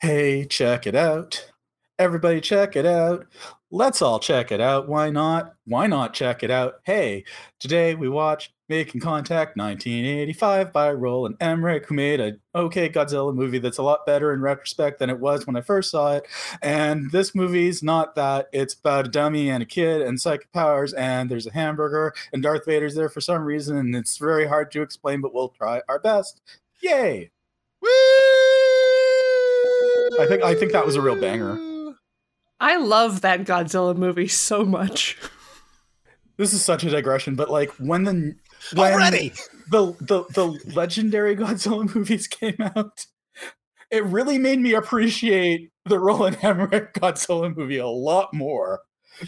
[0.00, 1.52] Hey, check it out.
[1.98, 3.26] Everybody, check it out.
[3.70, 4.88] Let's all check it out.
[4.88, 5.52] Why not?
[5.66, 6.76] Why not check it out?
[6.84, 7.24] Hey,
[7.58, 13.58] today we watch Making Contact 1985 by Roland Emmerich, who made a okay Godzilla movie
[13.58, 16.26] that's a lot better in retrospect than it was when I first saw it.
[16.62, 18.48] And this movie's not that.
[18.54, 22.42] It's about a dummy and a kid and psychic powers, and there's a hamburger, and
[22.42, 25.82] Darth Vader's there for some reason, and it's very hard to explain, but we'll try
[25.90, 26.40] our best.
[26.80, 27.32] Yay!
[30.10, 30.18] Woo!
[30.18, 31.58] I think I think that was a real banger.
[32.60, 35.16] I love that Godzilla movie so much.
[36.36, 38.34] This is such a digression, but like when the
[38.74, 39.32] when Already.
[39.70, 43.06] the the the legendary Godzilla movies came out,
[43.90, 48.80] it really made me appreciate the Roland Emmerich Godzilla movie a lot more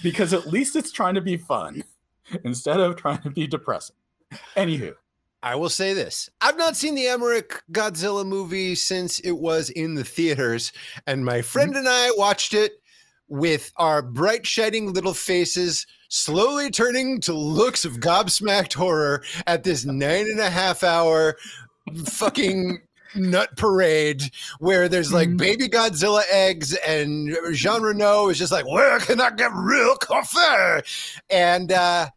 [0.03, 1.85] because at least it's trying to be fun
[2.45, 3.97] instead of trying to be depressing.
[4.57, 4.95] Anywho,
[5.43, 6.31] I will say this.
[6.41, 10.73] I've not seen the Emmerich Godzilla movie since it was in the theaters,
[11.07, 12.73] and my friend and I watched it
[13.29, 19.85] with our bright, shining little faces slowly turning to looks of gobsmacked horror at this
[19.87, 21.37] nine and a half hour
[22.05, 22.79] fucking
[23.15, 24.23] nut parade
[24.59, 25.37] where there's like Mhm.
[25.39, 30.83] baby Godzilla eggs and Jean Reno is just like, where can I get real coffee?
[31.31, 32.09] And uh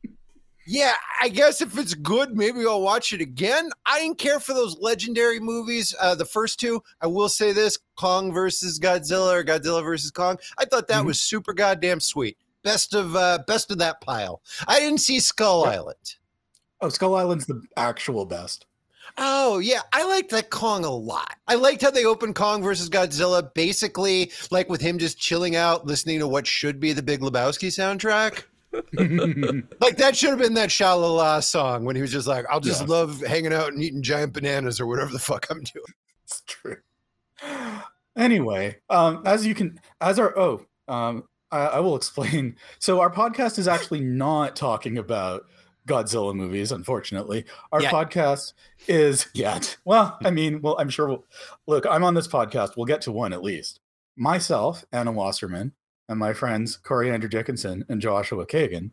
[0.66, 3.70] yeah, I guess if it's good, maybe I'll watch it again.
[3.86, 5.94] I didn't care for those legendary movies.
[6.00, 10.38] Uh, the first two, I will say this: Kong versus Godzilla or Godzilla versus Kong.
[10.58, 11.08] I thought that Mhm.
[11.08, 12.38] was super goddamn sweet.
[12.64, 14.42] Best of uh, best of that pile.
[14.68, 15.72] I didn't see Skull Yeah.
[15.74, 16.16] Island.
[16.82, 18.66] oh, Skull Island's the actual best.
[19.20, 21.36] Oh yeah, I liked that Kong a lot.
[21.48, 25.86] I liked how they opened Kong versus Godzilla, basically like with him just chilling out,
[25.86, 28.44] listening to what should be the Big Lebowski soundtrack.
[29.80, 32.82] Like that should have been that Shalala song when he was just like, "I'll just
[32.82, 32.88] Yeah.
[32.88, 35.86] love hanging out and eating giant bananas or whatever the fuck I'm doing."
[36.24, 36.78] it's true.
[38.18, 42.56] Anyway, um, as you can, as our oh, um, I, I will explain.
[42.80, 45.44] So our podcast is actually not talking about
[45.86, 46.72] Godzilla movies.
[46.72, 47.92] Unfortunately, our Yet.
[47.94, 48.54] podcast
[48.88, 49.76] is yet.
[49.84, 51.08] Well, I mean, well, I'm sure.
[51.10, 51.26] We'll,
[51.68, 52.78] look, I'm on this podcast.
[52.78, 53.82] We'll get to one at least.
[54.16, 55.74] Myself, Anna Wasserman,
[56.08, 58.92] and my friends Corey Andrew Dickinson and Joshua Kagan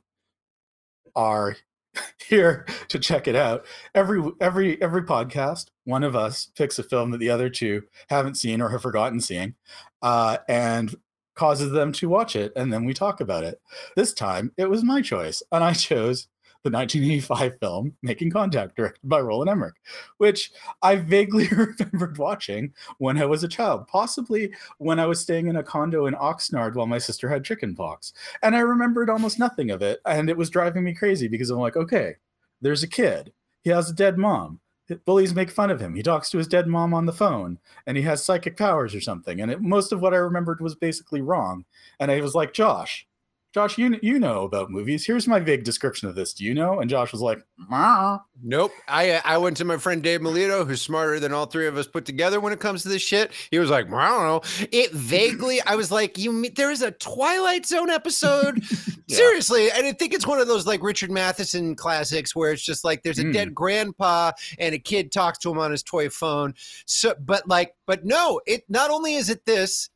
[1.14, 1.56] are
[2.26, 3.64] here to check it out.
[3.94, 8.36] Every every every podcast one of us picks a film that the other two haven't
[8.36, 9.54] seen or have forgotten seeing
[10.00, 10.94] uh, and
[11.34, 13.60] causes them to watch it and then we talk about it.
[13.96, 16.28] This time it was my choice and i chose
[16.62, 19.74] the 1985 film making contact directed by roland emmerich
[20.18, 20.52] which
[20.82, 25.56] i vaguely remembered watching when i was a child possibly when i was staying in
[25.56, 28.12] a condo in oxnard while my sister had chickenpox.
[28.42, 31.58] and i remembered almost nothing of it and it was driving me crazy because i'm
[31.58, 32.14] like okay
[32.62, 33.32] there's a kid.
[33.62, 34.60] He has a dead mom.
[35.04, 35.94] Bullies make fun of him.
[35.94, 39.00] He talks to his dead mom on the phone and he has psychic powers or
[39.00, 39.40] something.
[39.40, 41.64] And it, most of what i remembered was basically wrong.
[41.98, 43.06] And i was like josh
[43.52, 46.80] josh you, you know about movies here's my vague description of this do you know
[46.80, 47.38] and josh was like
[47.70, 48.72] "Meh." Nope.
[48.88, 51.86] I I went to my friend Dave Melito, who's smarter than all three of us
[51.86, 53.30] put together when it comes to this shit.
[53.52, 54.66] He was like, I don't know.
[54.72, 55.60] It vaguely.
[55.64, 56.32] I was like, you.
[56.32, 58.60] mean- There is a Twilight Zone episode.
[58.60, 58.78] Yeah.
[59.16, 62.82] Seriously, and I think it's one of those like Richard Matheson classics where it's just
[62.82, 63.32] like there's a Mm.
[63.32, 66.54] dead grandpa and a kid talks to him on his toy phone.
[66.86, 69.88] So, but like, but no, it not only is it this,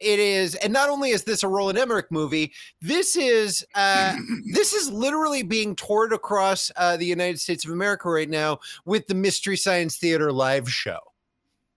[0.00, 4.16] it is, and not only is this a Roland Emmerich movie, this is uh
[4.52, 9.06] this is literally being toured across uh, the United States of America right now with
[9.06, 10.98] the Mystery Science Theater live show.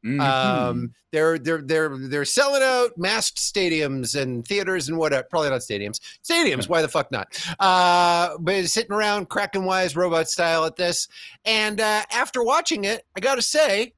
[0.05, 0.21] Mhm.
[0.21, 5.27] Um, they're they're they're they're selling out masked stadiums and theaters and whatever.
[5.29, 5.99] Probably not stadiums.
[6.23, 6.69] Stadiums.
[6.69, 7.27] Why the fuck not?
[7.59, 11.07] Uh, but sitting around cracking wise robot style at this.
[11.43, 13.93] And uh, after watching it, I gotta say,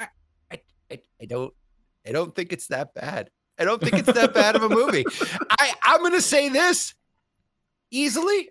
[0.00, 0.08] I
[0.90, 1.54] I I don't
[2.04, 3.30] I don't think it's that bad.
[3.58, 5.04] I don't think it's that bad of a movie.
[5.50, 6.94] I I'm gonna say this
[7.90, 8.50] easily,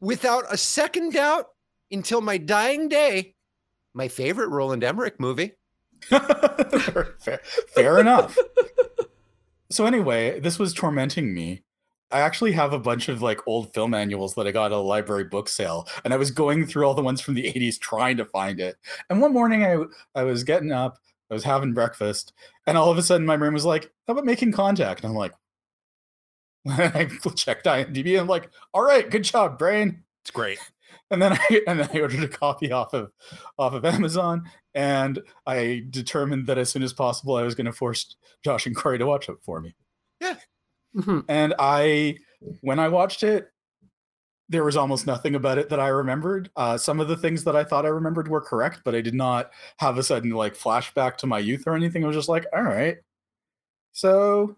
[0.00, 1.46] without a second doubt,
[1.90, 3.34] until my dying day.
[3.92, 5.52] My favorite Roland Emmerich movie.
[6.08, 7.14] fair,
[7.74, 8.36] fair enough.
[9.70, 11.62] so anyway, this was tormenting me.
[12.10, 14.78] I actually have a bunch of like old film manuals that I got at a
[14.78, 18.16] library book sale, and I was going through all the ones from the 80s trying
[18.18, 18.76] to find it.
[19.10, 19.78] And one morning I
[20.14, 20.98] I was getting up,
[21.30, 22.32] I was having breakfast,
[22.66, 25.16] and all of a sudden my brain was like, "How about making contact?" And I'm
[25.16, 25.32] like,
[26.68, 27.04] I
[27.36, 30.58] checked IMDb, and I'm like, "All right, good job, brain." It's great.
[31.10, 33.10] and then I and then I ordered a copy off of
[33.58, 34.44] off of Amazon,
[34.74, 38.76] and I determined that as soon as possible I was going to force Josh and
[38.76, 39.74] Corey to watch it for me.
[40.96, 41.24] Mhm.
[41.28, 42.16] And I,
[42.60, 43.48] when I watched it,
[44.48, 46.50] there was almost nothing about it that I remembered.
[46.56, 49.14] Uh, some of the things that I thought I remembered were correct, but I did
[49.14, 52.04] not have a sudden like flashback to my youth or anything.
[52.04, 52.98] I was just like, all right,
[53.92, 54.56] So,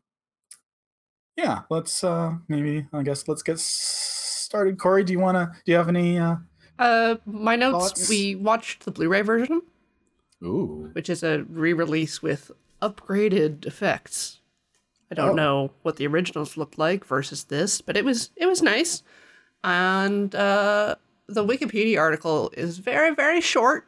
[1.36, 4.78] yeah, let's uh maybe I guess let's get started.
[4.78, 5.52] Corey, do you want to?
[5.64, 6.18] Do you have any?
[6.18, 6.36] uh
[6.78, 7.90] Uh, my notes.
[7.90, 8.08] Thoughts?
[8.08, 9.62] We watched the Blu-ray version,
[10.42, 12.50] Ooh, which is a re-release with
[12.82, 14.40] upgraded effects.
[15.10, 15.34] I don't Oh.
[15.34, 19.02] know what the originals looked like versus this, but it was it was nice.
[19.66, 20.94] And uh,
[21.26, 23.86] the Wikipedia article is very very short.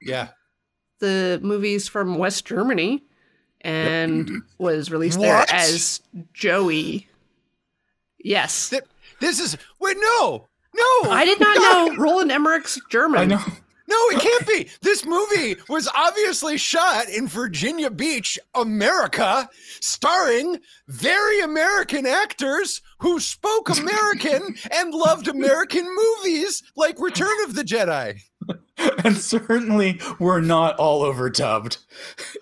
[0.00, 0.28] Yeah.
[1.00, 3.04] The movie's from West Germany
[3.60, 5.26] and was released What?
[5.26, 6.00] there as
[6.32, 7.06] Joey.
[8.18, 8.70] Yes.
[8.70, 8.82] Th-
[9.20, 11.56] This is wait no no I did not
[11.98, 13.20] know Roland Emmerich's German.
[13.20, 13.40] I know.
[13.90, 14.70] No it can't be.
[14.82, 19.48] This movie was obviously shot in Virginia Beach, America,
[19.80, 20.58] starring
[20.88, 28.20] very American actors who spoke American and loved American movies like Return of the Jedi.
[29.04, 31.78] and certainly we're not all overdubbed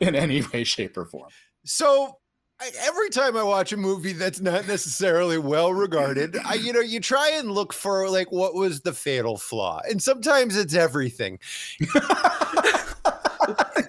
[0.01, 1.31] in any way, shape, or form.
[1.65, 2.19] So
[2.61, 6.81] I, every time I watch a movie that's not necessarily well regarded, I you know
[6.81, 11.39] you try and look for like what was the fatal flaw, and sometimes it's everything.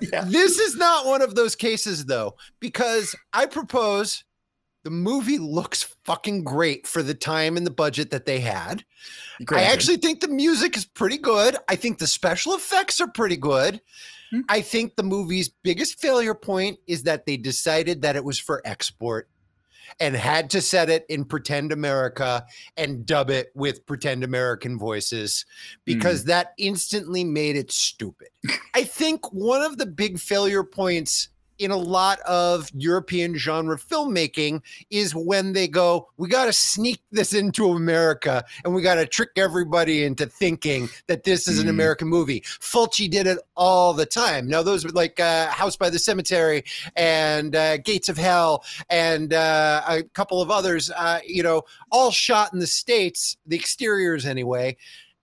[0.02, 0.24] yeah.
[0.26, 4.24] This is not one of those cases though, because I propose
[4.84, 8.86] the movie looks fucking great for the time and the budget that they had.
[9.52, 11.58] I actually think the music is pretty good.
[11.68, 13.82] I think the special effects are pretty good.
[14.32, 14.42] Hmm.
[14.50, 18.62] I think the movie's biggest failure point is that they decided that it was for
[18.66, 19.30] export
[20.00, 22.46] and had to set it in pretend America
[22.78, 25.46] and dub it with pretend American voices
[25.86, 28.30] because that instantly made it stupid.
[28.76, 31.30] I think one of the big failure points
[31.60, 37.02] in a lot of European genre filmmaking is when they go, we got to sneak
[37.12, 41.66] this into America and we got to trick everybody into thinking that this is an
[41.68, 41.72] Mhm.
[41.72, 42.42] American movie.
[42.42, 44.48] Fulci did it all the time.
[44.48, 46.64] Now, those were like uh, House by the Cemetery
[46.96, 52.10] and uh, Gates of Hell and uh, a couple of others, uh, you know, all
[52.12, 54.78] shot in the States, the exteriors anyway.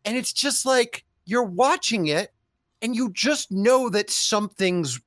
[0.05, 2.33] And it's just like you're watching it
[2.83, 5.00] and you just know that something's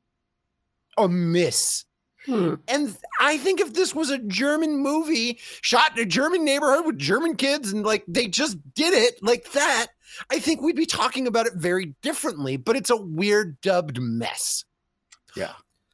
[0.98, 1.86] amiss.
[2.26, 2.56] Hmm.
[2.68, 6.98] And I think if this was a German movie shot in a German neighborhood with
[6.98, 9.88] German kids and like they just did it like that,
[10.30, 12.58] I think we'd be talking about it very differently.
[12.58, 14.66] But it's a weird dubbed mess.
[15.36, 15.54] Yeah.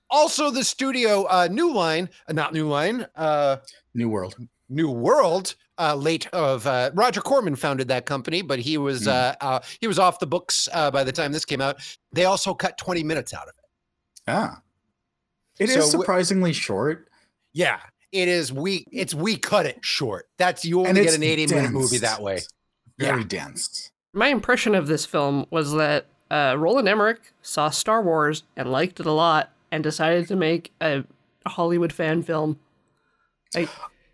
[0.09, 3.57] Also, the studio, uh, New Line, uh, not New Line, uh,
[3.93, 4.35] New World.
[4.69, 9.07] New World, uh, late of uh, Roger Corman founded that company, but he was Mm.
[9.11, 11.77] uh, uh, he was off the books uh, by the time this came out.
[12.13, 13.65] They also cut twenty minutes out of it.
[14.27, 14.61] Ah.
[15.59, 17.07] It is So w- surprisingly short.
[17.53, 17.79] Yeah,
[18.11, 18.51] it is.
[18.51, 20.27] We it's we cut it short.
[20.37, 22.39] That's you and only it's get an eighty minute movie that way.
[22.99, 23.27] Very Yeah.
[23.27, 23.91] dense.
[24.13, 28.99] My impression of this film was that uh, Roland Emmerich saw Star Wars and liked
[28.99, 31.03] it a lot and decided to make a,
[31.45, 32.57] a Hollywood fan film.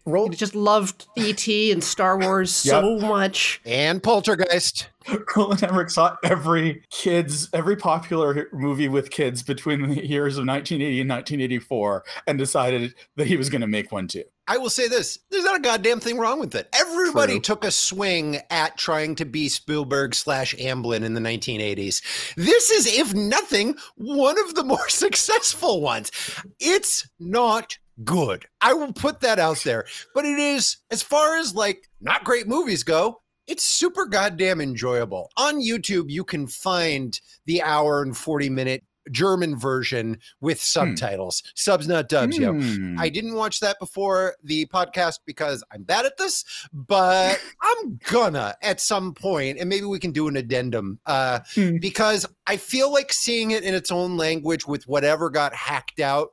[0.06, 1.72] Roll He just loved E.T.
[1.72, 3.62] and Star Wars so much.
[3.66, 4.90] And Poltergeist.
[5.36, 11.02] Roland Emmerich saw every kids, every popular movie with kids between the years of 1980
[11.02, 14.24] and 1984, and decided that he was going to make one too.
[14.48, 16.68] I will say this: there's not a goddamn thing wrong with it.
[16.74, 17.42] Everybody True.
[17.42, 22.36] took a swing at trying to be Spielberg slash Amblin in the 1980s.
[22.36, 26.12] This is, if nothing, one of the more successful ones.
[26.60, 28.46] It's not good.
[28.62, 29.86] I will put that out there.
[30.14, 35.30] But it is, as far as like not great movies go, it's super goddamn enjoyable.
[35.38, 41.42] On YouTube, you can find the hour and 40 minute German version with subtitles.
[41.56, 42.54] Subs, not dubs, yo.
[42.54, 43.00] Hmm.
[43.00, 48.54] I didn't watch that before the podcast because I'm bad at this, but I'm gonna
[48.62, 51.78] at some point, and maybe we can do an addendum uh, Hmm.
[51.78, 56.30] because I feel like seeing it in its own language with whatever got hacked out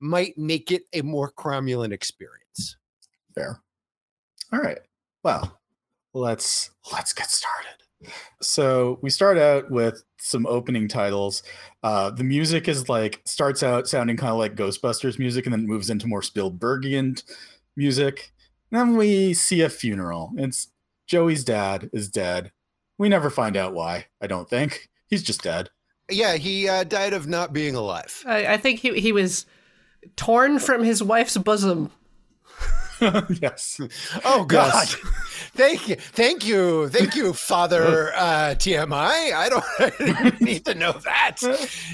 [0.00, 2.76] might make it a more cromulent experience.
[3.34, 3.60] Fair.
[4.52, 4.80] All right.
[5.22, 5.60] Well,
[6.14, 7.68] let's let's get started.
[8.40, 11.42] So we start out with some opening titles.
[11.82, 15.66] Uh, the music is like starts out sounding kind of like Ghostbusters music, and then
[15.66, 17.22] moves into more Spielbergian
[17.76, 18.32] music.
[18.70, 20.32] And then we see a funeral.
[20.36, 20.68] It's
[21.06, 22.52] Joey's dad is dead.
[22.98, 24.06] We never find out why.
[24.20, 25.70] I don't think he's just dead.
[26.10, 28.22] Yeah, he uh, died of not being alive.
[28.26, 29.46] I, I think he, he was
[30.16, 31.90] torn from his wife's bosom.
[33.40, 33.80] yes.
[34.24, 34.72] Oh God.
[34.74, 34.94] Yes.
[35.54, 35.96] Thank you.
[35.96, 36.88] Thank you.
[36.88, 39.32] Thank you, Father uh, TMI.
[39.32, 41.36] I don't, I need to know that.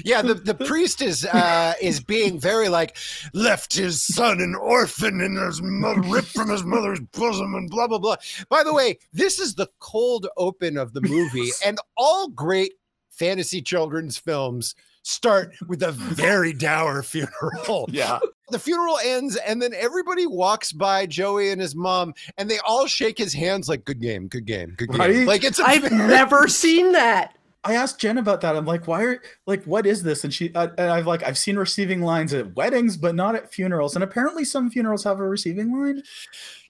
[0.03, 2.97] Yeah, the, the priest is uh, is being very like
[3.33, 7.87] left his son an orphan and his mother ripped from his mother's bosom and blah
[7.87, 8.17] blah blah.
[8.49, 12.73] By the way, this is the cold open of the movie, and all great
[13.09, 14.75] fantasy children's films
[15.07, 17.87] start with a very dour funeral.
[17.91, 18.19] Yeah.
[18.49, 22.87] The funeral ends, and then everybody walks by Joey and his mom, and they all
[22.87, 25.27] shake his hands like, "Good game, good game, good game." Right?
[25.27, 27.33] Like it's a I've never seen that.
[27.65, 28.55] I asked Jen about that.
[28.55, 30.23] I'm like, why are like, what is this?
[30.23, 33.51] And she uh, and I've like, I've seen receiving lines at weddings, but not at
[33.51, 33.95] funerals.
[33.95, 36.01] And apparently, some funerals have a receiving line.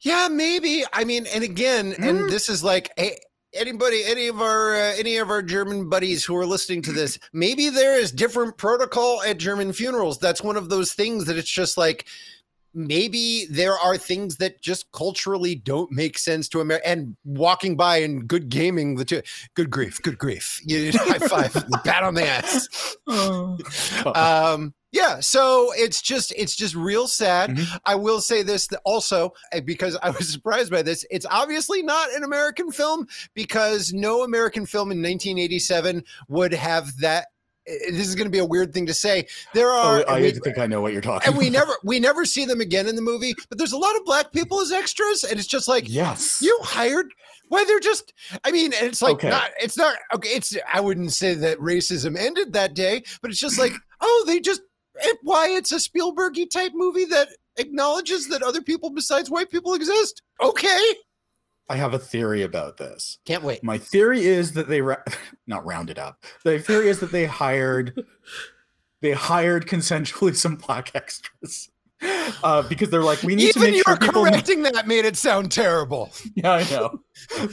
[0.01, 0.83] Yeah, maybe.
[0.93, 2.09] I mean, and again, Mm.
[2.09, 3.19] and this is like, hey,
[3.53, 7.19] anybody, any of our, uh, any of our German buddies who are listening to this,
[7.33, 10.17] maybe there is different protocol at German funerals.
[10.19, 12.07] That's one of those things that it's just like.
[12.73, 16.87] Maybe there are things that just culturally don't make sense to America.
[16.87, 19.23] And walking by and good gaming, the two,
[19.55, 20.61] good grief, good grief.
[20.63, 22.95] You high five, pat on the ass.
[23.07, 23.57] Oh,
[24.13, 27.79] um yeah so it's just it's just real sad Mhm.
[27.85, 32.11] i will say this also uh, because i was surprised by this it's obviously not
[32.13, 37.27] an american film because no american film in 1987 would have that
[37.69, 40.21] uh, this is going to be a weird thing to say there are Oh, I
[40.21, 41.27] we- think I know what you're talking.
[41.29, 41.59] and we about.
[41.59, 44.31] never we never see them again in the movie but there's a lot of black
[44.31, 46.39] people as extras and it's just like Yes.
[46.41, 47.07] you hired
[47.49, 48.13] why they're just
[48.43, 49.29] i mean it's like Okay.
[49.29, 53.39] not it's not okay it's i wouldn't say that racism ended that day but it's
[53.39, 54.61] just like oh they just
[55.23, 60.21] why it's a spielbergy type movie that acknowledges that other people besides white people exist
[60.41, 60.79] okay
[61.69, 63.19] I have a theory about this.
[63.25, 65.03] can't wait My theory is that they ra-
[65.47, 66.23] not rounded up.
[66.45, 67.93] The theory is that they hired
[69.01, 71.69] they hired consensually some black extras.
[72.43, 74.61] Uh, because they're like, we need to even make you sure are people know- correcting
[74.63, 77.01] that made it sound terrible Yeah, I know.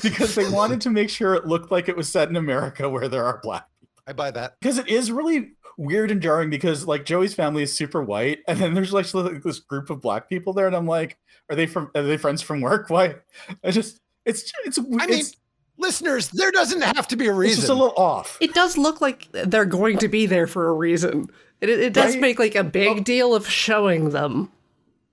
[0.03, 3.09] because they wanted to make sure it looked like it was set in America where
[3.09, 3.67] there are black.
[3.81, 4.03] People.
[4.07, 7.73] I buy that Because it is really weird and jarring because like Joey's family is
[7.73, 11.19] super white, and then there's like this group of black people there, and I'm like,
[11.51, 12.89] are they from are they friends from work?
[12.91, 13.17] Why?
[13.63, 15.37] I just it's it's i mean it's,
[15.77, 17.59] listeners there doesn't have to be a reason.
[17.59, 18.39] it's reason just a little off.
[18.41, 21.27] It does look like they're going to be there for a reason.
[21.61, 22.21] It, it does Right?
[22.21, 23.01] make like a big Oh.
[23.03, 24.51] deal of showing them.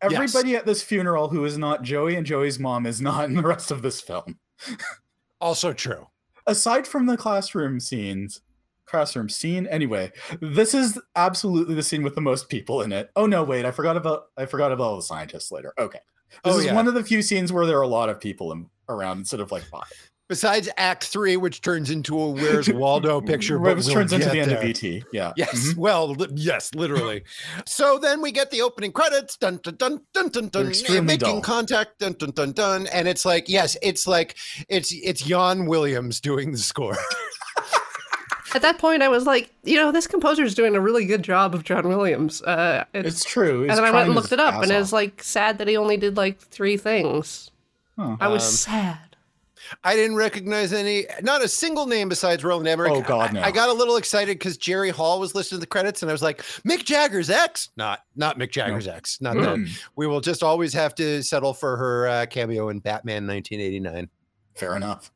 [0.02, 3.42] Everybody at this funeral who is not Joey and Joey's mom is not in the
[3.44, 4.40] rest of this film.
[5.42, 6.08] also true
[6.48, 8.42] Aside from the classroom scenes,
[8.86, 10.12] classroom scene anyway,
[10.42, 13.10] this is absolutely the scene with the most people in it.
[13.16, 15.74] Oh no, wait, I forgot about I forgot about all the scientists later.
[15.80, 16.00] Okay.
[16.44, 16.74] This Oh, is yeah.
[16.76, 19.40] one of the few scenes where there are a lot of people in, around instead
[19.42, 19.92] of like five.
[20.30, 24.30] besides act three which turns into a where's waldo picture but Which we'll turns into
[24.30, 24.60] the end there.
[24.60, 24.84] of ET.
[25.12, 25.34] Yeah.
[25.36, 25.76] Yes, Mhm.
[25.78, 27.24] well, li- yes, literally.
[27.66, 30.68] so then we get the opening credits, dun dun dun dun dun dun,
[31.06, 31.42] making dull.
[31.42, 34.38] contact, dun dun dun dun, and it's like, yes, it's like
[34.70, 36.98] it's it's Jan Williams doing the score.
[38.54, 41.24] At that point, I was like, you know, this composer is doing a really good
[41.24, 42.42] job of John Williams.
[42.42, 43.62] Uh, it's, It's true.
[43.62, 45.98] and then I went and looked it up, and it's like sad that he only
[45.98, 47.50] did like three things.
[47.98, 48.18] Huh.
[48.20, 48.98] I was Um, sad.
[49.86, 52.92] I didn't recognize any, not a single name besides Roland Emmerich.
[52.92, 53.42] Oh, God, I- no.
[53.42, 56.14] I, got a little excited because Jerry Hall was listed in the credits, and I
[56.14, 59.56] was like, Mick Jagger's ex, not not Mick Jagger's ex, not that.
[59.58, 64.10] Mm, We will just always have to settle for her uh, cameo in Batman 1989.
[64.56, 65.10] fair enough.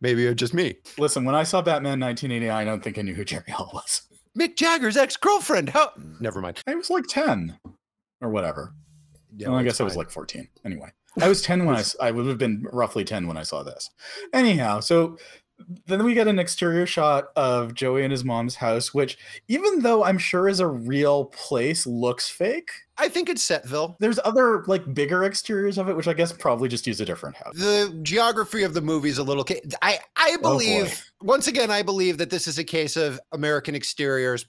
[0.00, 0.76] Maybe it was just me.
[0.96, 4.02] Listen, when I saw Batman 1989, I don't think I knew who Jerry Hall was.
[4.38, 5.70] Mick Jagger's ex girlfriend.
[5.70, 5.92] How?
[6.20, 6.62] Never mind.
[6.66, 7.58] I was like 10
[8.20, 8.74] or whatever.
[9.36, 10.48] Yeah, well, I it's guess I was like 14.
[10.64, 10.90] Anyway,
[11.20, 13.90] I was 10 when I, I would have been roughly 10 when I saw this.
[14.32, 15.18] Anyhow, so
[15.86, 20.04] then we get an exterior shot of Joey and his mom's house, which, even though
[20.04, 22.70] I'm sure is a real place, looks fake.
[22.96, 23.96] I think it's Setville.
[24.00, 27.36] There's other like bigger exteriors of it, which I guess probably just use a different
[27.36, 27.54] house.
[27.56, 29.44] The geography of the movie is a little.
[29.44, 31.70] ca- I I Oh, believe once again.
[31.70, 34.46] I believe that this is a case of American exteriors,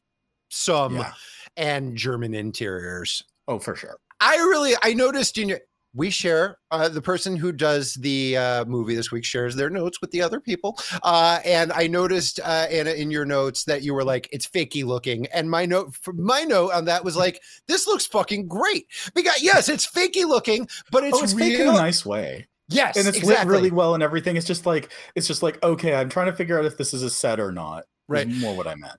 [0.49, 1.13] some Yeah.
[1.57, 3.23] and German interiors.
[3.47, 3.97] Oh, for sure.
[4.19, 5.59] I really I noticed in your
[5.99, 9.99] we share uh, the person who does the uh, movie this week shares their notes
[9.99, 13.93] with the other people uh, and i noticed uh, Anna in your notes that you
[13.93, 17.85] were like it's fakey looking and my note my note on that was like this
[17.85, 21.73] looks fucking great because yes it's fakey looking but it's, oh, it's fake in a
[21.73, 22.47] nice way.
[22.69, 23.45] yes and it's exactly.
[23.45, 24.37] lit really well and everything.
[24.37, 27.03] It's just like it's just like okay, I'm trying to figure out if this is
[27.03, 27.85] a set or not.
[28.07, 28.27] Right.
[28.27, 28.97] more what I meant.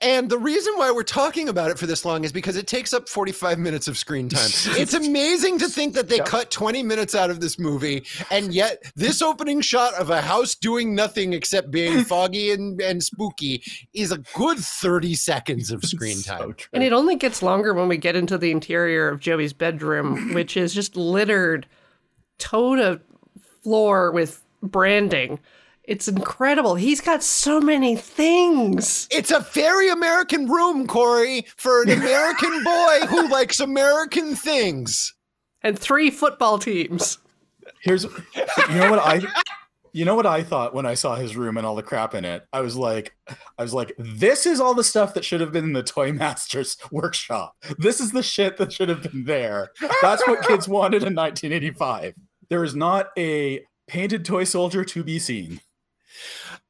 [0.00, 2.92] And the reason why we're talking about it for this long is because it takes
[2.92, 4.48] up 45 minutes of screen time.
[4.78, 6.24] it's amazing to think that they Yeah.
[6.24, 10.54] cut 20 minutes out of this movie, and yet this opening shot of a house
[10.54, 13.60] doing nothing except being foggy and, and spooky
[13.92, 16.54] is a good 30 seconds of screen time.
[16.54, 16.68] true.
[16.72, 20.56] And it only gets longer when we get into the interior of Joey's bedroom, which
[20.56, 21.66] is just littered
[22.38, 23.00] toe to
[23.64, 25.40] floor with branding.
[25.88, 26.74] It's incredible.
[26.74, 29.08] He's got so many things.
[29.10, 35.14] It's a very American room, Corey, for an American boy who likes American things.
[35.62, 37.16] And three football teams.
[37.82, 38.10] Here's you
[38.68, 39.22] know what I
[39.94, 42.26] You know what I thought when I saw his room and all the crap in
[42.26, 42.46] it?
[42.52, 43.16] I was like,
[43.56, 46.12] I was like, this is all the stuff that should have been in the Toy
[46.12, 47.56] Masters workshop.
[47.78, 49.70] This is the shit that should have been there.
[50.02, 52.14] That's what kids wanted in 1985.
[52.50, 55.62] There is not a painted toy soldier to be seen.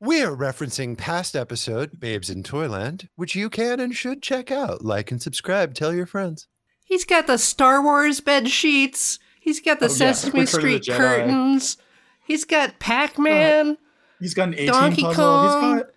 [0.00, 4.84] We're referencing past episode Babes in Toyland, which you can and should check out.
[4.84, 5.74] Like and subscribe.
[5.74, 6.46] Tell your friends.
[6.84, 9.18] He's got the Star Wars bed sheets.
[9.40, 9.88] He's got the Oh.
[9.88, 11.76] Sesame Return of the Street curtains.
[12.24, 13.70] He's got Pac Man.
[13.70, 13.74] Uh,
[14.20, 15.24] he's got an 18 Donkey puzzle.
[15.24, 15.74] Kong.
[15.76, 15.90] He's got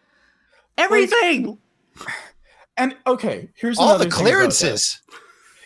[0.78, 1.58] Everything.
[2.78, 4.60] and okay, here's All another the thing about this.
[4.60, 5.02] clearances.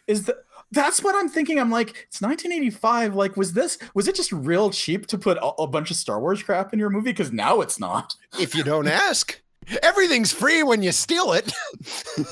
[0.08, 0.36] is that
[0.72, 1.60] that's what I'm thinking.
[1.60, 3.16] I'm like, it's 1985.
[3.16, 6.20] Like, was this was it just real cheap to put a, a bunch of Star
[6.20, 7.12] Wars crap in your movie?
[7.12, 8.16] Because now it's not.
[8.40, 9.42] If you don't ask,
[9.84, 11.52] everything's free when you steal it.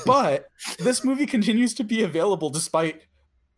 [0.06, 0.48] But
[0.78, 3.02] this movie continues to be available despite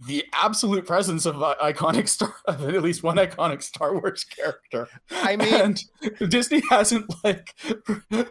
[0.04, 4.88] the absolute presence of uh, iconic star, of at least one iconic Star Wars character.
[5.10, 7.54] I mean, and Disney hasn't like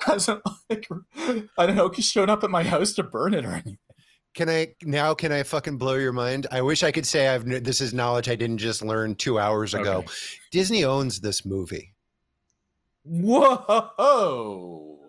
[0.01, 0.87] hasn't like
[1.57, 3.77] I don't know shown up at my house to burn it or anything.
[4.35, 5.13] Can I now?
[5.13, 6.45] Can I fucking blow your mind?
[6.51, 9.73] I wish I could say I've this is knowledge I didn't just learn two hours
[9.73, 9.97] ago.
[9.99, 10.07] Okay.
[10.51, 11.93] Disney owns this movie.
[13.03, 14.99] Whoa!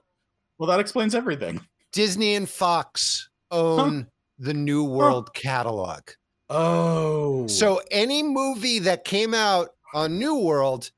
[0.59, 1.61] Well, that explains everything.
[1.93, 4.07] Disney and Fox own
[4.39, 6.03] the New World catalog.
[6.49, 10.91] Oh, So any movie that came out on New World,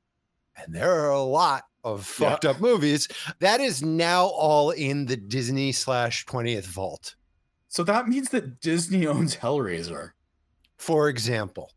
[0.57, 2.29] and there are a lot of Yeah.
[2.31, 3.07] fucked up movies,
[3.39, 7.15] that is now all in the Disney slash 20th vault.
[7.69, 10.11] So that means that Disney owns Hellraiser.
[10.77, 11.71] For example.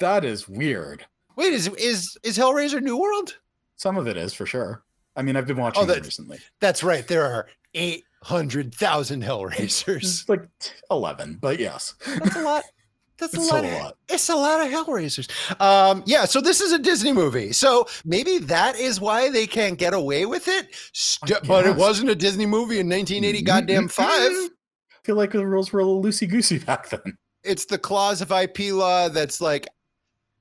[0.00, 1.06] That is weird.
[1.36, 3.38] Wait, is is is Hellraiser New World?
[3.76, 4.82] Some of it is for sure.
[5.16, 6.38] I mean, I've been watching Oh, it that- recently.
[6.60, 7.06] That's right.
[7.06, 9.96] There are 800,000 Hellraisers.
[9.96, 10.42] It's like
[10.90, 12.64] eleven, but yes, That's a lot.
[13.18, 13.64] That's a lot.
[13.64, 13.96] a of- lot.
[14.08, 15.28] It's a lot of Hellraisers.
[15.60, 17.52] Um, yeah, so this is a Disney movie.
[17.52, 20.68] So maybe that is why they can't get away with it.
[20.92, 24.30] St- but it wasn't a Disney movie in 1980 goddamn five.
[25.08, 27.16] Feel like the rules were a little loosey goosey back then.
[27.42, 29.66] It's the clause of IP law that's like,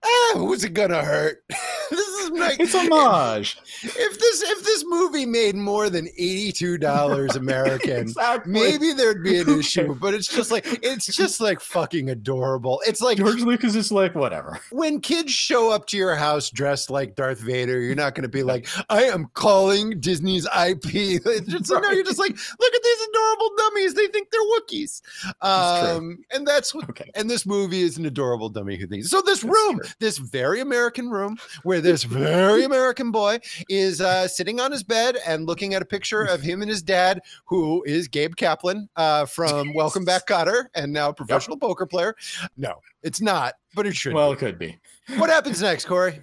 [0.04, 1.38] ah, who's it gonna hurt?
[1.90, 3.58] this like It's homage.
[3.84, 8.52] if this if this movie made more than $82 American, exactly.
[8.52, 12.82] maybe there'd be an issue, but it's just like it's just like fucking adorable.
[12.88, 14.60] It's like George Lucas is like whatever.
[14.72, 18.30] when kids show up to your house dressed like Darth Vader, you're not going to
[18.30, 20.86] be like, "I am calling Disney's IP."
[21.28, 23.94] It's just, No, you're just like, "Look at these adorable dummies.
[23.94, 25.02] They think they're Wookiees."
[25.42, 25.98] That's.
[25.98, 26.90] Um, and that's what.
[26.90, 27.10] Okay.
[27.16, 29.10] And this movie is an adorable dummy who thinks.
[29.10, 29.90] So this That's room, true.
[30.00, 35.18] this very American room, where this very American boy is uh, sitting on his bed
[35.26, 39.26] and looking at a picture of him and his dad, who is Gabe Kaplan uh,
[39.26, 42.16] from Welcome Back, Kotter, and now professional poker player.
[42.58, 44.14] No, it's not, but it should.
[44.14, 44.36] Well, be.
[44.36, 44.78] it could be.
[45.18, 46.22] What happens next, Corey?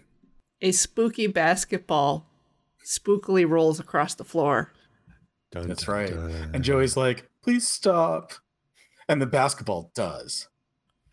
[0.61, 2.27] A spooky basketball
[2.85, 4.73] spookily rolls across the floor.
[5.53, 6.13] That's right.
[6.13, 8.33] And Joey's like, please stop.
[9.09, 10.49] And the basketball does.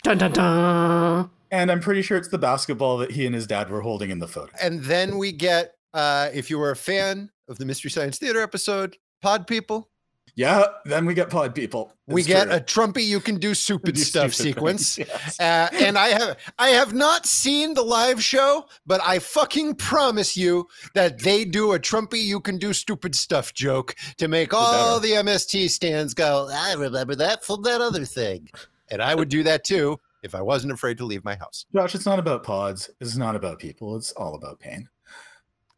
[0.04, 1.30] Dun dun dun.
[1.52, 4.20] And I'm pretty sure it's the basketball that he and his dad were holding in
[4.20, 4.52] the photo.
[4.62, 8.42] And then we get, uh, if you were a fan of the Mystery Science Theater
[8.42, 9.90] episode, Pod People,
[10.36, 11.94] Yeah, then we get pod people.
[12.08, 12.54] we get true.
[12.54, 14.98] a Trumpy you can do stupid Do stuff stupid sequence.
[14.98, 15.38] yes.
[15.42, 20.38] Uh, and I have I have not seen the live show, but I fucking promise
[20.38, 25.02] you that they do a Trumpy you can do stupid stuff joke to make all
[25.02, 28.50] the MST stands go, I remember that from that other thing.
[28.90, 31.66] And I would do that too if I wasn't afraid to leave my house.
[31.74, 32.90] Josh, it's not about pods.
[33.00, 33.96] It's not about people.
[33.96, 34.88] It's all about pain.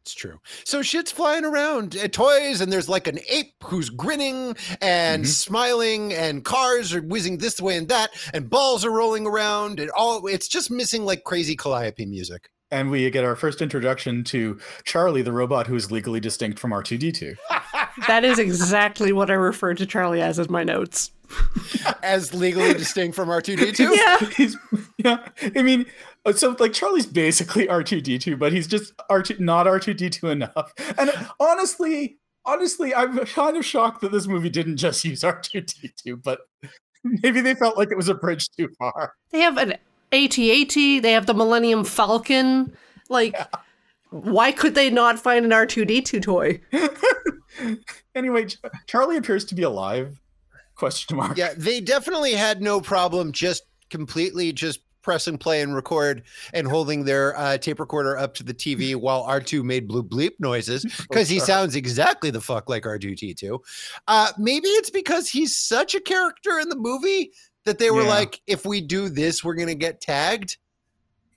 [0.02, 0.38] It's true.
[0.64, 5.28] So shit's flying around, uh, toys, and there's like an ape who's grinning and Mhm.
[5.28, 9.90] smiling, and cars are whizzing this way and that, and balls are rolling around, and
[9.92, 10.26] all.
[10.26, 12.50] It's just missing like crazy Calliope music.
[12.70, 16.72] And we get our first introduction to Charlie, the robot who is legally distinct from
[16.72, 17.36] R2D2.
[18.06, 21.10] That is exactly what I referred to Charlie as in my notes.
[22.02, 23.94] as legally distinct from R2D2.
[23.96, 24.18] Yeah.
[24.36, 24.56] He's,
[24.98, 25.26] yeah.
[25.56, 25.86] I mean,
[26.24, 30.72] uh, so like Charlie's basically R2D2, but he's just R2, not R2D2 enough.
[30.98, 36.40] And honestly, honestly, I'm kind of shocked that this movie didn't just use R2D2, but
[37.04, 39.14] maybe they felt like it was a bridge too far.
[39.30, 39.72] They have an
[40.12, 40.74] AT-AT.
[40.74, 42.74] They have the Millennium Falcon.
[43.08, 43.36] Like,
[44.22, 46.60] why could they not find an R2D2 toy?
[48.16, 48.46] Anyway,
[48.86, 50.20] Charlie appears to be alive.
[50.76, 51.36] Question mark.
[51.36, 56.22] Yeah, they definitely had no problem just completely just press and play and record
[56.52, 60.32] and holding their uh, tape recorder up to the TV while R2 made blue bleep
[60.40, 63.58] noises because he sounds exactly the fuck like R2D2.
[64.08, 67.30] Uh, maybe it's because he's such a character in the movie
[67.64, 68.08] that they were Yeah.
[68.08, 70.56] like, if we do this, we're going to get tagged.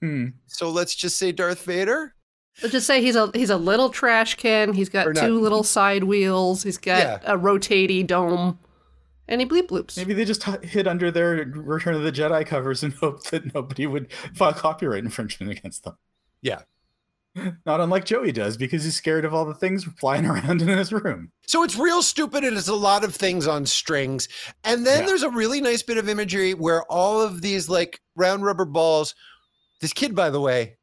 [0.02, 0.28] Hmm.
[0.48, 2.14] So let's just say Darth Vader.
[2.62, 4.74] Let's just say he's a he's a little trash can.
[4.74, 5.24] He's got not.
[5.26, 6.64] two little side wheels.
[6.64, 7.20] He's got Yeah.
[7.26, 8.58] a rotating dome,
[9.28, 9.96] and he bleep bloops.
[9.98, 13.54] Maybe they just h- hid under their Return of the Jedi covers and hoped that
[13.54, 15.98] nobody would file copyright infringement against them.
[16.42, 16.62] Yeah.
[17.68, 20.92] Not unlike Joey does, because he's scared of all the things flying around in his
[20.92, 21.32] room.
[21.46, 24.28] So it's real stupid and it's a lot of things on strings.
[24.64, 25.06] And then Yeah.
[25.06, 29.14] there's a really nice bit of imagery where all of these like round rubber balls.
[29.82, 30.78] This kid, by the way,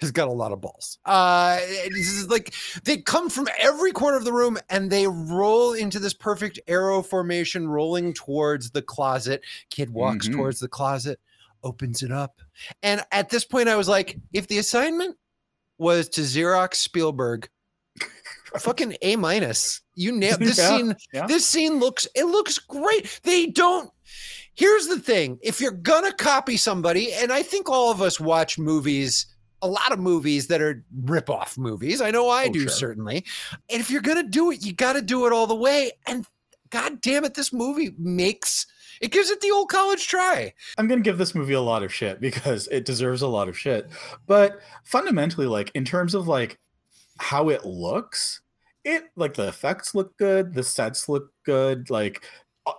[0.00, 0.98] has got a lot of balls.
[1.04, 1.56] Uh
[1.90, 5.98] this is like they come from every corner of the room and they roll into
[5.98, 9.42] this perfect arrow formation, rolling towards the closet.
[9.70, 10.34] Kid walks Mhm.
[10.34, 11.18] towards the closet,
[11.64, 12.40] opens it up.
[12.82, 15.16] And at this point, I was like, if the assignment
[15.78, 17.48] was to Xerox Spielberg,
[18.58, 19.80] fucking A minus.
[19.94, 20.96] You nailed this Yeah, scene.
[21.12, 21.26] yeah.
[21.26, 23.20] This scene looks it looks great.
[23.24, 23.90] They don't.
[24.54, 28.58] Here's the thing: if you're gonna copy somebody, and I think all of us watch
[28.58, 29.26] movies,
[29.62, 32.00] a lot of movies that are rip-off movies.
[32.00, 32.68] I know I Oh, do sure.
[32.68, 33.24] certainly.
[33.70, 35.92] And if you're gonna do it, you got to do it all the way.
[36.06, 36.26] And
[36.70, 38.66] god damn it, this movie makes
[39.00, 40.52] it gives it the old college try.
[40.76, 43.56] I'm gonna give this movie a lot of shit because it deserves a lot of
[43.58, 43.88] shit.
[44.26, 46.58] But fundamentally, like in terms of like
[47.18, 48.40] how it looks,
[48.84, 52.24] it like the effects look good, the sets look good, like
[52.66, 52.72] uh,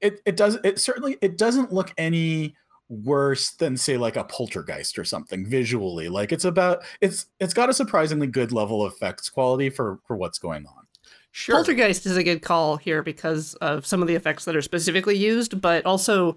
[0.00, 2.54] it it does it certainly it doesn't look any
[2.90, 7.70] worse than say like a poltergeist or something visually like it's about it's it's got
[7.70, 10.86] a surprisingly good level of effects quality for for what's going on
[11.32, 11.56] Sure.
[11.56, 15.16] Poltergeist is a good call here because of some of the effects that are specifically
[15.16, 16.36] used, but also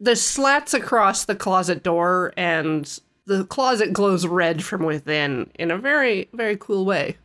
[0.00, 5.76] the slats across the closet door and the closet glows red from within in a
[5.76, 7.18] very, very cool way.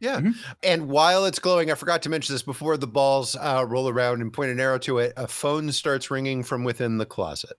[0.00, 0.20] Yeah.
[0.20, 0.34] Mhm.
[0.62, 4.20] And while it's glowing, I forgot to mention this before the balls uh, roll around
[4.20, 7.56] and point an arrow to it, a phone starts ringing from within the closet.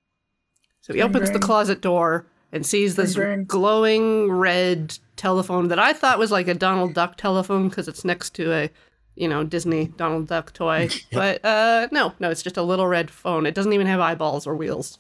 [0.90, 3.46] So he opens the closet door and sees this Ring, ring.
[3.46, 8.32] glowing red telephone that I thought was like a Donald Duck telephone because it's next
[8.36, 8.70] to a,
[9.16, 10.90] you know, Disney Donald Duck toy.
[11.12, 13.46] But uh, no, no, it's just a little red phone.
[13.46, 14.98] It doesn't even have eyeballs or wheels.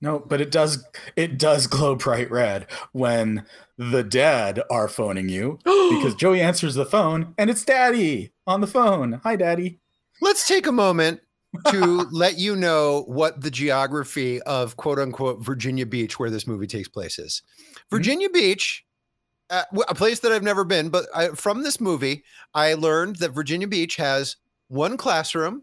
[0.00, 3.44] no but it does it does glow bright red when
[3.76, 8.66] the dead are phoning you because joey answers the phone and it's daddy on the
[8.66, 9.78] phone hi daddy
[10.20, 11.20] Let's take a moment
[11.68, 11.80] to
[12.12, 16.88] let you know what the geography of quote unquote Virginia Beach, where this movie takes
[16.88, 17.42] place, is.
[17.90, 18.84] Virginia Beach,
[19.50, 23.30] uh, a place that I've never been, but I, from this movie, I learned that
[23.30, 24.36] Virginia Beach has
[24.68, 25.62] one classroom,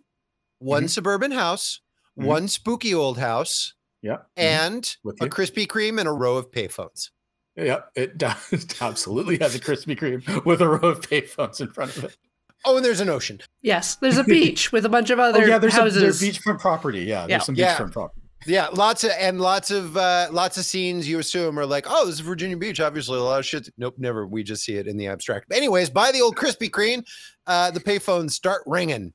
[0.60, 0.89] one Mhm.
[0.89, 1.82] suburban house,
[2.19, 2.26] Mhm.
[2.26, 5.28] one spooky old house, yeah and With a.
[5.30, 7.10] Krispy Kreme and a row of payphones.
[7.56, 8.36] Yeah, it does
[8.82, 12.17] absolutely has a Krispy Kreme with a row of payphones in front of it.
[12.65, 13.39] Oh, and there's an ocean.
[13.62, 16.01] Yes, there's a beach with a bunch of Oh other yeah, there's, a, houses.
[16.01, 16.99] there's beachfront property.
[17.01, 17.39] Yeah, there's Yeah.
[17.39, 17.75] some Yeah.
[17.78, 18.21] beachfront property.
[18.47, 22.06] Yeah, lots of and lots of uh, lots of scenes you assume are like, oh,
[22.06, 22.80] this is Virginia Beach.
[22.80, 23.69] Obviously, a lot of shit.
[23.78, 24.28] Nope, never.
[24.28, 25.47] We just see it in the abstract.
[25.49, 27.04] But anyways, by the old Krispy Kreme,
[27.47, 29.13] uh, the payphones start ringing.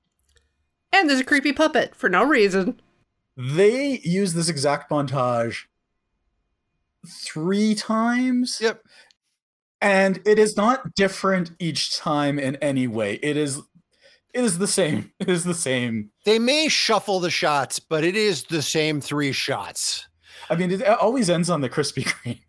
[0.92, 2.80] And there's a creepy puppet for no reason.
[3.36, 5.58] They use this exact montage
[7.06, 8.58] three times.
[8.60, 8.82] Yep.
[9.80, 13.14] And it is not different each time in any way.
[13.22, 13.60] It is
[14.32, 15.12] it is the same.
[15.20, 16.10] It is the same.
[16.24, 20.06] They may shuffle the shots, but it is the same three shots.
[20.48, 22.40] I mean, it always ends on the Krispy Kreme.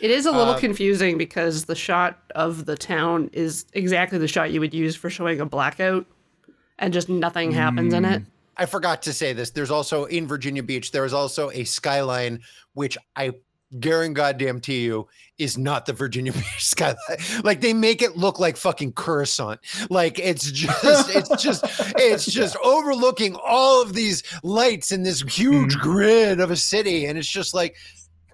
[0.00, 4.28] It is a little Uh, confusing because the shot of the town is exactly the
[4.28, 6.04] shot you would use for showing a blackout,
[6.78, 8.22] and just nothing happens in it.
[8.56, 9.50] I forgot to say this.
[9.50, 12.40] There's also in Virginia Beach, there is also a skyline,
[12.74, 13.32] which I
[13.80, 16.96] guarantee goddamn to you is not the Virginia Beach skyline.
[17.42, 19.60] Like they make it look like fucking Coruscant.
[19.90, 21.64] Like it's just, it's just,
[21.96, 25.80] it's just overlooking all of these lights in this huge Mhm.
[25.80, 27.06] grid of a city.
[27.06, 27.76] And it's just like,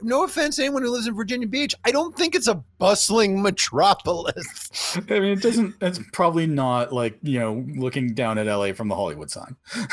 [0.03, 1.75] no offense to anyone who lives in Virginia Beach.
[1.85, 4.97] I don't think it's a bustling metropolis.
[5.11, 5.75] I mean, it doesn't.
[5.83, 9.57] It's probably not like you know looking down at LA from the Hollywood sign.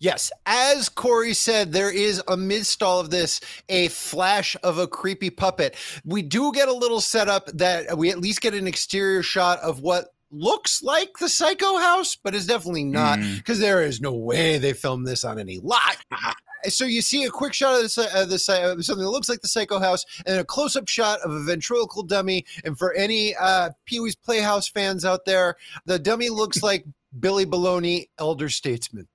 [0.00, 5.28] Yes, as Corey said, there is amidst all of this a flash of a creepy
[5.28, 5.76] puppet.
[6.06, 9.80] We do get a little setup that we at least get an exterior shot of
[9.80, 13.36] what looks like the Psycho House, but is definitely not Mm.
[13.36, 15.98] because there is no way they filmed this on any lot.
[16.68, 19.30] So you see a quick shot of this, uh, the Psy- uh, something that looks
[19.30, 22.44] like the Psycho House, and a close-up shot of a ventriloquial dummy.
[22.66, 26.84] And for any uh, Pee Wee's Playhouse fans out there, the dummy looks like
[27.18, 29.08] Billy Baloney, elder statesman.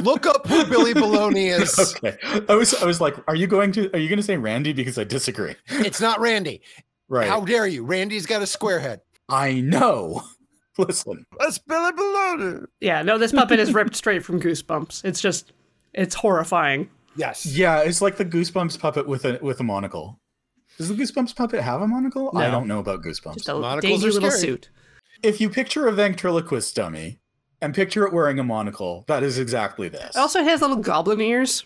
[0.00, 1.78] Look up who Billy Baloney is.
[1.96, 2.16] Okay,
[2.48, 4.72] I was I was like, are you going to are you going to say Randy
[4.72, 5.54] because I disagree?
[5.68, 6.62] It's not Randy.
[7.08, 7.28] Right.
[7.28, 7.84] How dare you?
[7.84, 9.00] Randy's got a square head.
[9.28, 10.22] I know.
[10.78, 12.64] Listen, That's Billy Baloney.
[12.80, 15.04] Yeah, no, this puppet is ripped straight from Goosebumps.
[15.04, 15.52] It's just,
[15.92, 16.88] it's horrifying.
[17.16, 17.44] Yes.
[17.44, 20.18] yeah, it's like the Goosebumps puppet with a with a monocle.
[20.78, 22.30] Does the Goosebumps puppet have a monocle?
[22.34, 23.34] I don't know about Goosebumps.
[23.34, 24.40] Just a Monocles dainty are little scary.
[24.40, 24.70] suit.
[25.22, 27.18] if you picture a ventriloquist dummy
[27.62, 30.16] and picture it wearing a monocle, that is exactly this.
[30.16, 31.64] It also has little goblin ears.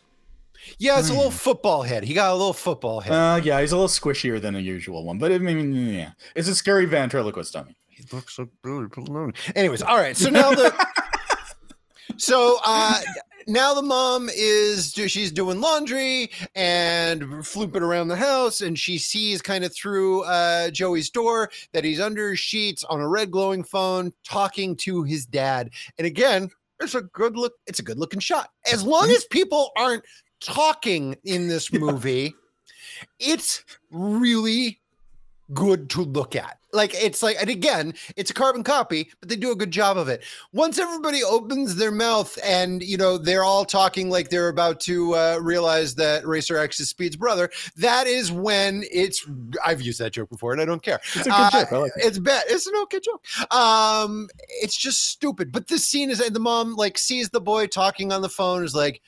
[0.78, 2.04] Yeah, it's a little football head.
[2.04, 3.12] He got a little football head.
[3.12, 6.48] Uh, yeah, he's a little squishier than a usual one, but I mean, yeah, it's
[6.48, 7.76] a scary ventriloquist dummy.
[7.88, 9.30] he looks so beautiful.
[9.54, 10.16] Anyways, all right.
[10.16, 10.74] So now the
[12.16, 12.98] so uh
[13.46, 19.42] now the mom is she's doing laundry and flooping around the house and she sees
[19.42, 24.12] kind of through uh joey's door that he's under sheets on a red glowing phone
[24.24, 25.70] talking to his dad.
[25.98, 28.50] And again it's a good look it's a good looking shot.
[28.72, 30.04] As long as people aren't
[30.40, 32.34] talking in this movie
[33.18, 34.80] it's really
[35.52, 36.58] good to look at.
[36.74, 39.96] Like it's like, and again, it's a carbon copy, but they do a good job
[39.96, 40.22] of it.
[40.52, 45.14] Once everybody opens their mouth and you know they're all talking like they're about to
[45.14, 49.24] uh, realize that Racer X is Speed's brother, that is when it's.
[49.64, 51.00] I've used that joke before, and I don't care.
[51.14, 51.72] It's a good Uh, joke.
[51.72, 52.04] I like it.
[52.04, 52.44] It's bad.
[52.48, 53.24] It's an okay joke.
[53.52, 54.28] Um,
[54.60, 55.52] it's just stupid.
[55.52, 58.64] But this scene is, and the mom like sees the boy talking on the phone,
[58.64, 59.00] is like,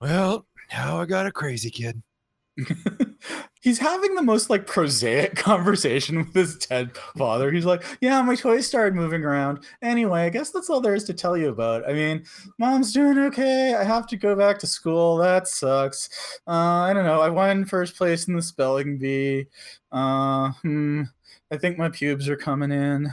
[0.00, 2.02] "Well, now I got a crazy kid."
[3.66, 7.50] He's having the most like prosaic conversation with his dead father.
[7.50, 9.64] He's like, "Yeah, my toys started moving around.
[9.82, 11.82] Anyway, I guess that's all there is to tell you about.
[11.84, 12.24] I mean,
[12.60, 13.74] mom's doing okay.
[13.74, 15.16] I have to go back to school.
[15.16, 16.08] That sucks.
[16.46, 17.20] Uh, I don't know.
[17.20, 19.46] I won first place in the spelling bee.
[19.90, 21.02] Uh, hmm,
[21.50, 23.12] I think my pubes are coming in.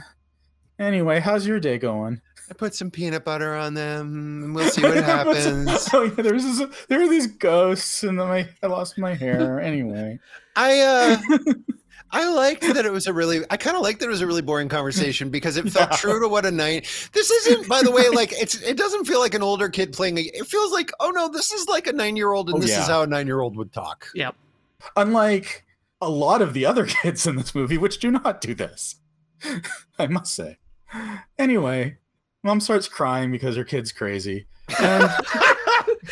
[0.78, 2.20] Anyway, how's your day going?
[2.48, 5.88] I put some peanut butter on them, and we'll see what happens.
[5.92, 9.60] oh yeah, there's this, there are these ghosts, and then my I lost my hair.
[9.60, 10.20] Anyway,
[10.56, 11.16] I uh
[12.10, 14.26] I liked that it was a really I kind of liked that it was a
[14.26, 15.96] really boring conversation because it felt Yeah.
[15.96, 16.86] true to what a night.
[17.12, 20.18] This isn't by the way like it's it doesn't feel like an older kid playing
[20.18, 22.82] a it feels like oh no this is like a 9-year-old and Oh, this yeah.
[22.82, 24.06] is how a 9-year-old would talk.
[24.14, 24.36] Yep.
[24.96, 25.64] unlike
[26.00, 28.96] a lot of the other kids in this movie, which do not do this,
[29.98, 30.58] I must say.
[31.38, 31.96] Anyway,
[32.42, 34.46] mom starts crying because her kid's crazy.
[34.78, 35.02] And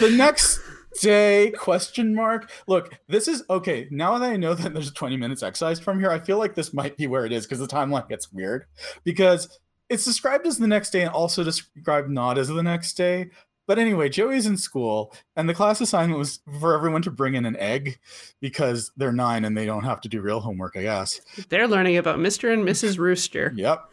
[0.01, 0.61] the next
[1.01, 2.51] day, question mark.
[2.67, 3.89] Look, this is okay.
[3.91, 6.75] Now that I know that there's 20 minutes excised from here, I feel like this
[6.75, 8.67] might be where it is because the timeline gets weird.
[9.05, 13.31] Because it's described as the next day and also described not as the next day.
[13.67, 17.47] But anyway, Joey's in school, and the class assignment was for everyone to bring in
[17.47, 17.99] an egg
[18.41, 21.21] because they're nine and they don't have to do real homework, I guess.
[21.49, 22.53] They're learning about Mr.
[22.53, 22.99] and Mrs.
[22.99, 23.53] Rooster.
[23.63, 23.89] Yep.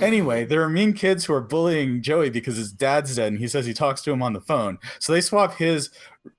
[0.00, 3.48] Anyway, there are mean kids who are bullying Joey because his dad's dead and he
[3.48, 4.78] says he talks to him on the phone.
[4.98, 5.90] So they swap his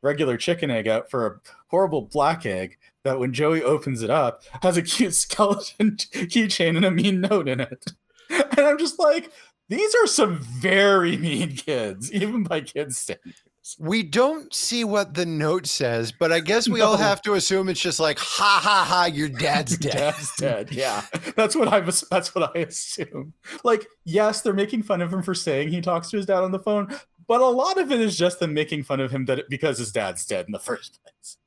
[0.02, 4.44] regular chicken egg out for a horrible black egg that when Joey opens it up
[4.62, 7.94] has a cute skeleton keychain and a mean note in it.
[8.56, 9.32] And I'm just like,
[9.74, 13.42] these are some very mean kids, even by kids' standards.
[13.80, 17.70] We don't see what the note says, but I guess we all have to assume
[17.70, 19.94] it's just like ha ha ha your dad's dead.
[19.94, 20.72] Dad's dead.
[20.72, 21.06] Yeah,
[21.38, 22.02] that's what I was.
[22.12, 23.34] That's what I assume.
[23.64, 26.52] Like, yes, they're making fun of him for saying he talks to his dad on
[26.52, 26.94] the phone,
[27.26, 29.94] but a lot of it is just them making fun of him that because his
[29.94, 31.38] dad's dead in the first place.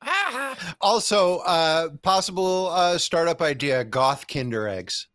[0.81, 5.07] also, uh possible uh startup idea goth kinder eggs.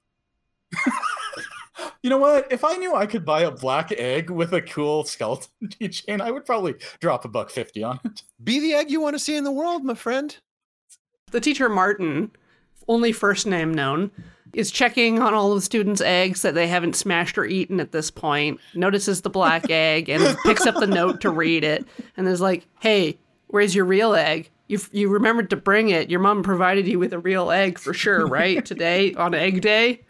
[2.03, 2.51] You know what?
[2.51, 6.33] If I knew I could buy a black egg with a cool skeleton keychain, I
[6.33, 8.23] would probably drop a buck fifty on it.
[8.43, 10.37] Be the egg you want to see in the world, my friend.
[11.31, 12.33] The teacher, Martin,
[12.89, 14.11] only first name known,
[14.53, 17.93] is checking on all of the students' eggs that they haven't smashed or eaten at
[17.93, 22.29] this point, notices the black egg, and picks up the note to read it, and
[22.29, 24.51] is like, hey, where's your real egg?
[24.69, 26.11] You, you remembered to bring it.
[26.11, 28.65] Your mom provided you with a real egg for sure, right?
[28.65, 30.03] Today on Egg Day?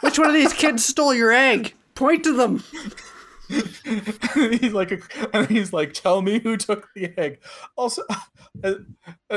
[0.00, 1.74] Which one of these kids stole your egg?
[1.94, 2.62] Point to them.
[4.34, 7.38] he's like, and he's like, "Tell me who took the egg."
[7.76, 8.02] Also,
[8.64, 8.74] I,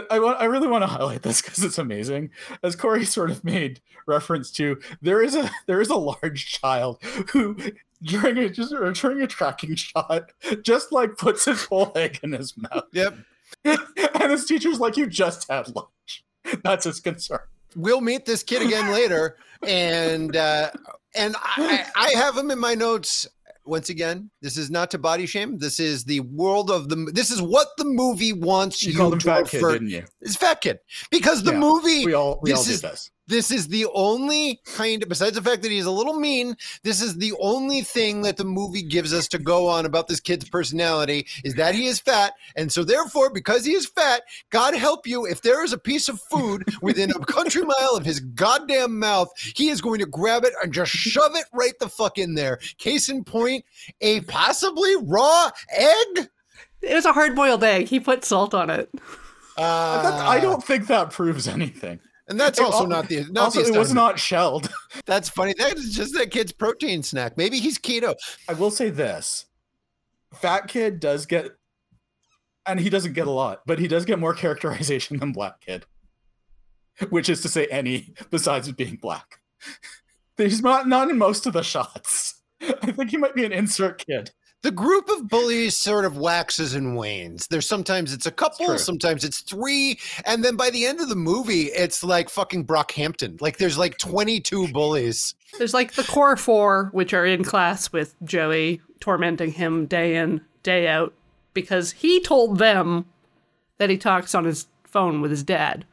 [0.09, 2.31] I, want, I really want to highlight this because it's amazing.
[2.63, 7.01] As Corey sort of made reference to, there is a there is a large child
[7.31, 7.55] who
[8.01, 10.31] during a just during a tracking shot
[10.63, 13.15] just like puts his whole egg in his mouth, Yep.
[13.65, 16.25] and his teacher's like, "You just had lunch."
[16.63, 17.41] That's his concern.
[17.75, 20.71] We'll meet this kid again later, and uh,
[21.15, 23.27] and I, I have him in my notes.
[23.65, 25.60] Once again, this is not to body shame.
[25.60, 26.95] This is the world of the.
[27.13, 29.89] This is what the movie wants You you, called him to fat kid, refer- didn't
[29.89, 30.03] you?
[30.21, 30.79] It's fat kid
[31.12, 31.60] because the Yeah.
[31.60, 33.12] movie We all we this all did is- this.
[33.29, 37.01] This is the only kind of besides the fact that he's a little mean this
[37.01, 40.49] is the only thing that the movie gives us to go on about this kid's
[40.49, 45.07] personality is that he is fat and so therefore because he is fat god help
[45.07, 48.99] you if there is a piece of food within a country mile of his goddamn
[48.99, 52.33] mouth he is going to grab it and just shove it right the fuck in
[52.35, 53.63] there case in point
[54.01, 56.29] a possibly raw egg
[56.81, 57.87] It was a hard boiled egg.
[57.87, 58.89] He put salt on it.
[59.57, 61.99] uh, I don't think that proves anything.
[62.29, 64.69] And that's also al- not the not also, the it was not shelled.
[65.07, 65.55] That's funny.
[65.57, 67.35] That is just that kid's protein snack.
[67.37, 68.15] Maybe he's keto.
[68.47, 69.47] I will say this:
[70.35, 71.49] Fat Kid does get,
[72.67, 75.87] and he doesn't get a lot, but he does get more characterization than Black Kid,
[77.09, 79.39] which is to say, any besides being black.
[80.37, 82.41] He's not not in most of the shots.
[82.61, 84.31] I think he might be an insert kid.
[84.61, 87.47] The group of bullies sort of waxes and wanes.
[87.47, 88.77] There's sometimes it's a couple, true.
[88.77, 93.39] sometimes it's three, and then by the end of the movie, it's like fucking Brockhampton.
[93.39, 95.33] Like there's like 22 bullies.
[95.57, 100.41] There's like the core four, which are in class with Joey, tormenting him day in,
[100.61, 101.13] day out,
[101.53, 103.05] because he told them
[103.77, 105.85] that he talks on his phone with his dad,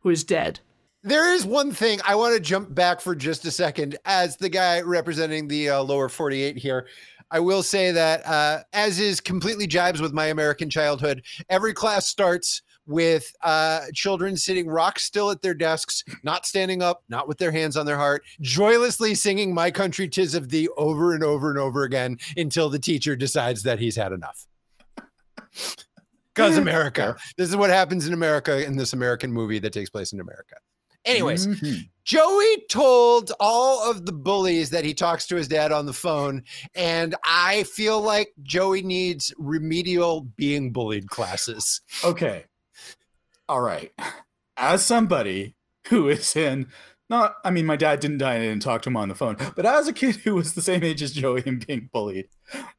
[0.00, 0.60] who is dead.
[1.02, 4.48] There is one thing I want to jump back for just a second as the
[4.48, 6.86] guy representing the uh, lower 48 here.
[7.30, 12.06] I will say that, uh, as is completely jibes with my American childhood, every class
[12.06, 17.36] starts with uh, children sitting rock still at their desks, not standing up, not with
[17.36, 21.50] their hands on their heart, joylessly singing My Country Tis of Thee over and over
[21.50, 24.46] and over again until the teacher decides that he's had enough.
[26.34, 27.16] Because America.
[27.36, 30.56] This is what happens in America in this American movie that takes place in America.
[31.04, 31.88] Anyways, Mhm.
[32.08, 36.42] Joey told all of the bullies that he talks to his dad on the phone,
[36.74, 41.82] and I feel like Joey needs remedial being bullied classes.
[42.02, 42.46] Okay.
[43.46, 43.92] All right.
[44.56, 45.54] As somebody
[45.88, 46.68] who is in
[47.10, 49.14] not I mean my dad didn't die and I didn't talk to him on the
[49.14, 52.30] phone, but as a kid who was the same age as Joey and being bullied,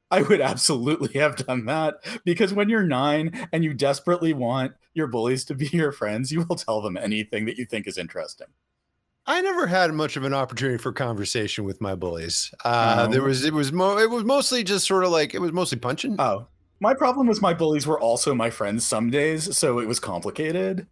[0.09, 5.05] I would absolutely have done that because when you're 9 and you desperately want your
[5.05, 8.47] bullies to be your friends, you will tell them anything that you think is interesting.
[9.29, 12.51] I never had much of an opportunity for conversation with my bullies.
[12.65, 13.11] Uh, Oh.
[13.11, 15.77] There was it was mo- it was mostly just sort of like it was mostly
[15.77, 16.15] punching.
[16.19, 16.47] Oh,
[16.81, 20.87] my problem was my bullies were also my friends some days, so it was complicated.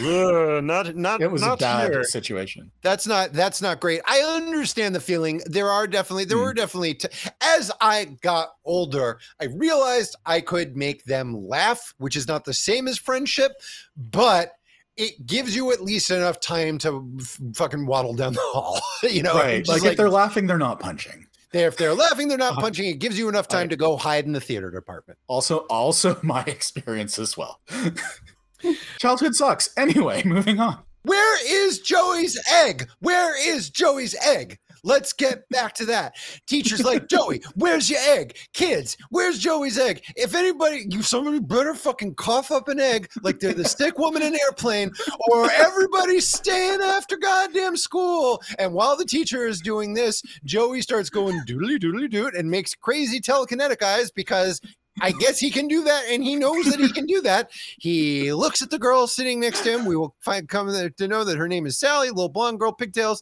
[0.00, 2.02] Ugh, not not It was a bad here.
[2.04, 2.72] situation.
[2.82, 4.00] That's not that's not great.
[4.06, 5.42] I understand the feeling.
[5.46, 6.44] There are definitely there Hmm.
[6.44, 7.08] were definitely t-
[7.40, 12.54] as I got older, I realized I could make them laugh, which is not the
[12.54, 13.52] same as friendship,
[13.96, 14.55] but
[14.96, 18.80] it gives you at least enough time to f- fucking waddle down the hall.
[19.02, 19.64] you know, right.
[19.64, 21.26] Just Like, if they're laughing, they're not punching.
[21.52, 22.60] they're- if they're laughing, they're not Uh-huh.
[22.62, 22.86] punching.
[22.86, 23.70] It gives you enough time Right.
[23.70, 25.18] to go hide in the theater department.
[25.26, 27.60] Also, also my experience as well.
[28.98, 29.68] Childhood sucks.
[29.76, 30.78] Anyway, moving on.
[31.02, 32.88] Where is Joey's egg?
[33.00, 34.58] Where is Joey's egg?
[34.86, 36.14] Let's get back to that.
[36.46, 38.36] Teachers like Joey, where's your egg?
[38.52, 40.04] Kids, where's Joey's egg?
[40.14, 44.22] If anybody, you somebody better fucking cough up an egg like they're the stick woman
[44.22, 44.92] in airplane,
[45.32, 48.40] or everybody's staying after goddamn school.
[48.60, 52.72] And while the teacher is doing this, Joey starts going doodly doodly doot and makes
[52.74, 54.60] crazy telekinetic eyes because
[55.02, 57.50] I guess he can do that, and he knows that he can do that.
[57.78, 59.84] He looks at the girl sitting next to him.
[59.84, 63.20] We will find come to know that her name is Sally, little blonde girl, pigtails,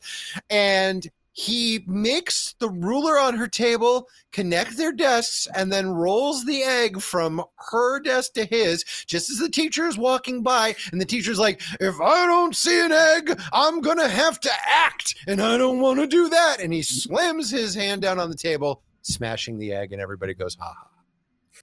[0.50, 6.62] and he makes the ruler on her table connect their desks and then rolls the
[6.62, 11.05] egg from her desk to his just as the teacher is walking by and the
[11.05, 15.59] teacher's like if i don't see an egg i'm gonna have to act and i
[15.59, 19.59] don't want to do that and he slams his hand down on the table smashing
[19.59, 20.88] the egg and everybody goes ha ha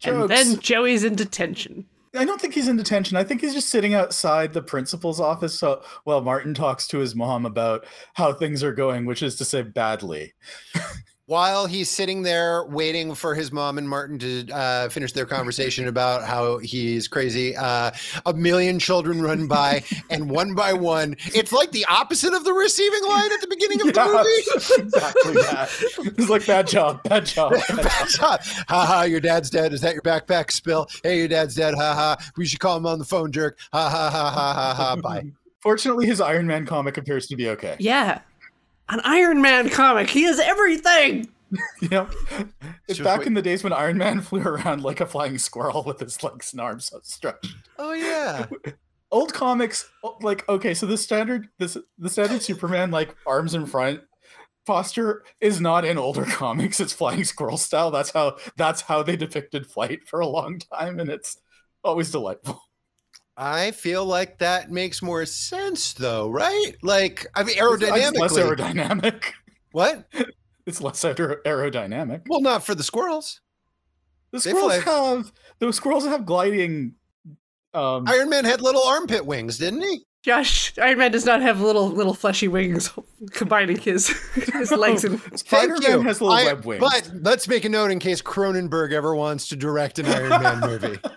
[0.04, 1.86] And then Joey's in detention.
[2.14, 3.16] I don't think he's in detention.
[3.16, 5.58] I think he's just sitting outside the principal's office.
[5.58, 9.46] So, while Martin talks to his mom about how things are going, which is to
[9.46, 10.34] say, badly.
[11.26, 15.88] while he's sitting there waiting for his mom and Martin to uh, finish their conversation
[15.88, 17.92] about how he's crazy, uh,
[18.26, 22.52] a million children run by, and one by one, it's like the opposite of the
[22.54, 24.06] receiving line at the beginning of the
[24.76, 24.84] movie.
[24.84, 25.70] exactly that.
[26.22, 27.52] It's like bad job, bad job.
[27.52, 27.78] Bad job.
[27.84, 28.42] Bad job.
[28.68, 29.74] Ha ha, your dad's dead.
[29.74, 30.88] Is that your backpack spill?
[31.04, 31.74] Hey, your dad's dead.
[31.76, 32.32] Ha ha.
[32.38, 33.58] We should call him on the phone, jerk.
[33.72, 34.96] Ha ha ha ha ha ha.
[34.98, 35.32] Bye.
[35.62, 37.76] Fortunately, his Iron Man comic appears to be okay.
[37.80, 38.22] Yeah.
[38.92, 40.10] An Iron Man comic.
[40.10, 41.28] He is everything.
[41.82, 42.08] You know,
[42.88, 45.84] it's back wait- in the days when Iron Man flew around like a flying squirrel
[45.84, 47.54] with his legs and arms outstretched.
[47.78, 48.46] Oh, yeah.
[49.12, 49.90] Old comics,
[50.22, 54.00] like okay, so the standard this the standard Superman like arms in front
[54.66, 56.80] posture is not in older comics.
[56.80, 57.92] It's flying squirrel style.
[57.92, 61.38] That's how that's how they depicted flight for a long time, and it's
[61.84, 62.62] always delightful.
[63.38, 66.74] I feel like that makes more sense, though, right?
[66.84, 68.10] Like, I mean, aerodynamic.
[68.12, 69.24] It's less aerodynamic.
[69.72, 70.06] what?
[70.68, 72.22] It's less aer- aerodynamic.
[72.30, 73.42] Well, not for the squirrels.
[74.32, 76.94] The squirrels have those squirrels have gliding.
[77.74, 80.06] Um, Iron Man had little armpit wings, didn't he?
[80.24, 82.92] Josh, Iron Man does not have little little fleshy wings
[83.32, 85.98] combining his his legs and Spider Thank you.
[85.98, 86.80] Man has little I- web wings.
[86.80, 90.60] But let's make a note in case Cronenberg ever wants to direct an Iron Man
[90.60, 91.00] movie.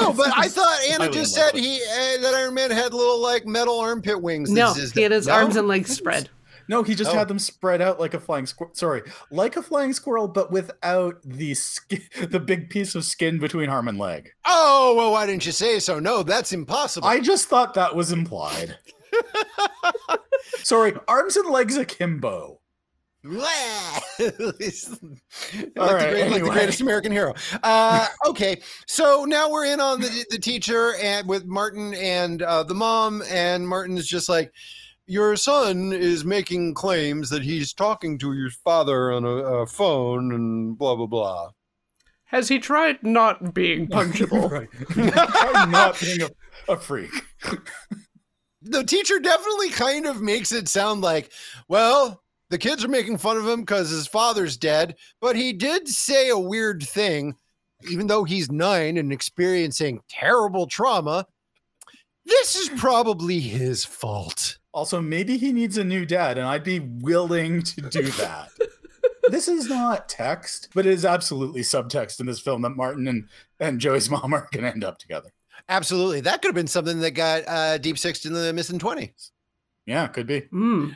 [0.00, 3.44] No, but I thought Anna just said he uh, that Iron Man had little like
[3.44, 4.48] metal armpit wings.
[4.48, 5.32] no, Is- is he had his no?
[5.34, 6.30] arms and legs spread.
[6.70, 7.14] No, he just Oh.
[7.14, 8.72] had them spread out like a flying squirrel.
[8.74, 9.02] Sorry,
[9.32, 12.00] like a flying squirrel, but without the skin,
[12.30, 14.30] the big piece of skin between arm and leg.
[14.46, 15.98] Oh well, why didn't you say so?
[15.98, 17.08] No, that's impossible.
[17.08, 18.78] I just thought that was implied.
[20.62, 22.58] Sorry, arms and legs akimbo.
[23.22, 24.42] like, the
[25.74, 27.34] great- like the greatest American hero.
[27.62, 32.62] Uh, okay, so now we're in on the the teacher and with Martin and uh,
[32.62, 34.52] the mom, and Martin's just like,
[35.10, 40.32] "Your son is making claims that he's talking to your father on a, a phone
[40.32, 41.50] and blah blah blah."
[42.26, 44.48] Has he tried not being punchable?
[44.48, 44.68] right.
[45.56, 46.30] I'm not being a,
[46.72, 47.10] a freak.
[48.62, 51.32] The teacher definitely kind of makes it sound like,
[51.68, 52.22] well.
[52.50, 56.30] The kids are making fun of him because his father's dead, but he did say
[56.30, 57.36] a weird thing,
[57.88, 61.26] even though he's nine and experiencing terrible trauma.
[62.26, 64.58] This is probably his fault.
[64.72, 68.50] Also, maybe he needs a new dad, and I'd be willing to do that.
[69.30, 73.28] this is not text, but it is absolutely subtext in this film that Martin and,
[73.58, 75.32] and Joey's mom are going to end up together.
[75.68, 76.20] Absolutely.
[76.20, 79.30] That could have been something that got uh, Deep Six in the missing 20s.
[79.86, 80.40] Yeah, could be.
[80.40, 80.90] Hmm.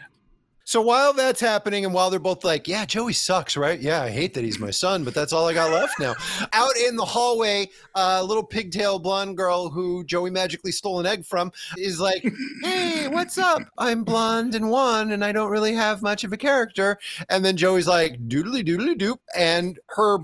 [0.66, 3.78] So while that's happening, and while they're both like, "Yeah, Joey sucks, right?
[3.78, 6.14] Yeah, I hate that he's my son, but that's all I got left now."
[6.54, 11.26] Out in the hallway, a little pigtail blonde girl who Joey magically stole an egg
[11.26, 12.26] from is like,
[12.62, 13.62] "Hey, what's up?
[13.76, 16.98] I'm blonde and one, and I don't really have much of a character."
[17.28, 20.18] And then Joey's like, "Doodly doodly doop," and her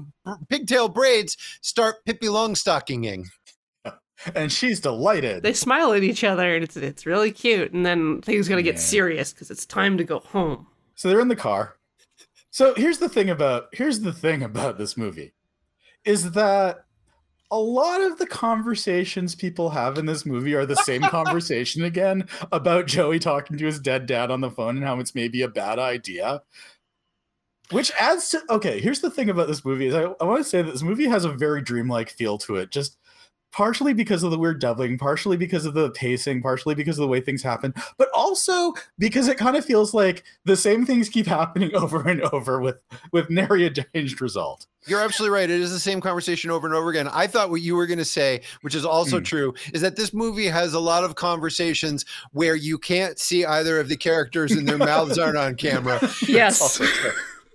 [0.48, 3.26] pigtail braids start Pippi Longstockinging.
[4.34, 5.42] And she's delighted.
[5.42, 7.72] They smile at each other, and it's it's really cute.
[7.72, 8.80] And then things are gonna get Yeah.
[8.80, 10.66] serious because it's time to go home.
[10.94, 11.76] So they're in the car.
[12.50, 15.32] So here's the thing about here's the thing about this movie
[16.04, 16.84] is that
[17.52, 22.28] a lot of the conversations people have in this movie are the same conversation again
[22.52, 25.48] about Joey talking to his dead dad on the phone and how it's maybe a
[25.48, 26.42] bad idea.
[27.70, 30.48] Which adds to okay, here's the thing about this movie is I, I want to
[30.48, 32.70] say that this movie has a very dreamlike feel to it.
[32.70, 32.98] Just
[33.52, 37.08] partially because of the weird doubling, partially because of the pacing, partially because of the
[37.08, 41.26] way things happen, but also because it kind of feels like the same things keep
[41.26, 42.76] happening over and over with
[43.12, 44.66] with nary a changed result.
[44.86, 45.50] You're absolutely right.
[45.50, 47.06] It is the same conversation over and over again.
[47.08, 49.24] I thought what you were going to say, which is also Mm.
[49.26, 53.78] true, is that this movie has a lot of conversations where you can't see either
[53.78, 56.00] of the characters and their mouths aren't on camera.
[56.26, 56.80] Yes.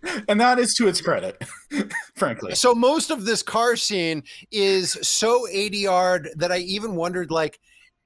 [0.05, 0.25] Also true.
[0.27, 1.41] and that is to its credit,
[2.15, 2.55] frankly.
[2.55, 7.59] So most of this car scene is so ADR'd that I even wondered, like,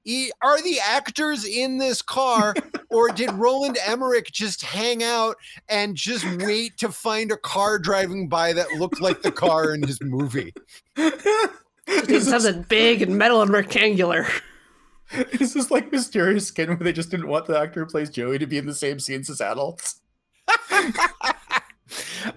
[0.04, 2.54] e- are the actors in this car,
[2.90, 5.36] or did Roland Emmerich just hang out
[5.68, 9.82] and just wait to find a car driving by that looked like the car in
[9.82, 10.52] his movie?
[10.96, 14.26] It's is, something big and metal and rectangular.
[15.32, 18.38] is this like mysterious skin where they just didn't want the actor who plays Joey
[18.38, 20.00] to be in the same scenes as adults?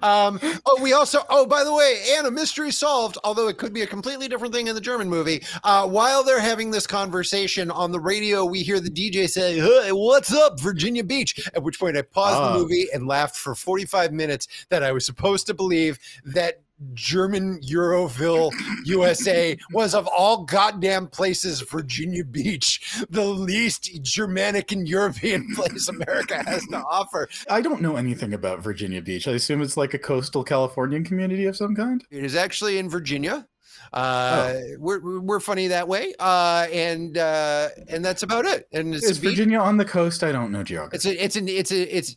[0.02, 3.82] Um, oh, we also, oh, by the way, Anna, mystery solved, although it could be
[3.82, 5.44] a completely different thing in the German movie.
[5.64, 9.92] Uh, while they're having this conversation on the radio, we hear the DJ say, hey,
[9.92, 11.50] what's up, Virginia Beach?
[11.54, 12.54] At which point I paused Ah.
[12.54, 16.62] the movie and laughed for 45 minutes that I was supposed to believe that
[16.94, 18.52] German Euroville,
[18.86, 26.44] USA was of all goddamn places Virginia Beach, the least Germanic and European place America
[26.44, 27.30] has to offer.
[27.50, 29.28] I don't know anything about Virginia Beach.
[29.28, 32.04] I assume it's like a coastal Californian community of some kind.
[32.12, 33.48] It is actually in Virginia.
[33.92, 38.68] Uh, we're we're funny that way, uh, and uh, and that's about it.
[38.72, 40.24] And it's Is Virginia on the coast?
[40.24, 40.96] I don't know geography.
[40.96, 42.16] It's a it's an it's a it's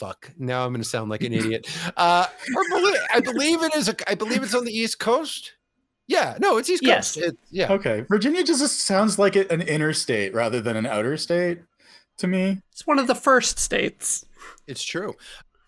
[0.00, 0.32] fuck.
[0.38, 1.68] Now I'm going to sound like an idiot.
[1.96, 2.26] Uh,
[2.56, 3.88] or belie- I believe it is.
[3.88, 5.52] A, I believe it's on the East Coast.
[6.08, 7.14] Yeah, no, it's East Yes.
[7.14, 7.26] Coast.
[7.28, 11.60] It, yeah, Okay, Virginia just sounds like it, an interstate rather than an outer state
[12.18, 12.62] to me.
[12.72, 14.24] It's one of the first states.
[14.66, 15.14] it's true.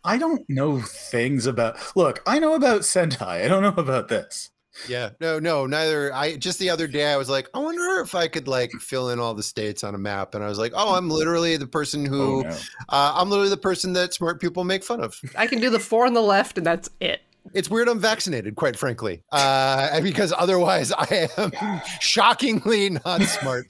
[0.03, 1.77] I don't know things about.
[1.95, 3.45] Look, I know about Sentai.
[3.45, 4.51] I don't know about this.
[4.89, 6.13] Yeah, no, no, neither.
[6.15, 9.11] I just the other day I was like, I wonder if I could like fill
[9.11, 11.67] in all the states on a map, and I was like, oh, I'm literally the
[11.67, 12.51] person Oh who, no.
[12.89, 15.21] uh, I'm literally the person that smart people make fun of.
[15.37, 17.21] I can do the four on the left, and that's it.
[17.55, 21.53] It's weird I'm vaccinated, quite frankly, uh, because otherwise I am
[22.01, 23.67] shockingly not smart.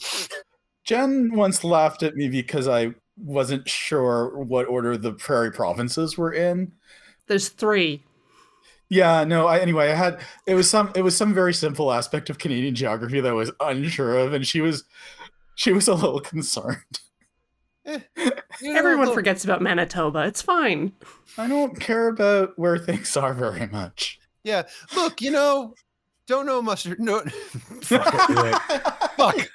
[0.84, 6.32] Jen once laughed at me because I wasn't sure what order the prairie provinces were
[6.32, 6.72] in.
[7.28, 8.02] There's three.
[8.92, 9.46] Yeah, no.
[9.46, 12.74] I, anyway, I had it was some it was some very simple aspect of Canadian
[12.74, 14.84] geography that I was unsure of, and she was
[15.54, 16.76] She was a little concerned.
[18.60, 20.20] You know, Everyone the- forgets about Manitoba.
[20.26, 20.92] It's fine.
[21.38, 24.20] I don't care about where things are very much.
[24.44, 24.64] Yeah,
[24.94, 25.74] look, you know,
[26.26, 27.00] don't know mustard.
[27.00, 27.22] No,
[29.16, 29.48] Fuck.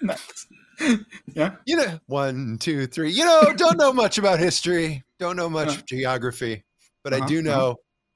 [1.36, 1.56] Yeah.
[1.66, 3.12] you know, one, two, three.
[3.12, 5.04] You know, don't know much about history.
[5.20, 5.82] Don't know much Uh-huh.
[5.88, 6.64] geography,
[7.04, 7.50] but I Uh-huh, do uh-huh.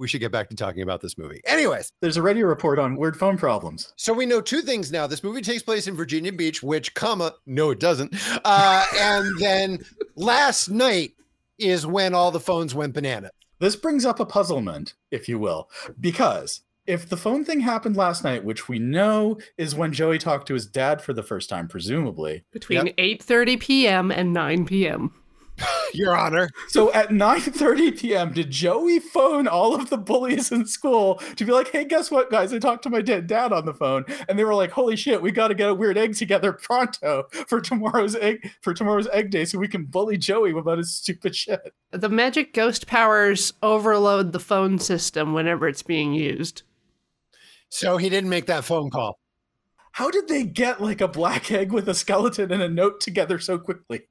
[0.02, 1.42] Know we should get back to talking about this movie.
[1.46, 3.94] Anyways, There's already a report on weird phone problems.
[3.96, 5.08] so we know two things now.
[5.08, 8.16] This movie takes place in Virginia Beach, which, comma, no, it doesn't.
[8.44, 9.80] Uh, and then
[10.16, 11.12] last night
[11.60, 13.30] is when all the phones went banana.
[13.60, 18.24] This brings up a puzzlement, if you will, because if the phone thing happened last
[18.24, 21.68] night, which we know is when Joey talked to his dad for the first time,
[21.68, 22.44] presumably.
[22.52, 22.98] Between Yep.
[22.98, 24.12] 8:30 p.m.
[24.12, 25.21] and 9 p.m.
[25.94, 26.50] Your Honor.
[26.68, 31.52] So at 9:30 p.m., did Joey phone all of the bullies in school to be
[31.52, 32.54] like, "Hey, guess what, guys?
[32.54, 35.22] I talked to my dead dad on the phone, and they were like, "Holy shit,
[35.22, 39.30] we got to get a weird egg together pronto for tomorrow's egg for tomorrow's egg
[39.30, 44.32] day, so we can bully Joey about his stupid shit." The magic ghost powers overload
[44.32, 46.64] the phone system whenever it's being used.
[47.70, 49.18] So he didn't make that phone call.
[49.94, 53.40] How did they get like a black egg with a skeleton and a note together
[53.40, 54.04] so quickly?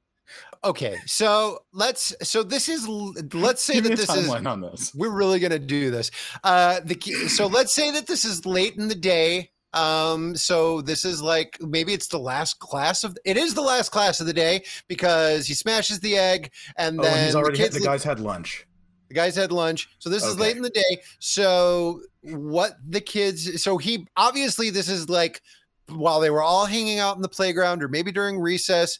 [0.63, 2.13] Okay, so let's.
[2.21, 2.87] So this is.
[2.87, 4.29] Let's say that this is.
[4.29, 4.93] on this.
[4.93, 6.11] We're really gonna do this.
[6.43, 6.99] Uh, the
[7.29, 9.49] so let's say that this is late in the day.
[9.73, 13.17] Um, so this is like maybe it's the last class of.
[13.25, 17.03] It is the last class of the day because he smashes the egg and Oh,
[17.03, 17.75] then and he's already the kids.
[17.75, 18.67] the guys had lunch.
[19.07, 19.89] The guys had lunch.
[19.97, 21.01] So this is late in the day.
[21.19, 25.41] So what the kids so he obviously this is like
[25.89, 28.99] while they were all hanging out in the playground or maybe during recess,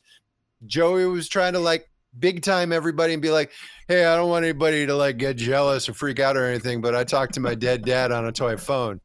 [0.66, 1.89] Joey was trying to like
[2.20, 3.51] big time everybody and be like,
[3.88, 6.95] "Hey, I don't want anybody to like get jealous or freak out or anything, but
[6.95, 8.99] I talked to my dead dad on a toy phone."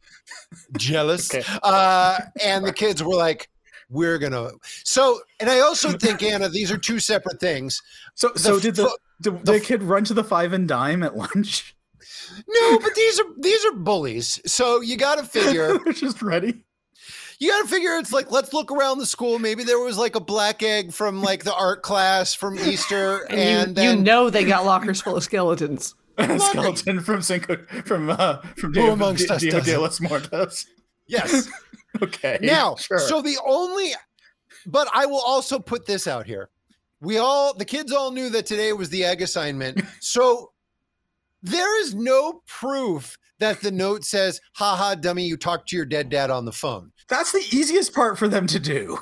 [0.76, 1.32] Jealous.
[1.34, 1.44] Okay.
[1.62, 3.48] Uh and the kids were like
[3.88, 4.50] we're gonna
[4.82, 7.80] so and i also think anna these are two separate things
[8.16, 10.52] So, so The did the fu- did the the f- kid run to the five
[10.52, 11.76] and dime at lunch?
[12.48, 14.40] No, but these are these are bullies.
[14.44, 16.64] So you got to figure They're just ready.
[17.38, 19.38] You got to figure it's like let's look around the school.
[19.38, 23.38] Maybe there was like a black egg from like the art class from Easter, And,
[23.38, 25.94] and, you, then you know they got lockers full of skeletons.
[26.18, 30.66] A skeleton from Cinco from uh from Who Dio, amongst us Dio de los Muertos.
[31.06, 31.48] yes.
[32.02, 32.38] Okay.
[32.42, 32.98] Now, sure.
[32.98, 33.92] so the only,
[34.66, 36.50] but I will also put this out here.
[37.00, 39.80] We all, the kids all knew that today was the egg assignment.
[40.00, 40.52] So
[41.42, 46.10] there is no proof that the note says, haha, dummy, you talked to your dead
[46.10, 46.92] dad on the phone.
[47.08, 48.98] That's the easiest part for them to do.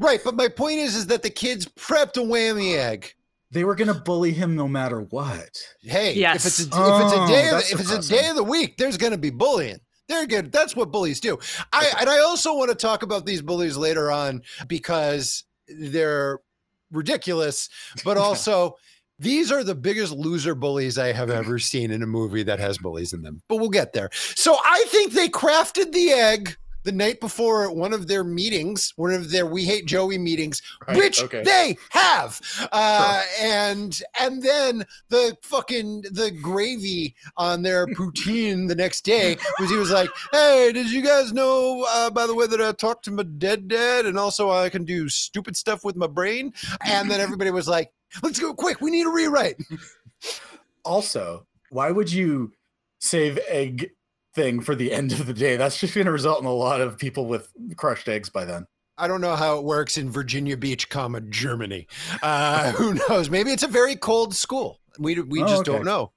[0.00, 0.20] Right.
[0.22, 3.12] But my point is, is that the kids prepped a whammy egg.
[3.50, 5.58] They were gonna bully him no matter what.
[5.80, 6.44] Hey, Yes.
[6.44, 8.36] if it's a, if it's Oh, a day of the, if it's a day of
[8.36, 9.78] the week, there's going to be bullying.
[10.08, 10.52] They're good.
[10.52, 11.38] That's what bullies do.
[11.72, 16.40] I and I also want to talk about these bullies later on because they're
[16.92, 17.68] ridiculous,
[18.04, 18.76] but also
[19.18, 22.78] these are the biggest loser bullies I have ever seen in a movie that has
[22.78, 23.42] bullies in them.
[23.48, 24.10] But we'll get there.
[24.12, 26.56] So I think they crafted the egg
[26.88, 30.96] the night before one of their meetings, one of their "We Hate Joey" meetings, Right,
[30.96, 31.42] which okay.
[31.42, 32.40] they have.
[32.72, 39.68] Uh, and and then the fucking the gravy on their poutine the next day was
[39.68, 43.04] he was like, "Hey, did you guys know uh, by the way that I talked
[43.04, 46.54] to my dead dad and also I can do stupid stuff with my brain?"
[46.86, 49.56] And then everybody was like, "Let's go quick, we need a rewrite."
[50.86, 52.52] Also, why would you
[52.98, 53.90] save egg
[54.38, 55.56] thing for the end of the day?
[55.56, 58.66] That's just gonna result in a lot of people with crushed eggs by then.
[58.96, 61.86] I don't know how it works in Virginia Beach, comma Germany.
[62.22, 63.30] Uh, who knows?
[63.30, 64.80] Maybe it's a very cold school.
[64.98, 65.72] We we Oh, just okay.
[65.72, 66.12] don't know.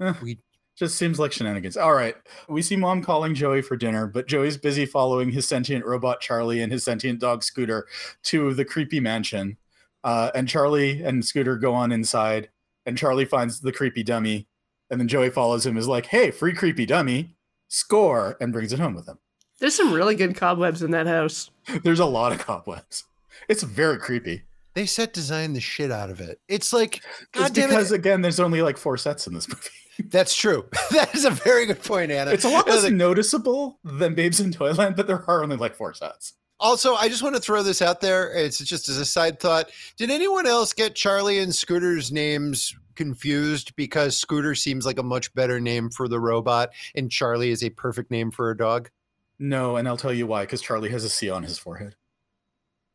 [0.00, 0.40] Eh, We-
[0.78, 1.78] just seems like shenanigans.
[1.78, 2.14] All right.
[2.50, 6.60] We see mom calling Joey for dinner, but Joey's busy following his sentient robot Charlie
[6.60, 7.86] and his sentient dog Scooter
[8.24, 9.56] to the creepy mansion.
[10.04, 12.50] Uh, and Charlie and Scooter go on inside,
[12.84, 14.48] and Charlie finds the creepy dummy.
[14.90, 17.35] And then Joey follows him, is like, hey, free creepy dummy,
[17.68, 19.18] score, and brings it home with him.
[19.58, 21.50] There's some really good cobwebs in that house.
[21.82, 23.04] There's a lot of cobwebs.
[23.48, 24.42] It's very creepy.
[24.74, 26.38] They set design the shit out of it.
[26.48, 27.02] It's like,
[27.32, 27.94] God damn because, it.
[27.94, 29.48] again, there's only like four sets in this
[29.98, 30.10] movie.
[30.10, 30.66] That's true.
[30.90, 32.30] that is a very good point, Anna.
[32.32, 35.74] It's a lot less Like, noticeable than Babes in Toyland, but there are only like
[35.74, 36.34] four sets.
[36.60, 38.34] Also, I just want to throw this out there.
[38.34, 39.70] It's just as a side thought.
[39.96, 45.32] Did anyone else get Charlie and Scooter's names confused because Scooter seems like a much
[45.34, 48.90] better name for the robot and Charlie is a perfect name for a dog?
[49.38, 51.94] No, and I'll tell you why, because Charlie has a C on his forehead.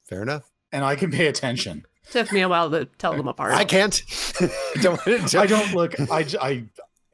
[0.03, 0.51] Fair enough.
[0.71, 1.85] And I can pay attention.
[2.03, 3.53] It Took me a while to tell them apart.
[3.53, 4.01] I can't.
[4.81, 6.65] don't, I don't look, I, I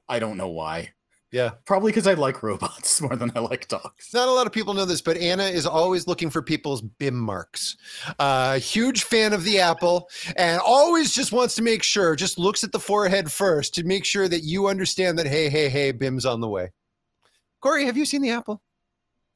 [0.09, 0.93] I don't know why.
[1.31, 1.51] Yeah.
[1.65, 4.13] Probably because I like robots more than I like dogs.
[4.13, 7.19] Not a lot of people know this, but Anna is always looking for people's BIM
[7.19, 7.75] marks.
[8.17, 10.07] Uh, huge fan of the apple
[10.37, 14.05] and always just wants to make sure, just looks at the forehead first to make
[14.05, 16.71] sure that you understand that, hey, hey, hey, BIM's on the way.
[17.61, 18.61] Corey, have you seen the apple?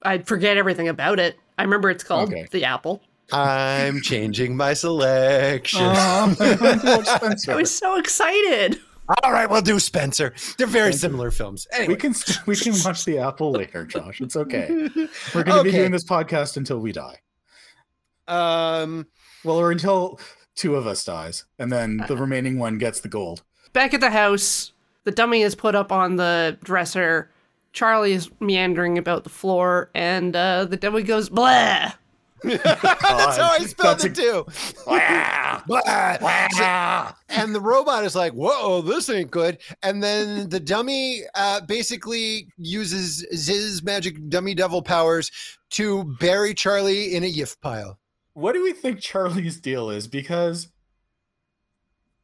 [0.02, 1.38] I forget everything about it.
[1.58, 2.48] I remember it's called Okay.
[2.52, 3.02] the apple.
[3.34, 5.80] I'm changing my selection.
[5.86, 8.80] I was so excited.
[9.24, 10.34] All right, we'll do Spencer.
[10.58, 11.00] They're very Thank you.
[11.00, 11.68] similar films.
[11.88, 12.14] we can
[12.46, 14.22] we can watch the apple later, Josh.
[14.22, 14.68] It's okay.
[15.36, 17.20] We're going to be doing this podcast until we die.
[18.28, 19.08] um,
[19.44, 20.20] Well, or until
[20.56, 23.44] two of us dies, and then Uh, the remaining one gets the gold.
[23.74, 27.32] Back at the house, the dummy is put up on the dresser.
[27.74, 31.92] Charlie is meandering about the floor, and uh, the dummy goes, blah.
[32.64, 34.46] that's how I spelled it too.
[34.86, 37.14] Blah.
[37.30, 42.48] and the robot is like, "Whoa, this ain't good." And then the dummy uh, basically
[42.58, 45.32] uses Ziz magic dummy devil powers
[45.72, 48.00] to bury Charlie in a yiff pile.
[48.34, 50.08] What do we think Charlie's deal is?
[50.08, 50.70] Because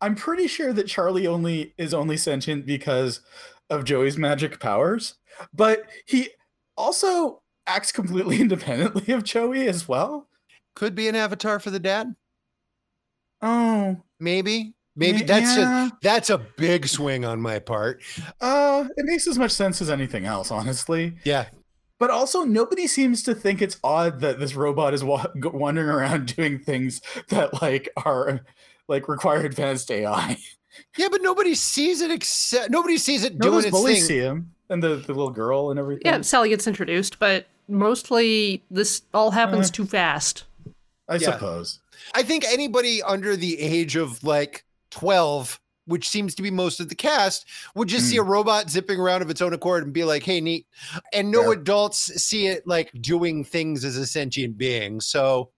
[0.02, 3.22] I'm pretty sure that Charlie only is only sentient because
[3.70, 5.16] of Joey's magic powers,
[5.54, 6.30] but he
[6.76, 10.28] also acts completely independently of Joey as well.
[10.76, 12.16] Could be an avatar for the dad.
[13.42, 18.02] Oh, Maybe, maybe yeah, that's a that's a big swing on my part.
[18.42, 21.16] uh, it makes as much sense as anything else, honestly.
[21.24, 21.46] Yeah,
[22.00, 26.36] But also, nobody seems to think it's odd that this robot is wa- wandering around
[26.36, 27.00] doing things
[27.30, 28.42] that like are
[28.88, 30.38] like require advanced AI.
[30.98, 34.06] yeah, but nobody sees it except nobody sees it No, doing those its bullies thing.
[34.08, 36.02] see him and the, the little girl and everything.
[36.06, 39.74] Yeah, Sally gets introduced, but mostly this all happens Uh.
[39.74, 40.44] too fast.
[41.10, 41.32] I Yeah.
[41.32, 41.80] suppose.
[42.14, 46.90] I think anybody under the age of like 12, which seems to be most of
[46.90, 47.46] the cast,
[47.76, 48.10] would just Hmm.
[48.12, 50.68] see a robot zipping around of its own accord and be like, hey, neat.
[51.14, 51.60] And no Yeah.
[51.60, 55.00] adults see it like doing things as a sentient being.
[55.02, 55.52] So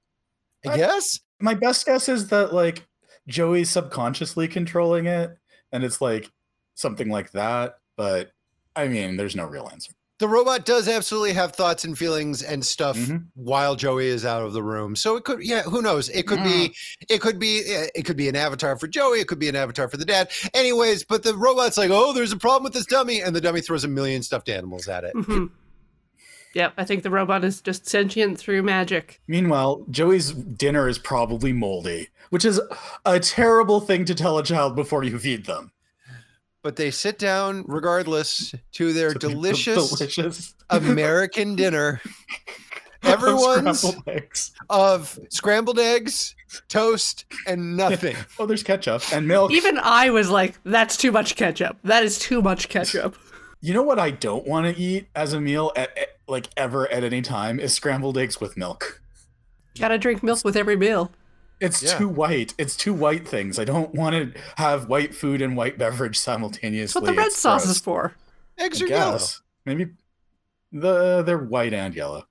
[0.66, 1.20] I I- guess.
[1.40, 2.86] My best guess is that like
[3.28, 5.38] Joey's subconsciously controlling it,
[5.72, 6.30] and it's like
[6.76, 7.78] something like that.
[7.96, 8.32] But
[8.76, 9.94] I mean, there's no real answer.
[10.20, 13.28] The robot does absolutely have thoughts and feelings and stuff Mhm.
[13.36, 14.96] while Joey is out of the room.
[14.96, 16.10] So it could, yeah, who knows?
[16.10, 16.76] It could be,
[17.08, 17.60] it could be,
[17.96, 19.20] it could be an avatar for Joey.
[19.22, 20.30] It could be an avatar for the dad.
[20.54, 23.62] Anyways, but the robot's like, oh, there's a problem with this dummy, and the dummy
[23.62, 25.14] throws a million stuffed animals at it.
[25.16, 25.46] hmm
[26.56, 29.22] Yep, I think the robot is just sentient through magic.
[29.28, 32.60] Meanwhile, Joey's dinner is probably moldy, which is
[33.06, 35.72] a terrible thing to tell a child before you feed them.
[36.62, 42.02] But they sit down regardless to their To the- the delicious delicious American dinner
[43.04, 44.52] of Everyone's- scrambled eggs.
[44.70, 46.36] of scrambled eggs,
[46.68, 48.16] toast, and nothing.
[48.38, 49.52] Oh, there's ketchup and milk.
[49.52, 51.78] Even I was like, that's too much ketchup.
[51.86, 53.16] That is too much ketchup.
[53.62, 56.88] You know what I don't want to eat as a meal at, at- like ever
[56.92, 59.02] at any time is scrambled eggs with milk.
[59.80, 61.12] Gotta drink milk with every meal.
[61.60, 61.98] It's Yeah.
[61.98, 62.54] too white.
[62.58, 63.60] It's two white things.
[63.60, 67.02] I don't want to have white food and white beverage That's simultaneously.
[67.02, 67.76] what the red It's sauce gross.
[67.78, 68.16] is for.
[68.58, 69.20] Eggs I are yellow.
[69.66, 69.88] Maybe
[70.72, 72.26] the they're white and yellow.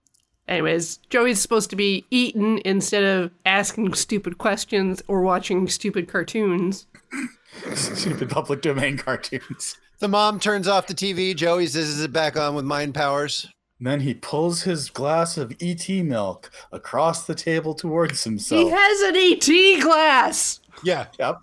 [0.47, 6.87] Anyways, Joey's supposed to be eaten instead of asking stupid questions or watching stupid cartoons.
[7.75, 9.77] Stupid public domain cartoons.
[10.01, 11.35] The mom turns off the TV.
[11.35, 13.49] Joey zizzes it back on with mind powers.
[13.81, 18.61] Then he pulls his glass of ET milk across the table towards himself.
[18.61, 20.61] He has an ET glass.
[20.83, 21.07] Yeah.
[21.19, 21.37] Yep.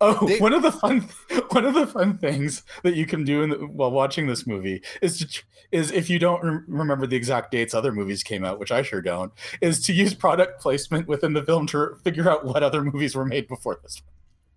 [0.00, 1.06] Oh, They- one of the fun
[1.50, 4.82] one of the fun things that you can do in the, while watching this movie
[5.02, 8.58] is to is if you don't rem- remember the exact dates other movies came out,
[8.58, 9.30] which I sure don't,
[9.60, 13.24] is to use product placement within the film to figure out what other movies were
[13.26, 14.00] made before this.
[14.02, 14.12] one.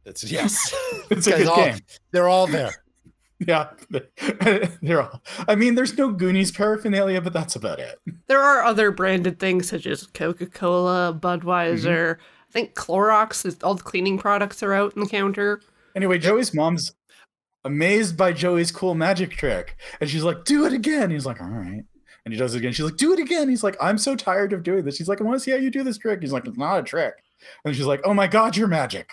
[0.05, 0.73] It's yes.
[1.11, 1.77] It's a good all- game.
[2.11, 2.82] They're all there.
[3.47, 3.69] Yeah,
[4.81, 5.21] they're all.
[5.47, 7.99] I mean, there's no Goonies paraphernalia, but that's about it.
[8.27, 12.15] There are other branded things such as Coca Cola, Budweiser.
[12.15, 12.21] Mm-hmm.
[12.21, 15.61] I think Clorox, all the cleaning products are out in the counter.
[15.95, 16.93] Anyway, Joey's mom's
[17.65, 21.47] amazed by Joey's cool magic trick, and she's like, "Do it again." He's like, "All
[21.47, 21.83] right."
[22.25, 22.71] And he does it again.
[22.71, 25.19] She's like, "Do it again." He's like, "I'm so tired of doing this." She's like,
[25.19, 27.15] "I want to see how you do this trick." He's like, "It's not a trick."
[27.65, 29.09] And she's like, "Oh my god, you're magic."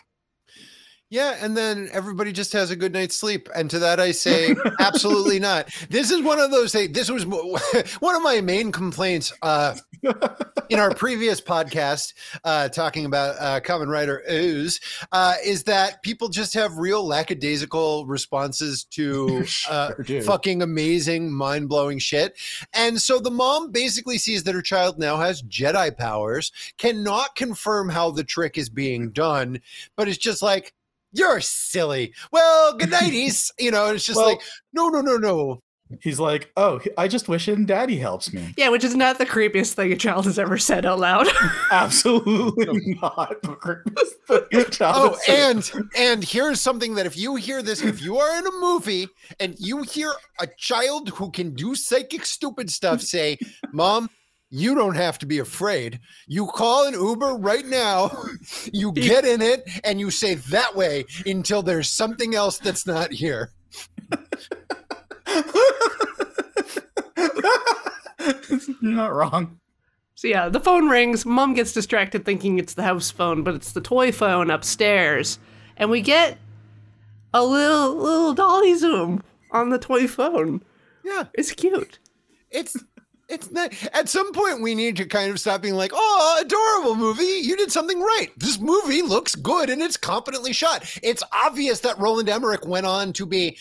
[1.11, 3.49] Yeah, and then everybody just has a good night's sleep.
[3.53, 5.69] And to that, I say, absolutely not.
[5.89, 6.93] This is one of those things.
[6.93, 7.27] This was
[8.01, 9.75] one of my main complaints uh,
[10.69, 14.79] in our previous podcast, uh, talking about uh, Kamen Rider ZO,
[15.11, 19.39] uh, is that people just have real lackadaisical responses to
[19.69, 20.23] uh, Sure do.
[20.23, 22.39] fucking amazing, mind blowing shit.
[22.73, 27.89] And so the mom basically sees that her child now has Jedi powers, cannot confirm
[27.89, 29.61] how the trick is being done,
[29.97, 30.73] but it's just like,
[31.13, 32.15] you're silly.
[32.33, 33.51] Well, good nighties.
[33.59, 34.41] you know, it's just Well- like,
[34.73, 35.61] no, no, no, no.
[36.03, 39.27] He's like, "Oh, I just wish him daddy helps me." Yeah, which is not the
[39.27, 41.27] creepiest thing a child has ever said out loud.
[41.73, 43.43] Absolutely not.
[43.43, 44.13] the creepiest
[44.51, 45.51] thing a child Oh, has said.
[45.81, 49.09] and and here's something that if you hear this, if you are in a movie
[49.41, 53.37] and you hear a child who can do psychic stupid stuff say,
[53.73, 54.09] "Mom,
[54.51, 56.01] you don't have to be afraid.
[56.27, 58.11] You call an Uber right now.
[58.73, 63.13] You get in it and you say that way until there's something else that's not
[63.13, 63.53] here."
[68.81, 69.59] You're not wrong.
[70.15, 71.25] So yeah, the phone rings.
[71.25, 75.39] Mom gets distracted thinking it's the house phone, but it's the toy phone upstairs.
[75.77, 76.39] And we get
[77.33, 79.23] a little little dolly zoom
[79.53, 80.63] on the toy phone.
[81.05, 81.25] Yeah.
[81.35, 81.99] It's cute.
[82.51, 82.77] It's
[83.31, 86.97] it's not at some point we need to kind of stop being like, oh, adorable
[86.97, 87.25] movie.
[87.25, 88.29] You did something right.
[88.37, 90.85] This movie looks good and it's competently shot.
[91.03, 93.59] It's obvious that Roland Emmerich went on to be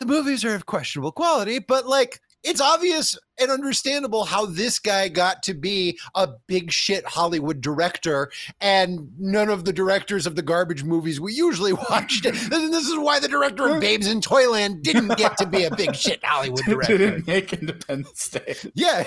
[0.00, 5.08] the movies are of questionable quality, but like it's obvious and understandable how this guy
[5.08, 8.30] got to be a big shit Hollywood director,
[8.60, 12.24] and none of the directors of the garbage movies we usually watched.
[12.72, 15.94] This is why the director of Babes in Toyland didn't get to be a big
[15.94, 16.98] shit Hollywood director.
[16.98, 19.04] Didn't make Independence Day Yeah,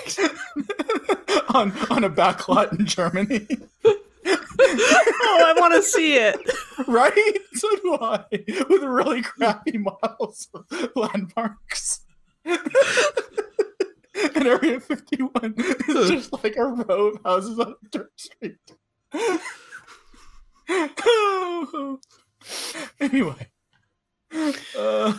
[1.49, 3.47] on on a backlot in Germany,
[4.27, 6.37] Oh, I want to see it.
[6.87, 7.37] right?
[7.53, 8.23] So do I.
[8.69, 10.65] With really crappy models of
[10.95, 12.01] landmarks.
[14.35, 15.55] and Area 51
[15.89, 18.57] is just like a row of houses on a dirt street.
[22.99, 23.47] anyway.
[24.77, 25.17] Uh,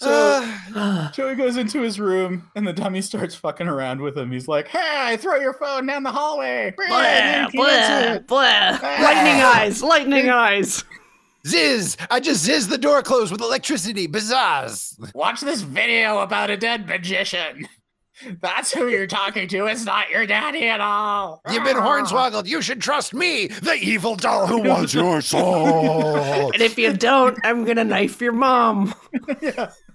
[0.00, 4.32] so Uh, Joey goes into his room and the dummy starts fucking around with him.
[4.32, 6.74] He's like, Hey, throw your phone down the hallway.
[6.76, 8.78] Blah, You can't blah, blah.
[8.82, 10.84] Lightning eyes, lightning eyes.
[11.46, 11.96] Ziz!
[12.10, 14.06] I just ziz the door closed with electricity.
[14.06, 14.98] Bazaars.
[15.14, 17.68] Watch this video about a dead magician.
[18.40, 19.66] That's who you're talking to.
[19.66, 21.42] It's not your daddy at all.
[21.52, 21.86] You've been ah.
[21.86, 22.46] hornswoggled.
[22.46, 26.50] You should trust me, the evil doll who wants your soul.
[26.52, 28.94] And if you don't, I'm gonna knife your mom.
[29.40, 29.72] Yeah.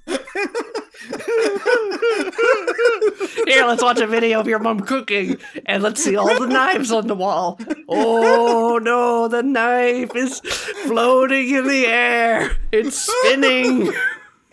[3.47, 6.91] Here, let's watch a video of your mom cooking, and let's see all the knives
[6.91, 7.59] on the wall.
[7.87, 10.39] Oh no, the knife is
[10.85, 12.55] floating in the air.
[12.71, 13.91] It's spinning.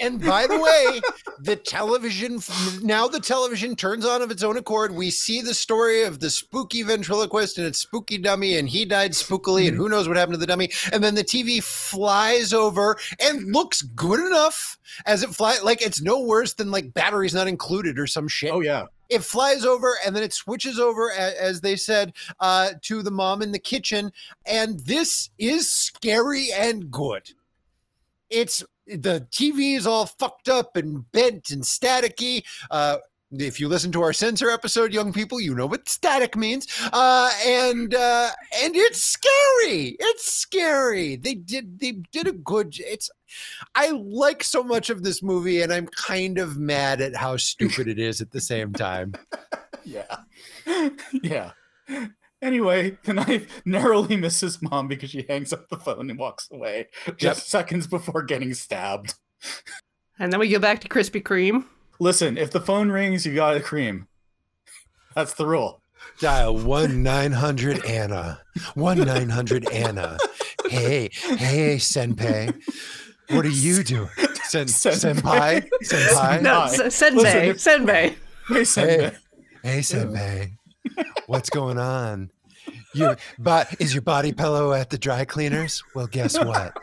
[0.01, 1.01] And by the way,
[1.41, 2.41] the television
[2.83, 4.95] now the television turns on of its own accord.
[4.95, 9.13] We see the story of the spooky ventriloquist and its spooky dummy, and he died
[9.13, 10.71] spookily, and who knows what happened to the dummy.
[10.93, 15.63] And then the TV flies over and looks good enough as it flies.
[15.63, 18.53] Like it's no worse than like batteries not included or some shit.
[18.53, 18.87] Oh, yeah.
[19.09, 23.43] it flies over and then it switches over as they said uh, to the mom
[23.43, 24.13] in the kitchen
[24.47, 27.31] and this is scary and good
[28.31, 28.63] it's
[28.97, 32.97] the tv is all fucked up and bent and staticky uh,
[33.33, 37.31] if you listen to our censor episode young people you know what static means uh,
[37.47, 38.31] and uh,
[38.63, 43.11] and it's scary it's scary they did they did a good it's
[43.75, 47.89] I like so much of this movie, and I'm kind of mad at how stupid
[47.89, 49.15] it is at the same time.
[49.85, 50.19] Yeah.
[51.23, 51.53] yeah.
[52.41, 56.87] Anyway, the knife narrowly misses mom because she hangs up the phone and walks away
[57.17, 59.15] just seconds before getting stabbed.
[60.19, 61.65] And then we go back to Krispy Kreme.
[62.01, 64.07] Listen, if the phone rings, you got a cream.
[65.15, 65.83] That's the rule.
[66.21, 68.41] Dial one nine hundred Anna.
[68.75, 70.17] One nine hundred Anna.
[70.69, 72.55] Hey, hey, senpai.
[73.31, 74.09] What are you doing?
[74.45, 75.69] Sen- senpai?
[75.83, 76.41] Senpai?
[76.43, 76.67] No, Hi.
[76.67, 77.15] S- Senbei.
[77.15, 78.15] Listen, if- Senbei.
[78.49, 79.17] Hey, Senbei.
[79.63, 80.53] Hey, senpai.
[81.27, 82.31] What's going on?
[82.95, 85.83] You, but is your body pillow at the dry cleaners?
[85.95, 86.77] Well, guess what?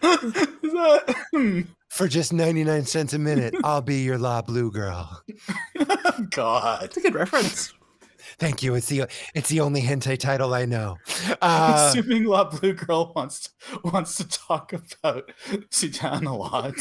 [0.00, 1.60] that- hmm.
[1.88, 5.22] For just 99 cents a minute, I'll be your La Blue girl.
[6.30, 6.82] God.
[6.82, 7.72] That's a good reference.
[8.38, 8.74] Thank you.
[8.74, 10.96] It's the it's the only hentai title I know.
[11.40, 13.50] Uh, Assuming La Blue Girl wants
[13.84, 15.30] wants to talk about
[15.70, 16.74] Sudan a lot.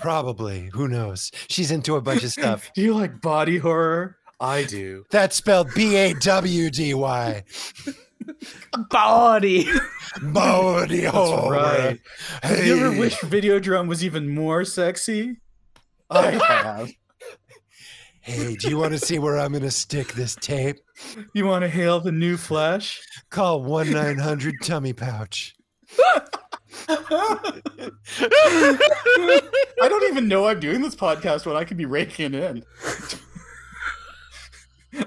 [0.00, 0.70] Probably.
[0.72, 1.30] Who knows?
[1.48, 2.70] She's into a bunch of stuff.
[2.74, 4.16] Do you like body horror?
[4.40, 5.04] I do.
[5.10, 7.44] That's spelled B A W D Y.
[8.90, 9.66] Body.
[10.22, 11.56] Body That's horror.
[11.56, 12.00] right.
[12.42, 12.98] Have you ever Hey.
[12.98, 15.36] wished Videodrome was even more sexy?
[16.10, 16.90] I have.
[18.20, 20.76] Hey, do you want to see where I'm going to stick this tape?
[21.34, 23.00] You want to hail the new flesh?
[23.30, 25.54] Call 1 900 Tummy Pouch.
[26.88, 27.88] I
[29.88, 32.64] don't even know I'm doing this podcast when I could be raking in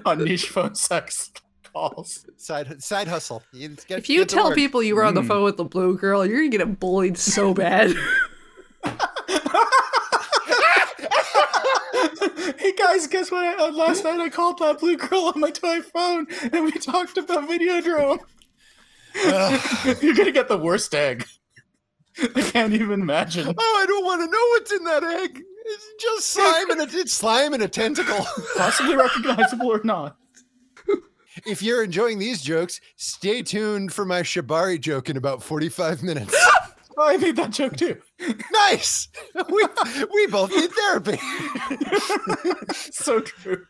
[0.06, 1.32] on niche phone sex
[1.76, 2.26] calls.
[2.38, 3.44] Side side hustle.
[3.52, 5.28] You get, if you tell people you were on the hmm.
[5.28, 7.92] phone with the blue girl, you're gonna get bullied so bad.
[12.58, 13.44] hey guys, guess what?
[13.44, 16.72] I, uh, last night I called that blue girl on my toy phone, and we
[16.72, 18.20] talked about video drone.
[20.02, 21.26] You're gonna get the worst egg.
[22.36, 23.54] I can't even imagine.
[23.58, 25.42] Oh, I don't want to know what's in that egg.
[25.68, 28.26] It's just slime and a, it's slime and a tentacle.
[28.58, 30.16] Possibly recognizable or not.
[31.46, 36.36] if you're enjoying these jokes, stay tuned for my Shibari joke in about 45 minutes.
[36.98, 37.98] Oh, I made that joke too.
[38.54, 39.10] nice.
[39.50, 39.66] We
[40.14, 41.20] we both need therapy.
[42.74, 43.66] so true.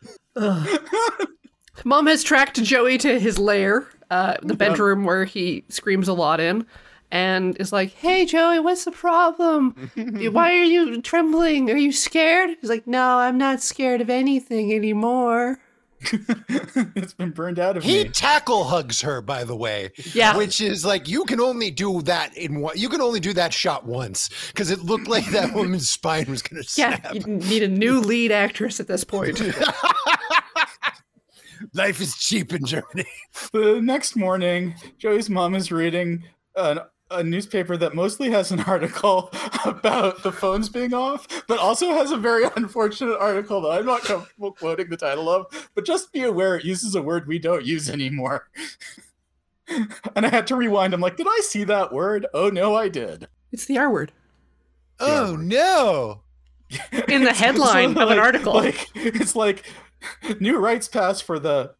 [1.84, 4.70] Mom has tracked Joey to his lair, uh, the Yeah.
[4.70, 6.68] bedroom where he screams a lot in,
[7.12, 9.89] and is like, "Hey, Joey, what's the problem?
[9.95, 11.70] Why are you trembling?
[11.72, 15.60] Are you scared?" He's like, "No, I'm not scared of anything anymore."
[16.95, 18.03] it's been burned out of He me.
[18.03, 19.91] He tackle hugs her, by the way.
[20.14, 20.38] Yeah.
[20.38, 22.78] Which is like you can only do that in one.
[22.78, 26.41] You can only do that shot once because it looked like that woman's spine was
[26.43, 27.16] going to Yeah, snap.
[27.16, 29.41] you need a new lead actress at this point.
[31.74, 33.06] Life is cheap in Germany.
[33.51, 36.24] The next morning, Joey's mom is reading
[36.56, 36.80] an,
[37.20, 39.32] a newspaper that mostly has an article
[39.66, 44.01] about the phones being off, but also has a very unfortunate article that I'm not
[44.03, 45.70] comfortable quoting the title of.
[45.76, 48.49] But just be aware it uses a word we don't use anymore.
[49.68, 50.93] and I had to rewind.
[50.93, 52.28] I'm like, did I see that word?
[52.34, 53.28] Oh no, I did.
[53.51, 54.11] It's the R word
[54.99, 56.22] Oh no!
[57.09, 58.53] in the It's headline sort of an like- article.
[58.53, 59.66] Like it's like
[60.39, 61.74] new rights passed for the.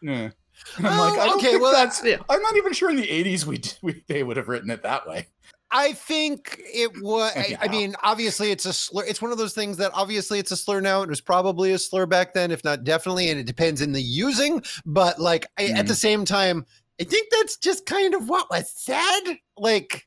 [0.00, 0.30] Yeah.
[0.76, 2.02] And I'm Oh, like, I don't okay, well, that's.
[2.04, 2.16] Yeah.
[2.28, 5.06] I'm not even sure in the '80s we, we they would have written it that
[5.08, 5.26] way.
[5.70, 7.32] I think it was.
[7.36, 9.04] I, I mean, obviously, it's a slur.
[9.04, 11.02] It's one of those things that obviously it's a slur now.
[11.02, 14.00] It was probably a slur back then, if not definitely, and it depends in the
[14.00, 14.62] using.
[14.86, 15.88] But like I, at Mm.
[15.88, 16.64] the same time,
[17.00, 19.36] I think that's just kind of what was said.
[19.58, 20.06] Like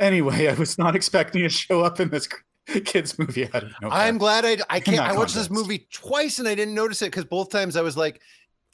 [0.00, 2.28] Anyway, I was not expecting to show up in this
[2.84, 3.96] kids movie out of nowhere.
[3.96, 4.98] I'm glad I I can't.
[4.98, 7.96] I watched this movie twice and I didn't notice it because both times I was
[7.96, 8.20] like,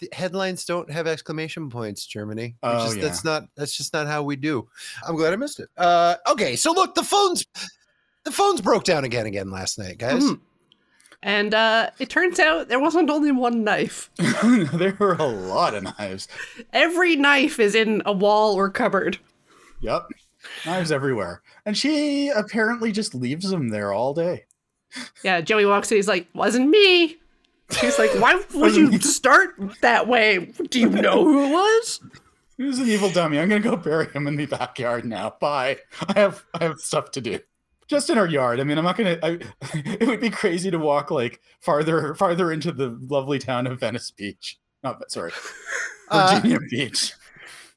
[0.03, 2.05] the headlines don't have exclamation points.
[2.07, 2.57] Germany.
[2.63, 3.03] Oh, just, yeah.
[3.03, 3.45] That's not.
[3.57, 4.69] That's just not how we do.
[5.07, 5.69] I'm glad I missed it.
[5.77, 7.47] Uh, okay, so look, the phones.
[8.25, 10.23] The phones broke down again again last night, guys.
[10.23, 10.41] Mhm.
[11.25, 14.11] And uh, it turns out there wasn't only one knife.
[14.73, 16.27] there were a lot of knives.
[16.73, 19.19] Every knife is in a wall or cupboard.
[19.81, 20.09] Yep,
[20.67, 24.47] knives everywhere, and she apparently just leaves them there all day.
[25.23, 25.97] Yeah, Joey walks in.
[25.97, 27.19] He's like, "Wasn't me."
[27.81, 30.53] She's like, "Why would you start that way?
[30.71, 32.01] Do you know who it was?"
[32.57, 33.39] He was an evil dummy.
[33.39, 35.35] I'm gonna go bury him in the backyard now.
[35.41, 35.79] Bye.
[36.09, 37.39] I have I have stuff to do.
[37.89, 38.61] Just in our yard.
[38.61, 39.19] I mean, I'm not gonna.
[39.23, 39.39] I,
[39.75, 44.11] it would be crazy to walk like farther farther into the lovely town of Venice
[44.11, 44.59] Beach.
[44.85, 45.33] Not sorry,
[46.11, 47.15] Uh, Virginia Beach.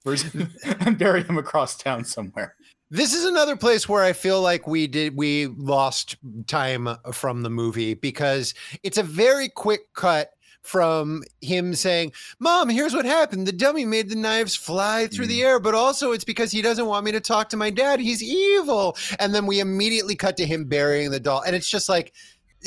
[0.04, 2.56] Virgin- and bury him across town somewhere.
[2.92, 7.50] This is another place where I feel like we did we lost time from the
[7.50, 10.32] movie because it's a very quick cut
[10.62, 13.48] from him saying, "Mom, here's what happened.
[13.48, 15.46] The dummy made the knives fly through the mm.
[15.46, 18.00] air, but also it's because he doesn't want me to talk to my dad.
[18.00, 21.90] He's evil." And then we immediately cut to him burying the doll, and it's just
[21.90, 22.14] like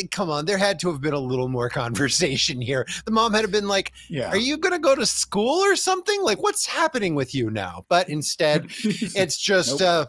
[0.06, 2.86] Come on, there had to have been a little more conversation here.
[3.04, 4.28] The mom had been like, Yeah.
[4.28, 6.22] Are you going to go to school or something?
[6.22, 7.84] Like, what's happening with you now?
[7.88, 10.06] But instead, it's just uh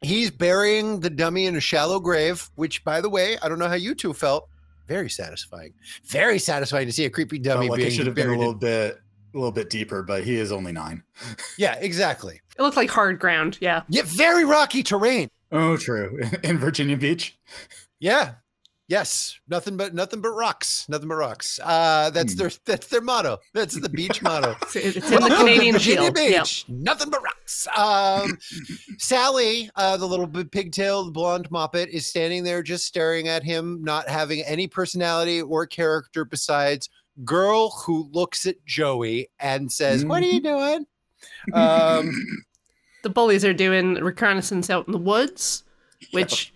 [0.00, 3.68] he's burying the dummy in a shallow grave which by the way i don't know
[3.68, 4.48] how you two felt
[4.88, 5.72] very satisfying
[6.06, 8.30] very satisfying to see a creepy dummy Felt like being it should have been a
[8.30, 8.98] buried in- little bit
[9.34, 11.02] a little bit deeper, but he is only nine.
[11.56, 13.56] yeah exactly It looked like hard ground.
[13.62, 13.82] Yeah.
[13.88, 16.18] yeah very rocky terrain Oh, true.
[16.42, 17.38] In Virginia Beach.
[18.00, 18.34] yeah
[18.92, 22.38] yes nothing but nothing but rocks nothing but rocks uh that's Hmm.
[22.40, 26.18] their that's their motto that's the beach motto It's, it's in the Canadian Virginia Shield.
[26.18, 26.40] Yeah.
[26.42, 26.64] Beach.
[26.68, 27.66] Nothing but rocks.
[27.76, 28.38] Um,
[28.98, 33.82] Sally, uh, the little bit pigtailed blonde moppet, is standing there just staring at him,
[33.82, 36.88] not having any personality or character besides
[37.24, 40.86] girl who looks at Joey and says, "What are you doing?"
[41.52, 42.12] Um,
[43.02, 45.64] The bullies are doing reconnaissance out in the woods,
[46.12, 46.52] which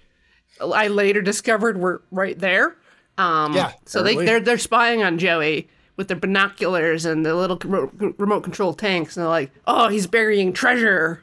[0.60, 2.76] I later discovered were right there.
[3.18, 7.58] Um, Yeah, so they they're they're spying on Joey with their binoculars and the little
[7.64, 11.22] remote, remote control tanks, and they're like, "Oh, he's burying treasure."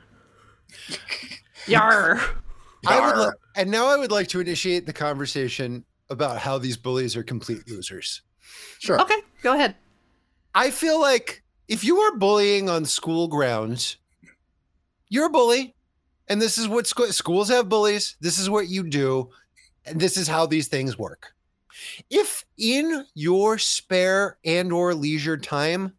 [1.67, 2.19] Yar.
[2.85, 3.27] I would, Yar.
[3.27, 7.23] li- and now I would like to initiate the conversation about how these bullies are
[7.23, 8.21] complete losers.
[8.79, 8.99] Sure.
[9.01, 9.75] Okay, go ahead.
[10.53, 13.97] I feel like if you are bullying on school grounds,
[15.09, 15.75] you're a bully.
[16.27, 18.15] And this is what scho- schools have bullies.
[18.21, 19.29] This is what you do.
[19.85, 21.33] And this is how these things work.
[22.09, 25.93] If in your spare and or leisure time,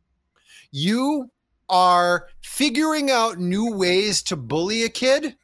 [0.71, 1.31] you
[1.69, 5.37] are figuring out new ways to bully a kid,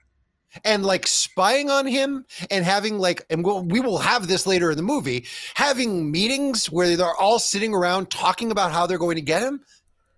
[0.65, 4.71] and like spying on him and having like and we'll, we will have this later
[4.71, 9.17] in the movie having meetings where they're all sitting around talking about how they're going
[9.17, 9.61] to get him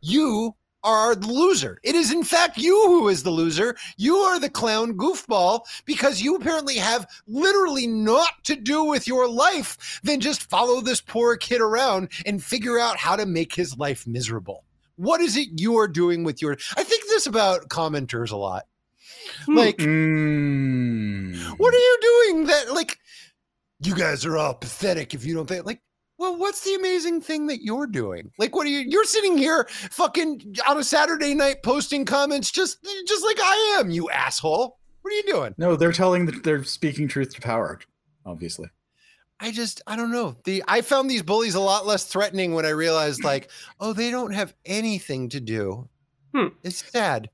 [0.01, 0.55] you
[0.85, 1.79] are the loser.
[1.83, 3.77] It is in fact you who is the loser.
[3.97, 9.29] You are the clown goofball because you apparently have literally not to do with your
[9.29, 13.77] life than just follow this poor kid around and figure out how to make his
[13.79, 14.65] life miserable.
[14.97, 18.67] What is it you are doing with your i think this about commenters a lot.
[19.49, 21.43] Like Mm.
[21.59, 22.99] what are you doing that like
[23.81, 25.81] you guys are all pathetic if you don't think like
[26.23, 28.31] well what's the amazing thing that you're doing?
[28.39, 32.79] Like what are you you're sitting here fucking on a saturday night posting comments just
[33.07, 34.79] just like i am you asshole.
[35.03, 35.55] What are you doing?
[35.59, 37.81] No, they're telling that they're speaking truth to power,
[38.25, 38.69] obviously.
[39.41, 40.37] i just i don't know.
[40.45, 43.51] The i found these bullies a lot less threatening when i realized like
[43.81, 45.89] oh they don't have anything to do.
[46.35, 46.49] Hmm.
[46.63, 47.29] it's sad.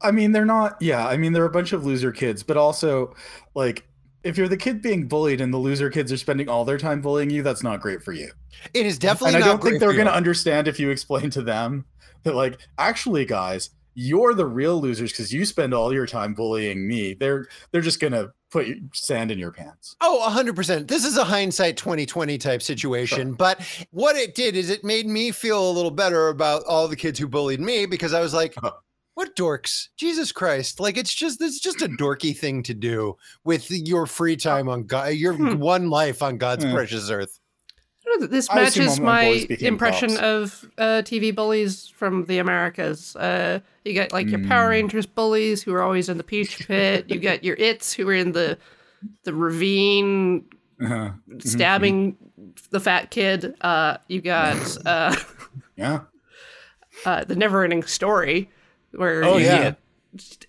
[0.00, 3.14] I mean, they're not, yeah, I mean, they're a bunch of loser kids, but also,
[3.54, 3.86] like,
[4.24, 7.00] if you're the kid being bullied and the loser kids are spending all their time
[7.00, 8.30] bullying you, that's not great for you.
[8.74, 11.42] it is definitely and I don't think they're going to understand if you explain to
[11.42, 11.84] them
[12.22, 16.86] that, like, actually, guys, you're the real losers because you spend all your time bullying
[16.88, 17.14] me.
[17.14, 19.96] They're they're just going to put sand in your pants.
[20.00, 20.86] Oh, 100%.
[20.88, 23.32] This is a hindsight 2020 type situation.
[23.34, 23.60] But
[23.90, 27.18] what it did is it made me feel a little better about all the kids
[27.18, 28.72] who bullied me because I was like, Uh-huh.
[29.14, 29.88] What dorks?
[29.96, 30.80] Jesus Christ.
[30.80, 34.84] Like, it's just, it's just a dorky thing to do with your free time on
[34.84, 35.58] God, your Hmm.
[35.58, 36.72] one life on God's Hmm.
[36.72, 37.38] precious earth.
[38.04, 40.20] I don't know, This I matches my impression cops.
[40.22, 43.14] of uh, TV bullies from the Americas.
[43.14, 44.48] Uh, you get like your Mm.
[44.48, 47.04] Power Rangers bullies who are always in the peach pit.
[47.08, 48.58] you get your its who are in the
[49.24, 50.44] the ravine
[50.82, 51.10] Uh-huh.
[51.38, 52.16] stabbing
[52.70, 53.54] the fat kid.
[53.60, 54.56] Uh, you got
[54.86, 55.14] uh,
[55.76, 56.00] Yeah.
[57.06, 58.50] uh, the never ending story
[58.92, 59.74] where Oh, you yeah.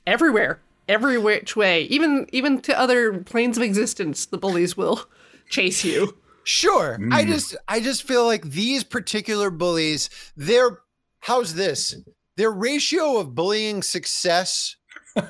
[0.06, 5.06] everywhere, every which way, even even to other planes of existence, the bullies will
[5.50, 6.18] chase you.
[6.44, 6.96] Sure.
[7.12, 7.28] I Mm.
[7.28, 10.80] just I just feel like these particular bullies, their
[11.22, 11.96] how's this?
[12.36, 14.76] Their ratio of bullying success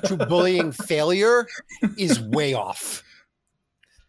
[0.06, 1.46] to bullying failure
[1.98, 3.02] is way off.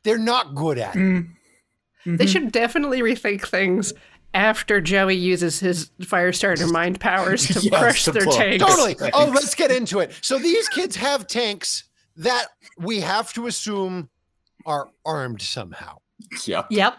[0.03, 0.99] They're not good at it.
[0.99, 1.27] Mm.
[2.05, 2.27] They Mhm.
[2.27, 3.91] should definitely rethink things
[4.35, 8.63] after Joey uses his Firestarter mind powers to Yes, crush to their blow- tanks.
[8.65, 8.95] Totally.
[9.13, 10.11] Oh, let's get into it.
[10.21, 11.85] So these kids have tanks
[12.17, 14.09] that we have to assume
[14.65, 15.97] are armed somehow.
[16.45, 16.67] Yep.
[16.69, 16.97] Yep.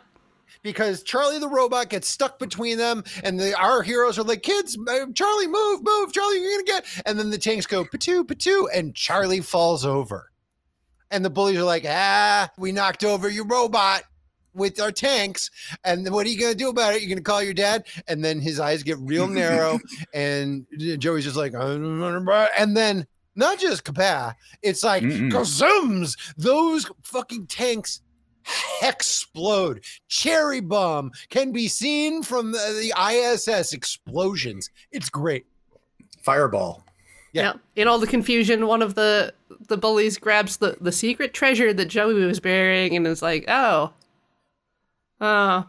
[0.62, 4.76] because Charlie the robot gets stuck between them, and the, our heroes are like, "Kids,
[4.88, 8.66] uh, Charlie, move, move, Charlie, you're gonna get." And then the tanks go patoo, patoo,
[8.74, 10.30] and Charlie falls over,
[11.10, 14.02] and the bullies are like, "Ah, we knocked over your robot."
[14.56, 15.50] With our tanks,
[15.84, 17.02] and then what are you gonna do about it?
[17.02, 19.78] You're gonna call your dad, and then his eyes get real narrow,
[20.14, 20.66] and
[20.98, 26.34] Joey's just like, "I don't know about-" and then not just kapah, it's like Mm-mm.
[26.38, 28.00] Those fucking tanks
[28.82, 29.84] explode.
[30.08, 34.70] Cherry bomb can be seen from the, the ISS explosions.
[34.92, 35.46] It's great.
[36.22, 36.84] Fireball.
[37.32, 37.42] Yeah.
[37.42, 37.52] Yeah.
[37.82, 39.34] In all the confusion, one of the
[39.68, 43.92] the bullies grabs the the secret treasure that Joey was burying and is like, "Oh,
[45.20, 45.68] oh,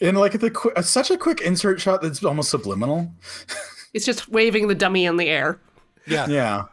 [0.00, 3.12] In like the qu- uh, such a quick insert shot that's almost subliminal.
[3.94, 5.60] it's just waving the dummy in the air."
[6.06, 6.26] Yeah.
[6.28, 6.64] Yeah.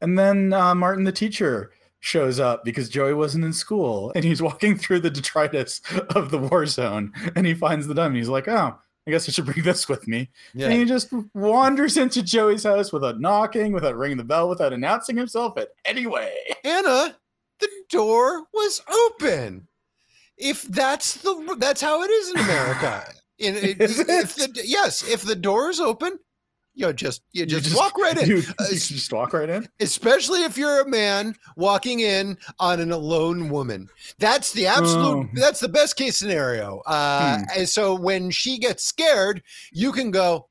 [0.00, 4.42] And then uh, Martin the teacher shows up because Joey wasn't in school and he's
[4.42, 5.80] walking through the detritus
[6.16, 8.18] of the war zone and he finds the dummy.
[8.18, 8.76] He's like, oh,
[9.06, 10.30] I guess I should bring this with me.
[10.54, 10.66] Yeah.
[10.66, 15.16] And he just wanders into Joey's house without knocking, without ringing the bell, without announcing
[15.16, 16.34] himself at anyway.
[16.64, 17.16] Anna,
[17.60, 19.68] the door was open.
[20.44, 23.04] If that's the that's how it is in America.
[23.38, 26.18] In, Is if the, yes, if the door is open,
[26.74, 28.28] you just you just, walk right in.
[28.32, 29.68] You, Uh, you just walk right in.
[29.80, 33.88] especially if you're a man walking in on an alone woman.
[34.18, 35.26] That's the absolute.
[35.26, 35.28] Oh.
[35.34, 36.80] That's the best case scenario.
[36.86, 37.42] Uh, Hmm.
[37.60, 40.48] And so when she gets scared, you can go.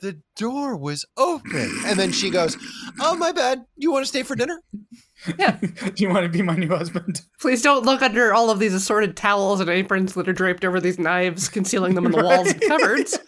[0.00, 2.56] The door was open, and then she goes,
[3.00, 3.64] "Oh my bad.
[3.76, 4.60] You want to stay for dinner?"
[5.36, 7.22] Do you want to be my new husband?
[7.40, 10.80] Please don't look under all of these assorted towels and aprons that are draped over
[10.80, 13.18] these knives, concealing them in the walls and cupboards.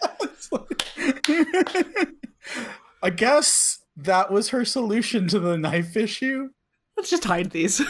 [3.03, 6.49] I guess that was her solution to the knife issue.
[6.97, 7.81] Let's just hide these.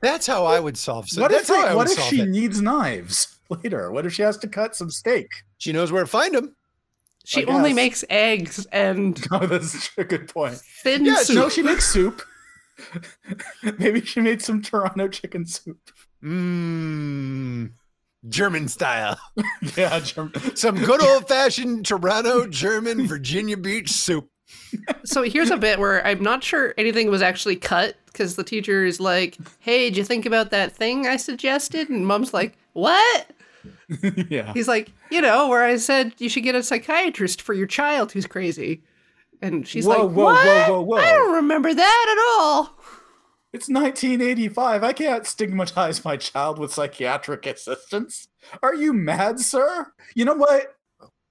[0.00, 1.08] That's how I would solve.
[1.08, 2.28] So what if, they- what if she it.
[2.28, 3.92] needs knives later?
[3.92, 5.28] What if she has to cut some steak?
[5.58, 6.56] She knows where to find them.
[7.24, 10.56] She only makes eggs and Oh, that's a good point.
[10.82, 11.36] thin Yeah, soup.
[11.36, 12.20] No, she makes soup.
[13.78, 15.78] Maybe she made some Toronto chicken soup.
[16.22, 17.72] Mmm,
[18.28, 19.18] German style.
[19.76, 24.28] Yeah, Germ- Some good old fashioned Toronto German Virginia Beach soup.
[25.04, 28.84] So here's a bit where I'm not sure anything was actually cut because the teacher
[28.84, 33.30] is like, "Hey, did you think about that thing I suggested?" And mom's like, "What?"
[34.28, 34.52] yeah.
[34.52, 38.12] He's like, "You know, where I said you should get a psychiatrist for your child
[38.12, 38.82] who's crazy."
[39.42, 40.46] And she's Whoa, like, whoa, "What?
[40.46, 40.96] whoa, whoa, whoa.
[40.98, 42.78] I don't remember that at all."
[43.52, 44.82] It's 1985.
[44.82, 48.28] I can't stigmatize my child with psychiatric assistance.
[48.62, 49.92] Are you mad, sir?
[50.14, 50.74] You know what?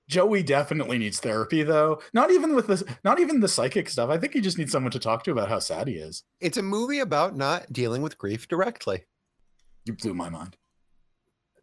[0.07, 2.01] Joey definitely needs therapy though.
[2.14, 4.09] Not even with this not even the psychic stuff.
[4.09, 6.24] I think he just needs someone to talk to about how sad he is.
[6.41, 9.05] It's a movie about not dealing with grief directly.
[9.86, 10.57] You blew my mind.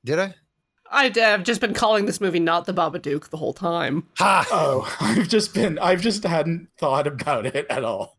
[0.04, 0.34] Did I?
[0.90, 4.04] I- I've just been calling this movie not the Babadook the whole time.
[4.18, 4.46] Ha!
[4.50, 8.16] Oh, I've just been I've just hadn't thought about it at all.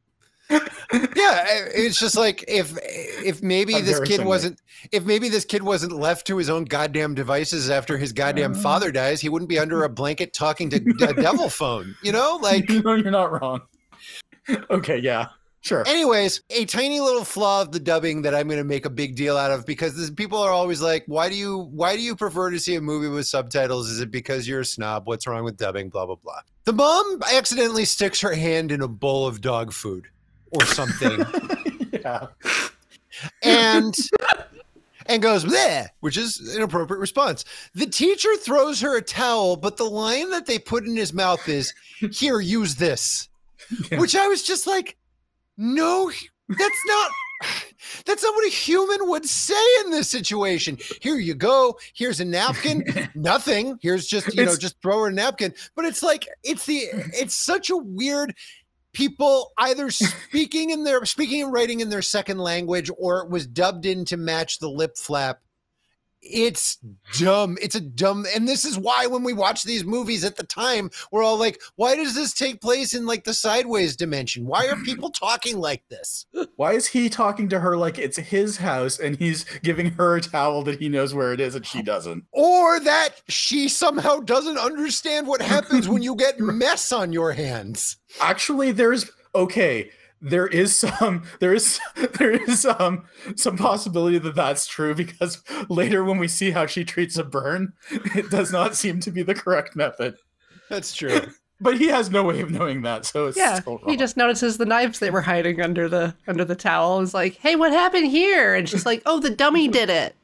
[0.52, 1.46] yeah,
[1.76, 4.60] it's just like if if maybe this kid wasn't
[4.92, 8.60] if maybe this kid wasn't left to his own goddamn devices after his goddamn Uh.
[8.60, 11.96] father dies, he wouldn't be under a blanket talking to a devil phone.
[12.02, 13.62] You know, like no, you're not wrong.
[14.72, 15.28] Okay, yeah.
[15.62, 15.86] Sure.
[15.88, 19.16] Anyways, a tiny little flaw of the dubbing that I'm going to make a big
[19.16, 22.16] deal out of because this, people are always like, "Why do you why do you
[22.16, 23.90] prefer to see a movie with subtitles?
[23.90, 25.06] Is it because you're a snob?
[25.06, 25.90] What's wrong with dubbing?
[25.90, 30.08] Blah blah blah." The mom accidentally sticks her hand in a bowl of dog food
[30.52, 31.26] or something,
[31.92, 32.28] yeah.
[33.44, 33.94] and
[35.08, 37.44] and goes there, which is an appropriate response.
[37.76, 41.50] The teacher throws her a towel, but the line that they put in his mouth
[41.50, 41.74] is,
[42.14, 43.28] "Here, use this."
[43.92, 44.00] Yeah.
[44.00, 44.98] which I was just like,
[45.60, 46.12] no,
[46.48, 47.12] that's not.
[48.06, 49.54] That's not what a human would say
[49.86, 50.78] in this situation.
[51.02, 51.78] Here you go.
[51.94, 52.84] Here's a napkin.
[53.16, 53.80] Nothing.
[53.82, 55.54] Here's just you know It's- just throw her a napkin.
[55.76, 58.36] But it's like it's the it's such a weird
[58.92, 63.48] people either speaking in their speaking and writing in their second language or it was
[63.48, 65.40] dubbed in to match the lip flap.
[66.22, 66.78] It's
[67.18, 67.58] dumb.
[67.62, 70.90] It's a dumb, and this is why when we watch these movies at the time,
[71.12, 74.46] we're all like, "Why does this take place in like the sideways dimension?
[74.46, 76.26] Why are people talking like this?"
[76.58, 80.22] Why is he talking to her like it's his house and he's giving her a
[80.22, 82.26] towel that he knows where it is and she doesn't?
[82.32, 87.98] Or that she somehow doesn't understand what happens when you get mess on your hands.
[88.20, 89.90] Actually, there's okay.
[90.22, 91.80] There is some there is
[92.18, 93.06] there is um
[93.36, 97.74] some possibility that that's true because later when we see how she treats a burn,
[97.92, 100.16] it does not seem to be the correct method.
[100.70, 101.22] That's true.
[101.62, 104.58] But he has no way of knowing that, so it's Yeah, still he just notices
[104.58, 107.02] the knives they were hiding under the under the towel.
[107.02, 110.16] Is like, "Hey, what happened here?" And she's like, "Oh, the dummy did it."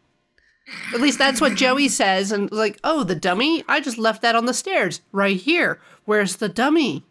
[0.94, 2.32] At least that's what Joey says.
[2.32, 3.66] And like, "Oh, the dummy?
[3.68, 5.82] I just left that on the stairs, right here.
[6.06, 7.04] Where's the dummy?"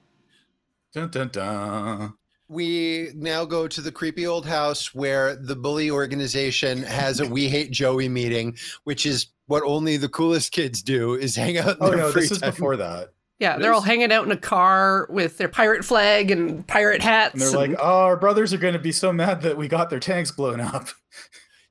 [0.94, 2.14] Dun, dun, dun.
[2.54, 7.48] We now go to the creepy old house where the bully organization has a we
[7.48, 11.76] hate joey meeting which is what only the coolest kids do is hang out in
[11.80, 12.50] Oh their no, free this is time.
[12.50, 13.10] before that.
[13.40, 17.34] Yeah, they're all hanging out in a car with their pirate flag and pirate hats.
[17.34, 19.90] And they're like, oh, our brothers are going to be so mad that we got
[19.90, 20.88] their tanks blown up.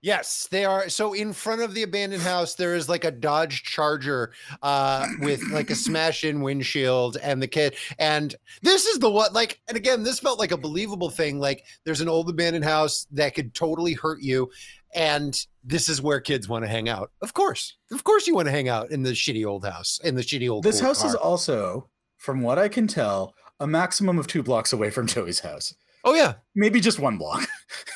[0.03, 3.63] Yes they are so in front of the abandoned house there is like a dodge
[3.63, 4.31] charger
[4.61, 9.33] uh with like a smash in windshield and the kid and this is the what
[9.33, 13.07] like and again this felt like a believable thing like there's an old abandoned house
[13.11, 14.49] that could totally hurt you
[14.93, 18.45] and this is where kids want to hang out of course of course you want
[18.45, 21.03] to hang out in the shitty old house in the shitty old This cool house
[21.05, 25.39] is also, from what I can tell, a maximum of two blocks away from Joey's
[25.39, 25.73] house.
[26.03, 27.47] oh yeah Maybe just one block.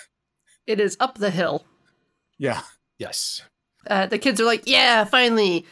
[0.68, 1.66] it is up the hill.
[2.38, 2.62] Yeah.
[3.00, 3.42] yes
[3.90, 5.66] Uh, the kids are like, "Yeah, finally,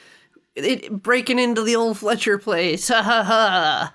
[0.55, 3.93] it, breaking into the old Fletcher place." Ha ha ha.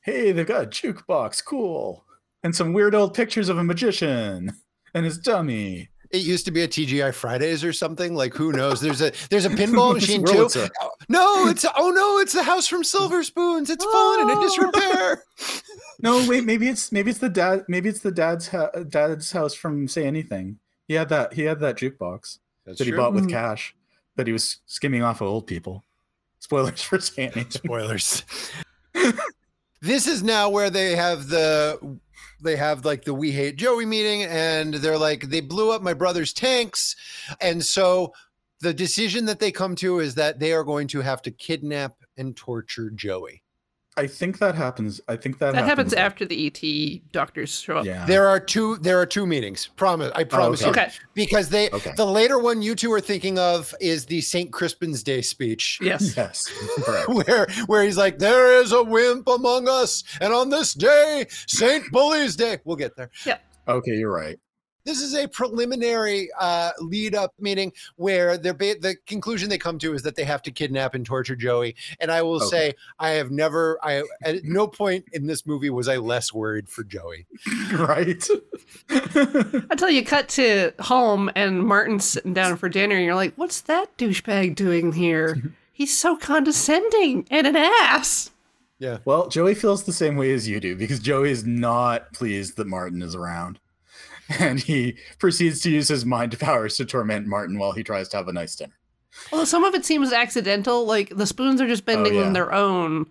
[0.00, 1.44] Hey, they've got a jukebox.
[1.44, 2.04] Cool.
[2.42, 4.52] And some weird old pictures of a magician
[4.94, 5.88] and his dummy.
[6.10, 8.14] it used to be a TGI Fridays or something.
[8.14, 8.80] Like who knows?
[8.80, 10.32] There's a there's a pinball machine too.
[10.32, 10.70] Wurlitzer.
[11.08, 13.70] No, it's oh no, it's the house from Silver Spoons.
[13.70, 15.22] It's fallen into disrepair.
[16.00, 19.52] No, wait, maybe it's maybe it's the dad maybe it's the dad's ha- dad's house
[19.52, 20.58] from Say Anything.
[20.88, 22.96] He had that he had that jukebox That's that he true.
[22.98, 23.30] bought with Mm.
[23.30, 23.74] cash
[24.16, 25.84] that he was skimming off of old people.
[26.40, 27.50] Spoilers for Say Anything.
[27.50, 28.24] Spoilers.
[29.80, 31.98] this is now where they have the
[32.42, 35.94] they have like the we hate Joey meeting and they're like they blew up my
[35.94, 36.96] brother's tanks
[37.40, 38.12] and so
[38.60, 41.94] the decision that they come to is that they are going to have to kidnap
[42.16, 43.42] and torture Joey.
[43.98, 45.00] I think that happens.
[45.08, 47.84] I think that That happens like- after the ET doctors show up.
[47.84, 48.06] Yeah.
[48.06, 49.68] There are two there are two meetings.
[49.70, 50.68] Oh, promise I promise okay.
[50.68, 50.70] you.
[50.86, 50.92] Okay.
[51.14, 51.92] Because they Okay.
[51.96, 54.50] the later one you two are thinking of is the St.
[54.52, 55.78] Crispin's Day speech.
[55.82, 56.16] Yes.
[56.16, 56.46] Yes.
[57.08, 61.90] Where where he's like, there is a wimp among us, and on this day, Saint
[61.92, 62.58] Bully's Day.
[62.64, 63.10] We'll get there.
[63.26, 63.38] Yeah.
[63.66, 64.38] Okay, you're right.
[64.84, 69.92] This is a preliminary uh, lead up meeting where ba- the conclusion they come to
[69.92, 71.76] is that they have to kidnap and torture Joey.
[72.00, 72.46] And I will Okay.
[72.48, 76.68] say, I have never, I at no point in this movie was I less worried
[76.68, 77.26] for Joey.
[77.74, 78.26] right?
[78.90, 83.60] Until you cut to home and Martin's sitting down for dinner, and you're like, what's
[83.62, 85.42] that douchebag doing here?
[85.72, 88.30] He's so condescending and an ass.
[88.80, 88.98] Yeah.
[89.04, 92.66] well, Joey feels the same way as you do because Joey is not pleased that
[92.66, 93.58] Martin is around.
[94.38, 98.18] And he proceeds to use his mind powers to torment Martin while he tries to
[98.18, 98.74] have a nice dinner.
[99.32, 100.84] Well, some of it seems accidental.
[100.84, 102.24] Like the spoons are just bending yeah.
[102.24, 103.06] on their own.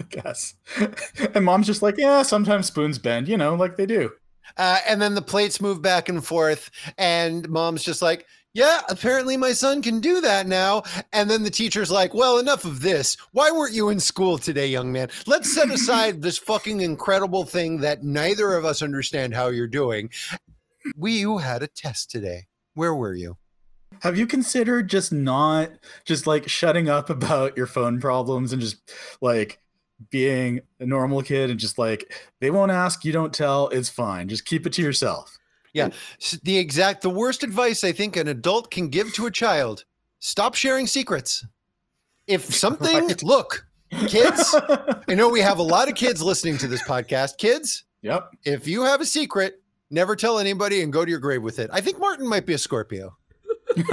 [0.00, 0.54] I guess.
[1.34, 4.10] And mom's just like, yeah, sometimes spoons bend, you know, like they do.
[4.56, 9.36] Uh, and then the plates move back and forth, and mom's just like, yeah, apparently
[9.36, 10.82] my son can do that now.
[11.12, 13.16] And then the teacher's like, well, enough of this.
[13.32, 15.08] Why weren't you in school today, young man?
[15.26, 20.10] Let's set aside this fucking incredible thing that neither of us understand how you're doing.
[20.96, 22.46] We you had a test today.
[22.74, 23.36] Where were you?
[24.02, 25.70] Have you considered just not
[26.04, 28.76] just like shutting up about your phone problems and just
[29.20, 29.60] like
[30.10, 34.28] being a normal kid and just like they won't ask, you don't tell, it's fine.
[34.28, 35.39] Just keep it to yourself.
[35.76, 39.84] S- The exact, the worst advice I think an adult can give to a child
[40.18, 41.44] stop sharing secrets.
[42.26, 43.22] If something, Right.
[43.22, 43.66] look,
[44.08, 44.54] kids,
[45.08, 47.38] I know we have a lot of kids listening to this podcast.
[47.38, 48.30] Kids, yep.
[48.44, 51.70] if you have a secret, never tell anybody and go to your grave with it.
[51.72, 53.16] I think Martin might be a Scorpio.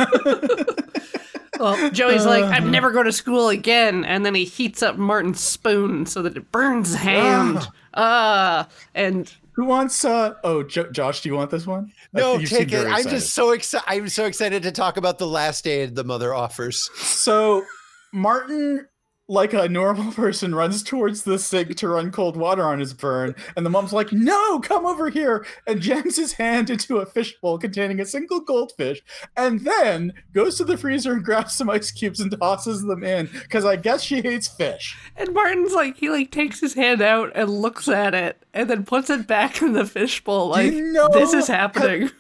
[1.60, 2.50] Well, Joey's like, Uh.
[2.50, 4.06] I'm never going to school again.
[4.06, 7.68] And then he heats up Martin's spoon so that it burns his hand.
[7.96, 11.92] Ah, and Who wants uh oh Jo- Josh, do you want this one?
[12.14, 12.86] No, take it.
[12.88, 13.86] I'm just so excited.
[13.88, 16.90] I'm so excited to talk about the last aid the mother offers.
[16.96, 17.66] So
[18.14, 18.88] Martin,
[19.28, 23.36] like a normal person, runs towards the sink to run cold water on his burn,
[23.56, 27.58] and the mom's like, "No, come over here!" and jams his hand into a fishbowl
[27.58, 29.02] containing a single goldfish,
[29.36, 33.30] and then goes to the freezer and grabs some ice cubes and tosses them in
[33.44, 34.98] because I guess she hates fish.
[35.16, 38.86] and Martin's like, he like takes his hand out and looks at it and then
[38.86, 40.48] puts it back in the fishbowl.
[40.48, 42.02] Like, you know- this is happening.
[42.04, 42.14] Have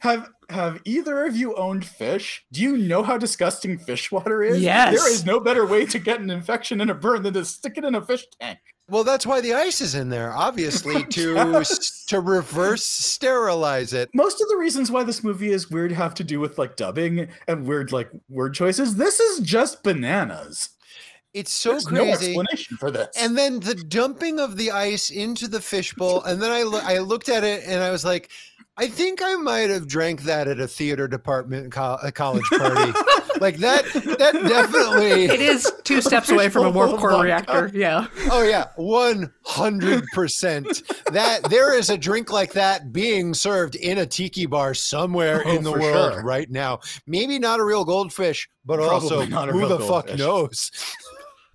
[0.00, 0.30] have
[0.84, 2.44] either of you owned fish?
[2.52, 4.60] Do you know how disgusting fish water is?
[4.60, 4.94] Yes.
[4.94, 7.78] There is no better way to get an infection and a burn than to stick
[7.78, 8.58] it in a fish tank.
[8.88, 12.04] Well, that's why the ice is in there, obviously, to Yes.
[12.08, 14.10] to reverse sterilize it.
[14.14, 17.28] most of the reasons why this movie is weird have to do with like dubbing
[17.48, 18.96] and weird like word choices.
[18.96, 20.68] This is just bananas.
[21.32, 22.26] It's so There's no crazy.
[22.26, 23.08] explanation for this.
[23.18, 26.98] and then the dumping of the ice into the fishbowl, and then I loo- I
[26.98, 28.30] looked at it and I was like,
[28.76, 32.92] I think I might have drank that at a theater department co- a college party.
[33.40, 33.84] like that
[34.18, 37.22] that definitely It is two steps away from a fishbowl warp core vodka.
[37.24, 37.70] reactor.
[37.72, 38.08] Yeah.
[38.32, 40.82] Oh yeah, one hundred percent.
[41.12, 45.54] That there is a drink like that being served in a tiki bar somewhere Oh,
[45.54, 46.24] in the world sure.
[46.24, 46.80] right now.
[47.06, 50.72] Maybe not a real goldfish, but Probably also not who real the fuck knows?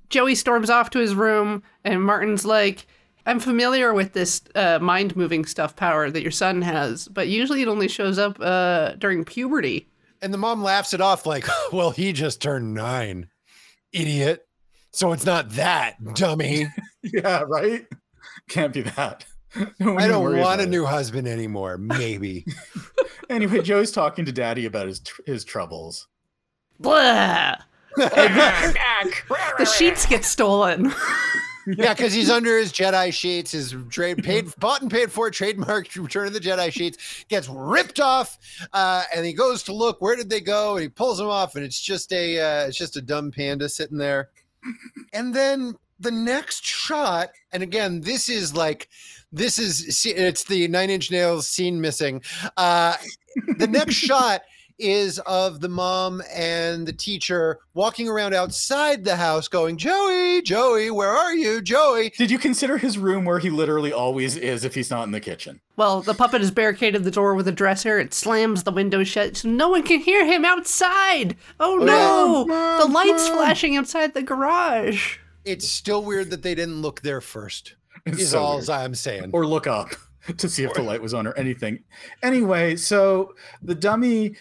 [0.09, 2.87] Joey storms off to his room, and Martin's like,
[3.25, 7.61] I'm familiar with this uh, mind moving stuff power that your son has, but usually
[7.61, 9.87] it only shows up uh, during puberty.
[10.21, 13.29] And the mom laughs it off like, "Well, he just turned nine,
[13.93, 14.45] idiot."
[14.91, 16.67] So it's not that dummy.
[17.03, 17.85] yeah, right?
[18.49, 19.25] Can't be that.
[19.79, 20.69] No I don't want a about it.
[20.69, 21.79] new husband anymore.
[21.79, 22.45] Maybe.
[23.31, 26.07] Anyway, Joey's talking to Daddy about his tr- his troubles.
[26.79, 27.55] Blah!
[27.95, 30.93] The sheets get stolen.
[31.77, 33.51] yeah, because he's under his Jedi sheets.
[33.51, 37.99] His trade paid, bought and paid for trademark Return of the Jedi sheets gets ripped
[37.99, 38.37] off,
[38.73, 40.01] uh, and he goes to look.
[40.01, 40.75] Where did they go?
[40.75, 43.69] And he pulls them off, and it's just a uh, it's just a dumb panda
[43.69, 44.29] sitting there.
[45.13, 48.89] And then the next shot, and again, this is like
[49.31, 52.21] this is it's the Nine Inch Nails scene missing.
[52.57, 52.95] Uh,
[53.57, 54.41] the next shot
[54.79, 60.89] is of the mom and the teacher walking around outside the house going, Joey, Joey,
[60.89, 61.61] where are you?
[61.61, 62.11] Joey.
[62.17, 65.19] Did you consider his room where he literally always is if he's not in the
[65.19, 65.59] kitchen?
[65.75, 67.99] Well, the puppet has barricaded the door with a dresser.
[67.99, 71.35] It slams the window shut so no one can hear him outside.
[71.59, 72.45] Oh, oh no!
[72.45, 73.37] Mom, the light's Mom.
[73.37, 75.17] flashing outside the garage.
[75.45, 77.75] It's still weird that they didn't look there first,
[78.05, 78.69] It's is so all weird.
[78.69, 79.29] I'm saying.
[79.33, 79.89] or look up
[80.37, 81.83] to see if the light was on or anything.
[82.23, 84.35] Anyway, so the dummy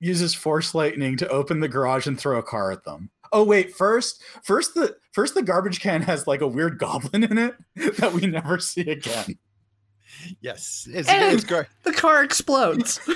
[0.00, 3.10] uses force lightning to open the garage and throw a car at them.
[3.32, 7.36] Oh wait, first, first the first the garbage can has like a weird goblin in
[7.38, 7.54] it
[7.98, 9.38] that we never see again.
[10.40, 11.66] yes, it's, And- it's great.
[11.84, 13.00] The car explodes.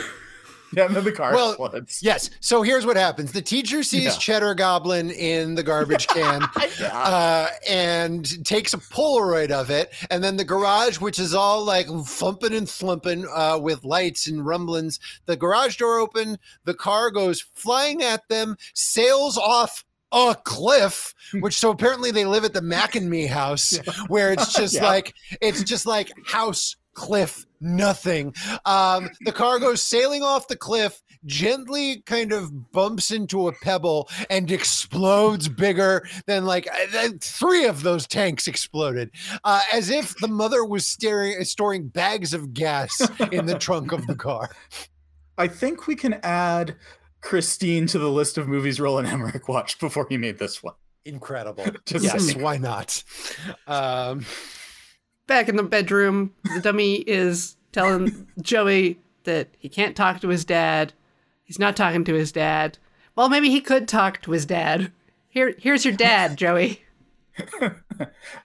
[0.77, 2.03] Yeah, and then the car Well, explodes.
[2.03, 2.31] Yes.
[2.41, 4.11] So here's what happens: the teacher sees Yeah.
[4.13, 6.43] Cheddar Goblin in the garbage can.
[6.83, 11.87] Uh, and takes a Polaroid of it, and then the garage, which is all like
[12.07, 17.41] thumping and thumping uh, with lights and rumblings, the garage door open, the car goes
[17.55, 22.95] flying at them, sails off a cliff, which so apparently they live at the Mac
[22.97, 23.79] and Me house,
[24.09, 24.85] where it's just Yeah.
[24.87, 28.35] like it's just like house cliff nothing.
[28.65, 34.09] Um the car goes sailing off the cliff gently kind of bumps into a pebble
[34.31, 39.11] and explodes bigger than like uh, three of those tanks exploded
[39.45, 42.91] uh, as if the mother was staring storing bags of gas
[43.31, 44.51] in the trunk of the car.
[45.39, 46.77] I think we can add
[47.21, 50.75] Christine to the list of movies Roland Emmerich watched before he made this one.
[51.05, 51.65] incredible.
[51.87, 53.03] Just yes why not?
[53.67, 54.25] Um
[55.33, 60.45] Back in the bedroom, the dummy is telling Joey that he can't talk to his
[60.45, 60.93] dad.
[61.43, 62.77] He's not talking to his dad.
[63.17, 64.93] Well, maybe he could talk to his dad.
[65.31, 66.83] Here, here's your dad, Joey.
[67.63, 67.73] And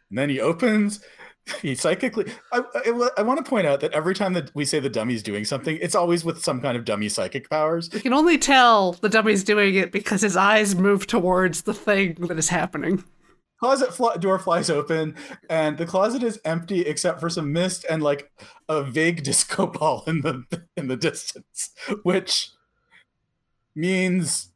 [0.09, 1.01] then he opens.
[1.61, 2.31] He psychically.
[2.53, 5.21] I, I, I want to point out that every time that we say the dummy's
[5.21, 7.89] doing something, it's always with some kind of dummy psychic powers.
[7.91, 12.13] You can only tell the dummy's doing it because his eyes move towards the thing
[12.29, 13.03] that is happening.
[13.59, 15.15] Closet fl- door flies open,
[15.49, 18.31] and the closet is empty except for some mist and like
[18.69, 20.43] a vague disco ball in the
[20.75, 21.71] in the distance,
[22.03, 22.51] which
[23.75, 24.51] means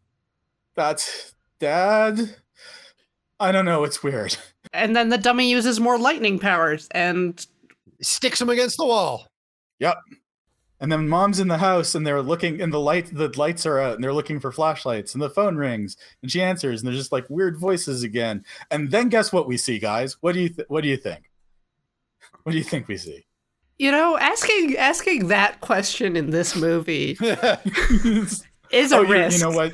[0.76, 2.36] that's dad.
[3.40, 3.84] I don't know.
[3.84, 4.38] It's weird.
[4.74, 7.46] And then the dummy uses more lightning powers, and
[8.02, 9.28] sticks him against the wall
[10.82, 13.80] And then mom's in the house and they're looking and the light the lights are
[13.80, 16.98] out and they're looking for flashlights and the phone rings and she answers and there's
[16.98, 18.44] just like weird voices again.
[18.72, 20.18] And then guess what we see, guys?
[20.22, 21.30] What do you th- what do you think?
[22.44, 23.26] What do you think we see?
[23.82, 27.58] you know, asking asking that question in this movie oh,
[28.72, 29.40] is a oh, you, risk.
[29.40, 29.74] you know what?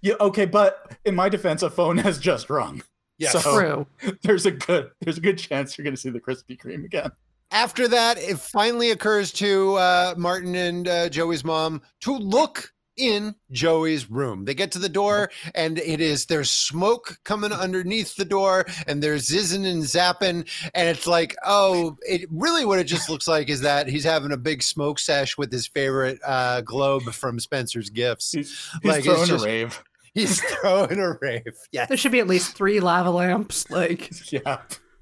[0.00, 2.82] Yeah, okay, but in my defense, a phone has just rung.
[3.18, 3.86] yes So- True.
[4.22, 7.10] There's a good there's a good chance you're gonna see the Krispy Kreme again.
[7.50, 13.32] After that, it finally occurs to uh, Martin and uh, Joey's mom to look in
[13.52, 14.44] Joey's room.
[14.44, 19.00] They get to the door, and it is there's smoke coming underneath the door, and
[19.00, 23.48] there's zizzing and zapping, and it's like, oh, it really what it just looks like
[23.50, 27.88] is that he's having a big smoke sesh with his favorite uh, globe from Spencer's
[27.88, 28.32] Gifts.
[28.32, 29.82] He's, he's Like, it's throwing just- a rave.
[30.14, 31.44] He's throwing a rave.
[31.70, 31.86] Yeah.
[31.86, 33.70] There should be at least three lava lamps.
[33.70, 34.58] Like, Yeah.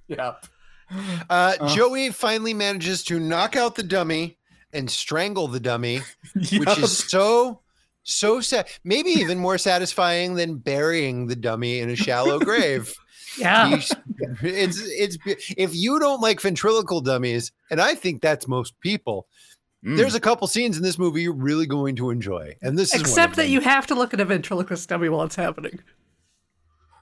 [0.09, 0.35] Yeah.
[1.31, 1.75] Uh, Uh.
[1.75, 4.39] Joey finally manages to knock out the dummy
[4.73, 6.01] and strangle the dummy.
[6.35, 7.61] which is so
[8.09, 12.95] so sad maybe even more satisfying than burying the dummy in a shallow grave
[13.37, 13.69] yeah.
[13.69, 13.93] He's-
[14.43, 15.19] it's it's
[15.59, 19.27] if you don't like ventriloquial dummies and i think that's most people
[19.85, 19.97] Mm.
[19.99, 23.01] there's a couple scenes in this movie you're really going to enjoy and this is
[23.01, 25.81] Except that you have to look at a ventriloquist dummy while it's happening.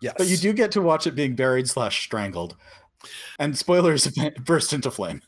[0.02, 2.56] yes But you do get to watch it being buried slash strangled.
[3.38, 4.08] And spoilers
[4.44, 5.22] burst into flame.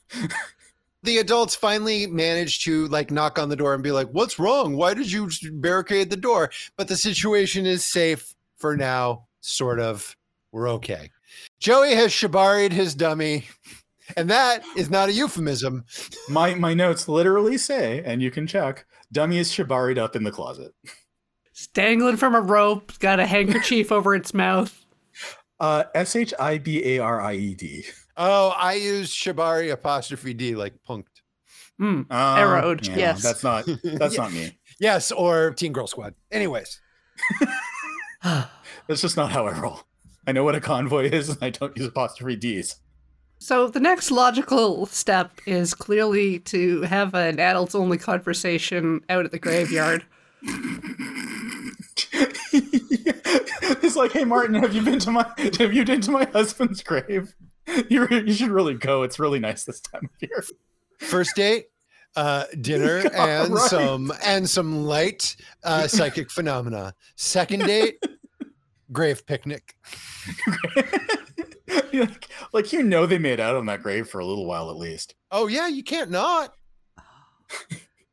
[1.02, 4.76] the adults finally manage to like knock on the door and be like what's wrong
[4.76, 10.16] why did you barricade the door but the situation is safe for now sort of
[10.50, 11.10] we're okay
[11.60, 13.46] joey has shibaried his dummy
[14.16, 15.84] and that is not a euphemism
[16.28, 20.30] My my notes literally say, and you can check, dummy is shibaried up in the
[20.30, 20.72] closet.
[21.50, 24.85] It's dangling from a rope, got a handkerchief over its mouth.
[25.60, 27.84] Uh S H I B A R I E D.
[28.18, 31.04] oh i use shibari apostrophe d like punked
[31.78, 31.84] Hmm.
[31.84, 33.22] Um, Arrowed, yeah, yes.
[33.22, 34.22] That's not that's Yeah.
[34.22, 34.56] not me.
[34.80, 36.80] yes or teen girl squad anyways
[38.22, 39.80] That's just not how I roll.
[40.26, 42.76] I know what a convoy is and I don't use apostrophe D's.
[43.38, 49.30] So the next logical step is clearly to have an adults only conversation out at
[49.32, 50.04] the graveyard.
[52.52, 55.26] it's like, hey Martin, have you been to my
[55.58, 57.34] have you been to my husband's grave?
[57.90, 59.02] You you should really go.
[59.02, 60.44] It's really nice this time of year.
[61.00, 61.66] first date
[62.14, 63.68] uh dinner Yeah, and right.
[63.68, 68.00] some and some light uh psychic phenomena second date
[68.92, 69.74] grave picnic
[71.92, 74.76] like, like you know they made out on that grave for a little while at
[74.76, 75.16] least.
[75.32, 76.54] oh yeah you can't not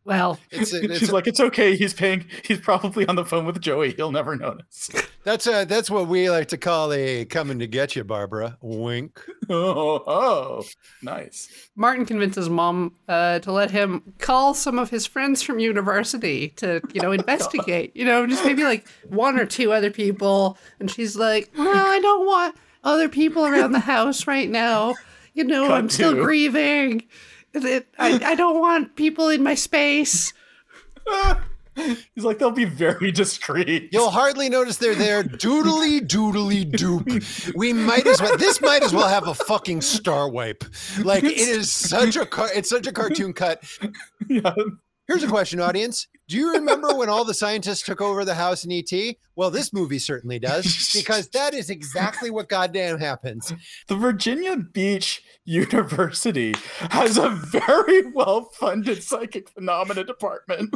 [0.06, 1.76] Well, it's a, it's She's a- like, it's okay.
[1.76, 2.26] He's paying.
[2.44, 3.94] He's probably on the phone with Joey.
[3.94, 4.90] He'll never notice.
[5.24, 9.22] that's uh that's what we like to call a coming to get you barbara wink
[9.50, 10.64] Oh, oh,
[11.02, 11.70] nice.
[11.76, 16.82] Martin convinces mom uh, to let him call some of his friends from university to,
[16.94, 17.96] you know, investigate.
[17.96, 20.58] You know, just maybe like one or two other people.
[20.80, 24.96] And she's like, "Well, I don't want other people around the house right now.
[25.34, 27.04] You know, Cut I'm still grieving.
[27.54, 30.34] It- I, I don't want people in my space."
[31.76, 33.90] He's like, they'll be very discreet.
[33.92, 35.24] You'll hardly notice they're there.
[35.24, 37.56] Doodly doodly doop.
[37.56, 38.38] We might as well.
[38.38, 40.64] This might as well have a fucking star wipe.
[41.04, 42.50] Like it is such a car.
[42.54, 43.64] It's such a cartoon cut.
[44.30, 44.54] yeah.
[45.06, 46.08] Here's a question, audience.
[46.30, 49.16] Do you remember when all the scientists took over the house in ET?
[49.36, 53.52] Well, this movie certainly does, because that is exactly what goddamn happens.
[53.88, 60.74] The Virginia Beach University has a very well funded psychic phenomena department.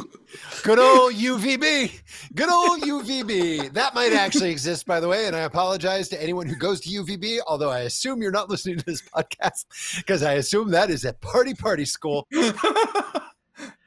[0.62, 1.98] Good old UVB.
[2.34, 3.72] Good old UVB.
[3.72, 5.26] That might actually exist, by the way.
[5.26, 8.76] And I apologize to anyone who goes to UVB, although I assume you're not listening
[8.76, 9.64] to this podcast
[9.96, 12.28] because I assume that is a party party school.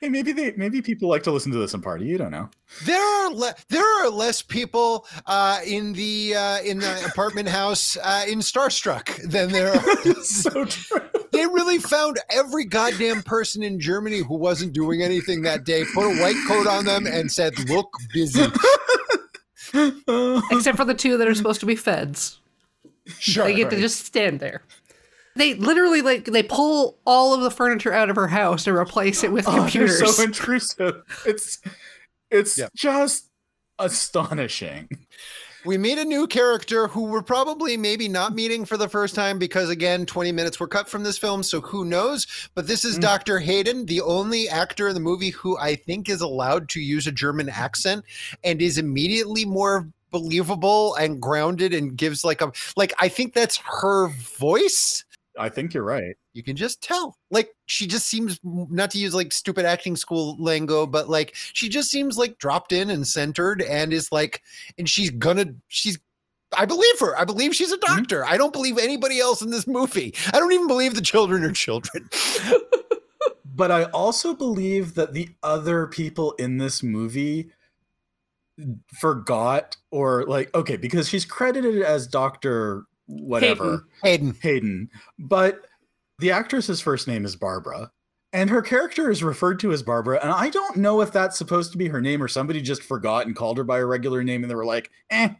[0.01, 2.05] hey, maybe they maybe people like to listen to this and party.
[2.05, 2.49] You don't know.
[2.83, 7.95] There are le- there are less people uh, in the uh, in the apartment house
[7.97, 10.15] uh, in Starstruck than there are.
[10.23, 11.01] so true.
[11.31, 16.03] they really found every goddamn person in Germany who wasn't doing anything that day, put
[16.03, 18.41] a white coat on them, and said, "Look busy."
[19.73, 22.39] Except for the two that are supposed to be feds.
[23.19, 23.45] Sure.
[23.45, 24.63] They get to just stand there.
[25.35, 29.23] They literally like they pull all of the furniture out of her house and replace
[29.23, 31.03] it with Oh, they're so intrusive.
[31.25, 31.59] It's
[32.29, 32.67] it's Yeah.
[32.75, 33.29] just
[33.79, 34.89] astonishing.
[35.63, 39.37] We meet a new character who we're probably maybe not meeting for the first time
[39.37, 42.25] because, again, 20 minutes were cut from this film, so who knows?
[42.55, 43.01] But this is Mm.
[43.01, 43.37] Dr.
[43.39, 47.11] Hayden, the only actor in the movie who I think is allowed to use a
[47.11, 48.03] German accent
[48.43, 53.57] and is immediately more believable and grounded and gives like a like I think that's
[53.57, 54.07] her
[54.39, 55.05] voice.
[55.41, 56.15] I think you're right.
[56.33, 57.17] You can just tell.
[57.29, 61.69] Like she just seems not to use like stupid acting school lingo, but like she
[61.69, 64.41] just seems like dropped in and centered and is like
[64.77, 65.99] and she's gonna she's
[66.57, 67.17] I believe her.
[67.17, 67.97] I believe she's a mm-hmm.
[67.97, 68.25] doctor.
[68.25, 70.13] I don't believe anybody else in this movie.
[70.33, 72.09] I don't even believe the children are children.
[73.53, 77.51] But I also believe that the other people in this movie
[78.99, 82.85] forgot or like okay because she's credited as Doctor
[83.19, 84.35] whatever Hayden.
[84.41, 84.89] Hayden,
[85.19, 85.61] but
[86.19, 87.91] the actress's first name is Barbara.
[88.33, 91.73] And her character is referred to as Barbara, and I don't know if that's supposed
[91.73, 94.41] to be her name or somebody just forgot and called her by her regular name,
[94.43, 95.31] and they were like, "Eh,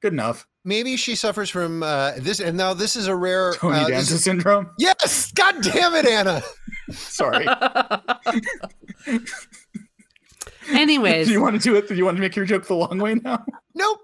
[0.00, 3.54] good enough." Maybe she suffers from uh, this, and now this is a rare.
[3.54, 4.70] Tony uh, Danza is- syndrome.
[4.78, 6.42] yes, God damn it, Anna.
[6.92, 7.44] Sorry.
[10.70, 11.88] Anyways, do you want to do it?
[11.88, 13.44] Do you want to make your joke the long way now?
[13.74, 14.00] Nope.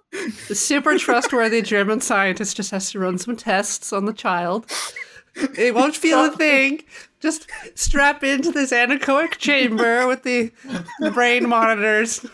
[0.48, 4.64] the super trustworthy German scientist just has to run some tests on the child.
[5.36, 6.82] It won't feel a thing.
[7.20, 10.52] Just strap into this anechoic chamber with the,
[11.00, 12.24] the brain monitors.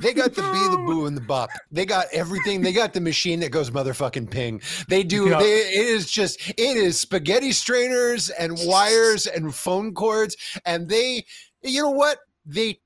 [0.00, 1.50] They got the bee, the boo, and the bop.
[1.72, 2.60] They got everything.
[2.60, 4.60] They got the machine that goes motherfucking ping.
[4.88, 5.30] They do.
[5.30, 5.38] Yeah.
[5.38, 6.50] They, it is just.
[6.50, 11.24] It is spaghetti strainers and wires and phone cords, and they.
[11.62, 12.18] You know what?
[12.44, 12.80] They.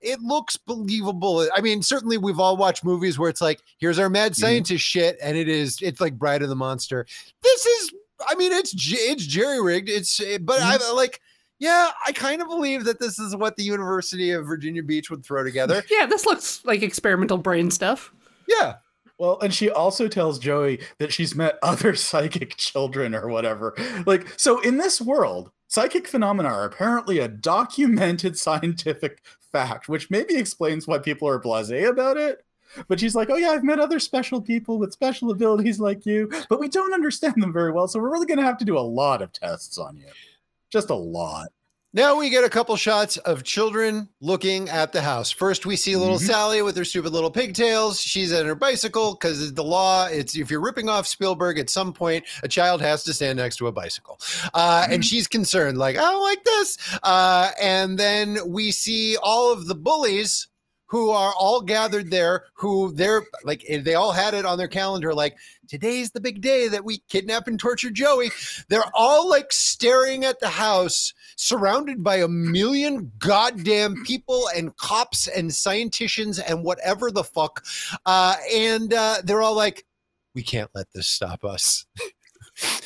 [0.00, 1.48] It looks believable.
[1.54, 4.36] I mean, certainly we've all watched movies where it's like, here's our mad mhm.
[4.36, 5.78] scientist shit, and it is.
[5.82, 7.06] It's like Bride of the Monster.
[7.42, 7.92] This is.
[8.26, 9.88] I mean, it's it's jerry rigged.
[9.88, 10.20] It's.
[10.40, 10.94] But I mhm.
[10.94, 11.20] like.
[11.58, 15.24] Yeah, I kind of believe that this is what the University of Virginia Beach would
[15.24, 15.82] throw together.
[15.90, 18.12] Yeah, this looks like experimental brain stuff.
[18.46, 18.74] Yeah.
[19.18, 23.74] Well, and she also tells Joey that she's met other psychic children or whatever.
[24.04, 30.36] Like, so in this world, psychic phenomena are apparently a documented scientific fact, which maybe
[30.36, 32.44] explains why people are blase about it.
[32.88, 36.30] But she's like, oh, yeah, I've met other special people with special abilities like you,
[36.50, 37.88] but we don't understand them very well.
[37.88, 40.08] So we're really going to have to do a lot of tests on you.
[40.70, 41.48] Just a lot.
[41.96, 45.30] Now we get a couple shots of children looking at the house.
[45.30, 46.26] First, we see little Mhm.
[46.26, 47.98] Sally with her stupid little pigtails.
[47.98, 50.04] She's on her bicycle because the law.
[50.04, 53.56] It's if you're ripping off Spielberg, at some point a child has to stand next
[53.56, 54.20] to a bicycle,
[54.52, 56.76] uh, and she's concerned, like I don't like this.
[57.02, 60.48] Uh, and then we see all of the bullies
[60.88, 62.44] who are all gathered there.
[62.56, 66.68] Who they're like they all had it on their calendar, like today's the big day
[66.68, 68.32] that we kidnap and torture Joey.
[68.68, 75.28] They're all like staring at the house surrounded by a million goddamn people and cops
[75.28, 77.64] and scientists and whatever the fuck.
[78.04, 79.84] Uh, and uh, they're all like,
[80.34, 81.86] we can't let this stop us.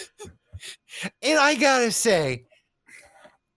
[1.23, 2.45] and I gotta say,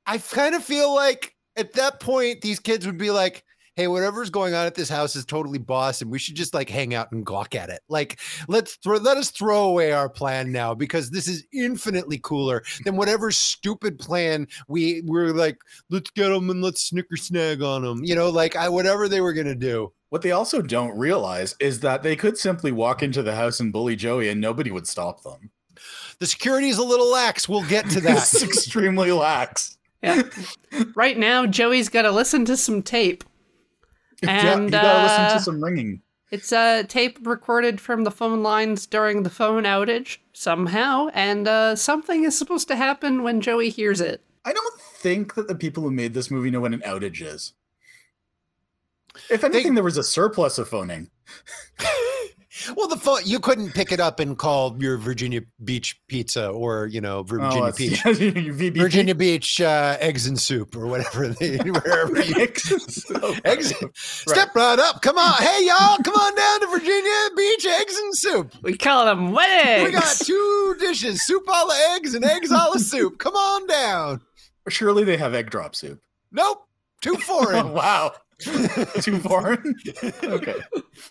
[0.06, 3.44] I kind of feel like at that point, these kids would be like,
[3.76, 6.70] hey, whatever's going on at this house is totally boss, and we should just like
[6.70, 7.82] hang out and gawk at it.
[7.90, 12.64] Like, let's throw let us throw away our plan now because this is infinitely cooler
[12.86, 15.58] than whatever stupid plan we were like,
[15.90, 18.04] let's get them and let's snicker snag on them.
[18.04, 19.92] You know, like I, whatever they were gonna do.
[20.10, 23.74] What they also don't realize is that they could simply walk into the house and
[23.74, 25.50] bully Joey and nobody would stop them.
[26.20, 27.50] The security is a little lax.
[27.50, 28.18] We'll get to that.
[28.18, 29.76] It's extremely lax.
[30.04, 30.24] Yeah.
[30.96, 33.24] right now, Joey's got to listen to some tape
[34.24, 36.02] yeah, And you gotta listen uh, to some ringing.
[36.32, 41.76] it's a tape recorded from the phone lines during the phone outage somehow, and uh,
[41.76, 44.24] something is supposed to happen when Joey hears it.
[44.46, 47.54] I don't think that the people who made this movie know what an outage is.
[49.30, 51.10] If anything, there was a surplus of phoning.
[52.76, 56.88] Well, the phone you couldn't pick it up and call your Virginia Beach pizza or
[56.88, 58.02] you know Virginia Oh, Beach.
[58.06, 62.36] yeah, Virginia Beach uh, eggs and soup or whatever they wherever you
[63.46, 63.76] eggs.
[63.96, 68.16] Step right up, come on, hey y'all, come on down to Virginia Beach eggs and
[68.18, 68.54] soup.
[68.62, 69.86] We call them weddings.
[69.88, 73.18] We got two dishes: soup a la eggs and eggs a la soup.
[73.20, 74.22] Come on down.
[74.70, 76.00] Surely they have egg drop soup.
[76.32, 76.66] Nope,
[77.02, 77.74] too foreign.
[77.74, 78.14] wow.
[79.02, 79.76] Too foreign?
[80.24, 80.56] okay.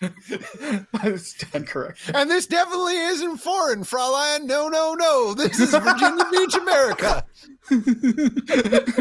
[0.93, 2.11] I stand correct.
[2.13, 4.45] and this definitely isn't foreign, Fraulein.
[4.45, 5.33] No, no, no.
[5.33, 7.25] This is Virginia Beach, America.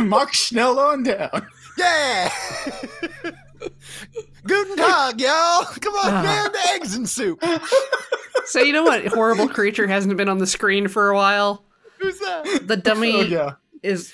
[0.01, 1.47] Mark Schnell on down.
[1.77, 2.31] Yeah.
[4.47, 5.65] Guten Tag, y'all.
[5.65, 6.23] Come on ah.
[6.23, 7.43] down to eggs and soup.
[8.47, 11.65] So you know what horrible creature hasn't been on the screen for a while?
[11.99, 12.63] Who's that?
[12.67, 13.53] The dummy Oh, yeah.
[13.83, 14.13] is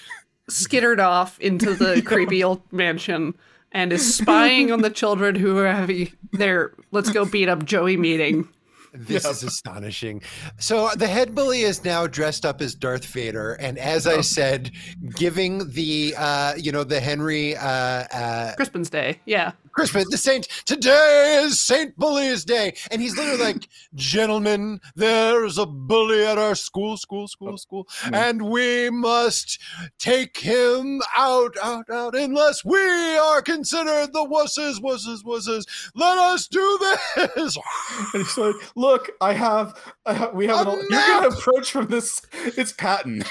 [0.48, 3.34] skittered off into the creepy old mansion
[3.72, 7.96] and is spying on the children who are having their let's go beat up Joey
[7.96, 8.48] meeting.
[8.94, 10.22] This is astonishing.
[10.58, 14.70] So the head bully is now dressed up as Darth Vader, and as I said,
[15.14, 19.20] giving the uh, you know the Henry uh, uh, Crispin's Day.
[19.26, 19.52] Yeah.
[19.78, 20.48] Christmas, the Saint.
[20.64, 26.56] Today is Saint Bully's Day, and he's literally like, "Gentlemen, there's a bully at our
[26.56, 29.60] school, school, school, oh, school, and we must
[30.00, 32.76] take him out, out, out, unless we
[33.18, 35.62] are considered the wusses, wusses, wusses.
[35.94, 36.78] Let us do
[37.14, 37.56] this."
[38.14, 41.70] And he's like, look, I have, I have we have, A an, you're gonna approach
[41.70, 43.22] from this, it's Patton.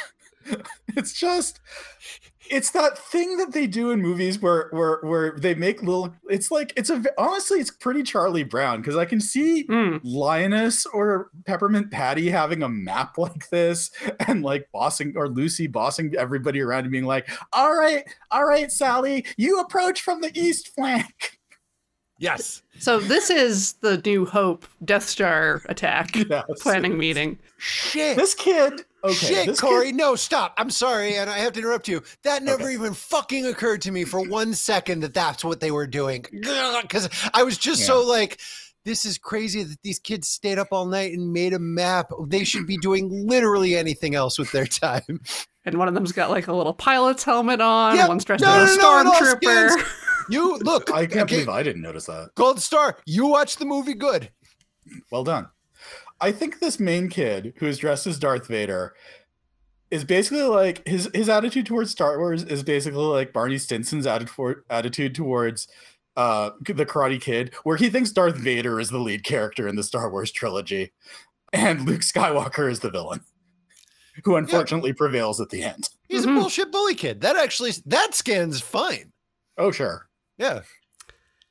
[0.95, 1.59] it's just,
[2.49, 6.51] it's that thing that they do in movies where, where, where they make little, it's
[6.51, 9.99] like, it's a, honestly, it's pretty Charlie Brown because I can see Mm.
[10.03, 13.91] Linus or Peppermint Patty having a map like this
[14.27, 18.71] and like bossing or Lucy bossing everybody around and being like, all right, all right,
[18.71, 21.39] Sally, you approach from the east flank.
[22.19, 22.63] Yes.
[22.79, 26.45] So this is the New Hope Death Star attack Yes.
[26.61, 27.37] planning meeting.
[27.57, 28.17] Shit.
[28.17, 30.53] This kid, okay, Shit, Corey, kid, no, stop.
[30.57, 32.01] I'm sorry, and I have to interrupt you.
[32.23, 32.73] That never Okay.
[32.73, 36.25] even fucking occurred to me for one second that that's what they were doing.
[36.81, 38.39] Because I was just so like,
[38.85, 42.11] this is crazy that these kids stayed up all night and made a map.
[42.27, 45.19] They should be doing literally anything else with their time.
[45.65, 48.07] And one of them's got like a little pilot's helmet on, Yep.
[48.07, 49.69] one's dressed No, as a no, no, it stormtrooper.
[49.69, 49.83] skins.
[50.29, 52.29] You look, I can't okay, believe I didn't notice that.
[52.35, 54.29] Gold Star, you watch the movie good.
[55.11, 55.47] Well done.
[56.19, 58.95] I think this main kid who's dressed as Darth Vader
[59.91, 64.63] is basically like his his attitude towards Star Wars is basically like Barney Stinson's attitude
[64.69, 65.67] attitude towards
[66.15, 69.83] uh the Karate Kid, where he thinks Darth Vader is the lead character in the
[69.83, 70.91] Star Wars trilogy,
[71.53, 73.21] and Luke Skywalker is the villain,
[74.25, 75.89] who unfortunately prevails at the end.
[76.09, 76.35] He's Mhm.
[76.37, 77.21] a bullshit bully kid.
[77.21, 79.11] That actually, that scan's fine.
[79.57, 80.09] Oh sure.
[80.37, 80.61] Yeah.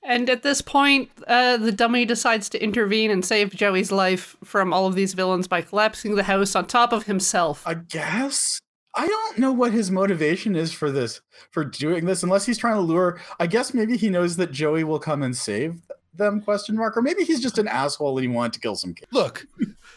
[0.06, 4.72] And at this point, uh, the dummy decides to intervene and save Joey's life from
[4.72, 7.66] all of these villains by collapsing the house on top of himself.
[7.66, 8.60] I guess
[8.94, 11.20] I don't know what his motivation is for this
[11.50, 14.84] for doing this unless he's trying to lure I guess maybe he knows that Joey
[14.84, 15.82] will come and save
[16.14, 18.94] them question mark or maybe he's just an asshole and he wanted to kill some
[18.94, 19.12] kids.
[19.12, 19.44] Look,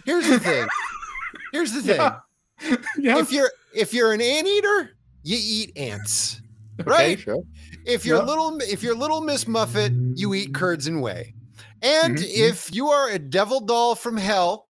[0.06, 0.68] here's the thing.
[1.54, 1.98] Here's the thing.
[1.98, 2.20] Yeah.
[2.98, 3.20] yeah.
[3.20, 4.90] if you're if you're an anteater,
[5.24, 6.42] you eat ants.
[6.82, 7.20] Okay, right?
[7.20, 7.44] sure.
[7.90, 8.24] If you're Yeah.
[8.26, 11.34] little if you're little Miss Muffet, you eat curds and whey.
[11.82, 12.50] And Mhm, mhm.
[12.50, 14.68] if you are a devil doll from hell,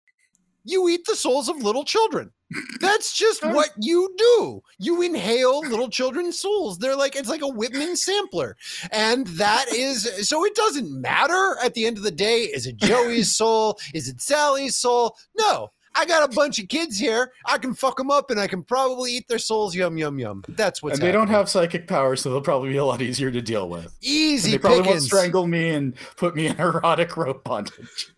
[0.64, 2.32] you eat the souls of little children.
[2.80, 4.62] That's just what you do.
[4.78, 6.78] You inhale little children's souls.
[6.78, 8.56] They're like it's like a Whitman sampler.
[8.92, 12.78] And that is so it doesn't matter at the end of the day is it
[12.92, 13.80] Joey's soul?
[13.94, 15.16] Is it Sally's soul?
[15.38, 15.72] No.
[15.96, 17.32] I got a bunch of kids here.
[17.46, 19.76] I can fuck them up and I can probably eat their souls.
[19.76, 20.44] Yum, yum, yum.
[20.50, 23.32] That's what's and they don't have psychic powers, so they'll probably be a lot easier
[23.32, 23.86] to deal with.
[23.86, 28.14] And easy they probably won't strangle me and put me in erotic rope bondage.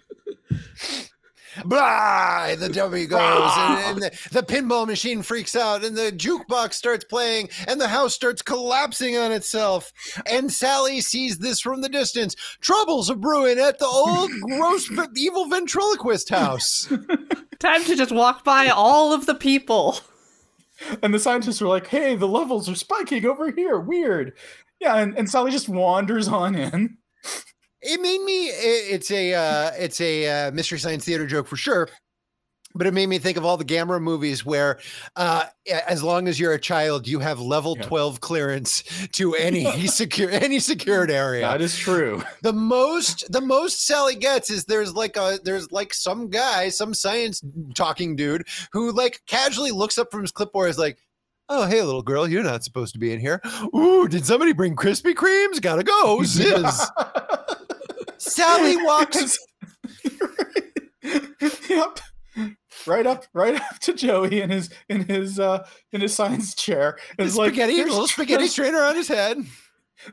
[1.64, 2.56] Blah!
[2.56, 7.06] The W goes, and, and the, the pinball machine freaks out, and the jukebox starts
[7.06, 9.94] playing, and the house starts collapsing on itself.
[10.26, 12.36] And Sally sees this from the distance.
[12.62, 16.92] Troubles are brewing at the old, gross, evil ventriloquist house.
[17.60, 20.00] Time to just walk by all of the people.
[21.02, 23.80] And the scientists are like, hey, the levels are spiking over here.
[23.80, 24.34] Weird.
[24.82, 26.98] Yeah, and, and Sally just wanders on in.
[27.82, 28.48] It made me.
[28.48, 29.34] it- It's a.
[29.34, 31.90] Uh, it's a uh, mystery science theater joke for sure.
[32.78, 34.80] but it made me think of all the Gamera movies where,
[35.16, 35.46] uh,
[35.88, 37.86] as long as you're a child, you have level Yeah.
[37.86, 38.84] 12 clearance
[39.14, 41.48] to any secure any secured area.
[41.48, 42.22] That is true.
[42.42, 46.94] the most the most Sally gets is there's like a there's like some guy, some
[46.94, 47.42] science
[47.76, 50.98] talking dude who like casually looks up from his clipboard is like,
[51.48, 53.40] Oh, hey little girl, you're not supposed to be in here.
[53.76, 55.62] Ooh, did somebody bring Krispy Kremes?
[55.62, 56.22] Gotta go.
[56.26, 56.90] Ziz.
[58.18, 59.38] Sally walks
[61.70, 62.00] yep.
[62.88, 66.98] Right up, right up to Joey in his in his uh in his science chair.
[67.18, 69.38] It's like spaghetti, there's little spaghetti strainer on his head.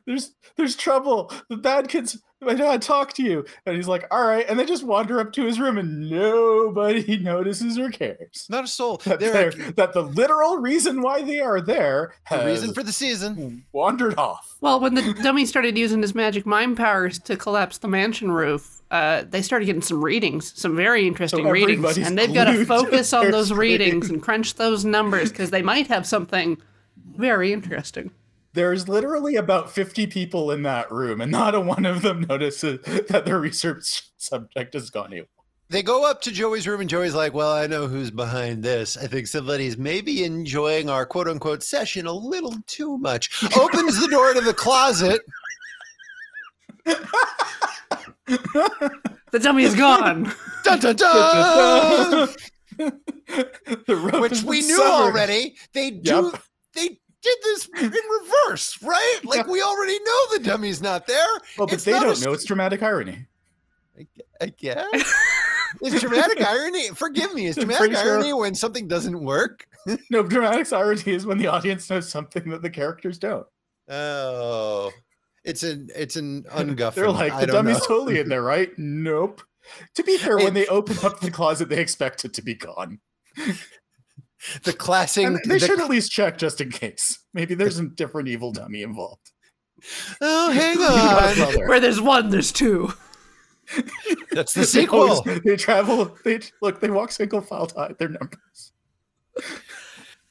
[0.06, 1.32] there's there's trouble.
[1.48, 3.44] The bad kids my dad talk to you.
[3.66, 4.44] And he's like, all right.
[4.48, 8.46] And they just wander up to his room and nobody notices or cares.
[8.50, 8.98] Not a soul.
[9.04, 12.92] That, They're they're- that the literal reason why they are there the reason for the
[12.92, 13.64] season.
[13.72, 14.56] wandered off.
[14.60, 18.82] Well, when the dummy started using his magic mind powers to collapse the mansion roof,
[18.90, 22.60] uh, they started getting some readings, some very interesting readings, and they've got to glued
[22.60, 26.58] to focus on their those readings and crunch those numbers because they might have something
[27.16, 28.10] very interesting.
[28.54, 32.80] There's literally about 50 people in that room, and not a one of them notices
[33.08, 35.28] that their research subject has gone evil.
[35.70, 38.98] They go up to Joey's room, and Joey's like, Well, I know who's behind this.
[38.98, 43.42] I think somebody's maybe enjoying our quote unquote session a little too much.
[43.58, 45.22] Opens the door to the closet.
[48.26, 50.24] The dummy is gone.
[50.64, 52.28] Dun, dun, dun,
[52.76, 54.90] the rope which we knew severed.
[54.90, 55.56] already.
[55.72, 56.30] They do.
[56.32, 56.42] Yep.
[56.74, 59.20] They did this in reverse, right?
[59.24, 61.26] Like we already know the dummy's not there.
[61.56, 62.32] Well, but It's they don't s- know.
[62.32, 63.26] It's dramatic irony.
[64.40, 65.14] I guess.
[65.82, 66.88] Is dramatic irony?
[66.88, 67.46] Forgive me.
[67.46, 69.66] Is I'm dramatic sure- irony when something doesn't work?
[70.10, 73.46] No, dramatic irony is when the audience knows something that the characters don't.
[73.88, 74.92] Oh,
[75.44, 76.94] it's an it's an unguffin.
[76.94, 77.86] They're like, the dummy's know.
[77.86, 78.70] totally in there, right?
[78.78, 79.42] Nope.
[79.96, 83.00] To be fair, when they open up the closet, they expect it to be gone.
[84.64, 85.26] the classing.
[85.26, 87.18] And they the- should at least check just in case.
[87.34, 89.30] Maybe there's a different evil dummy involved.
[90.20, 91.68] oh, hang You got a on.
[91.68, 92.92] Where there's one, there's two.
[94.32, 95.00] That's the They sequel.
[95.10, 96.16] always- They travel.
[96.24, 96.80] They look.
[96.80, 98.72] They walk single file to hide their numbers.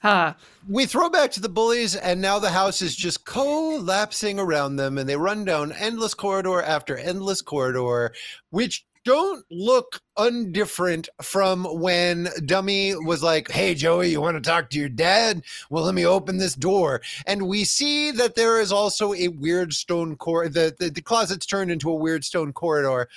[0.03, 0.35] Ah,
[0.67, 4.97] we throw back to the bullies, and now the house is just collapsing around them,
[4.97, 8.11] and they run down endless corridor after endless corridor,
[8.49, 14.69] which don't look undifferent from when Dummy was like, Hey, Joey, you want to talk
[14.69, 15.43] to your dad?
[15.69, 17.01] Well, let me open this door.
[17.25, 20.51] And we see that there is also a weird stone corridor.
[20.51, 23.09] The, the, the closet's turned into a weird stone corridor.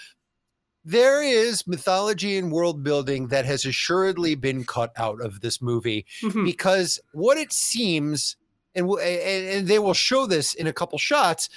[0.85, 6.05] There is mythology and world building that has assuredly been cut out of this movie
[6.23, 6.45] mhm.
[6.45, 8.37] because what it seems
[8.75, 11.49] and and they will show this in a couple shots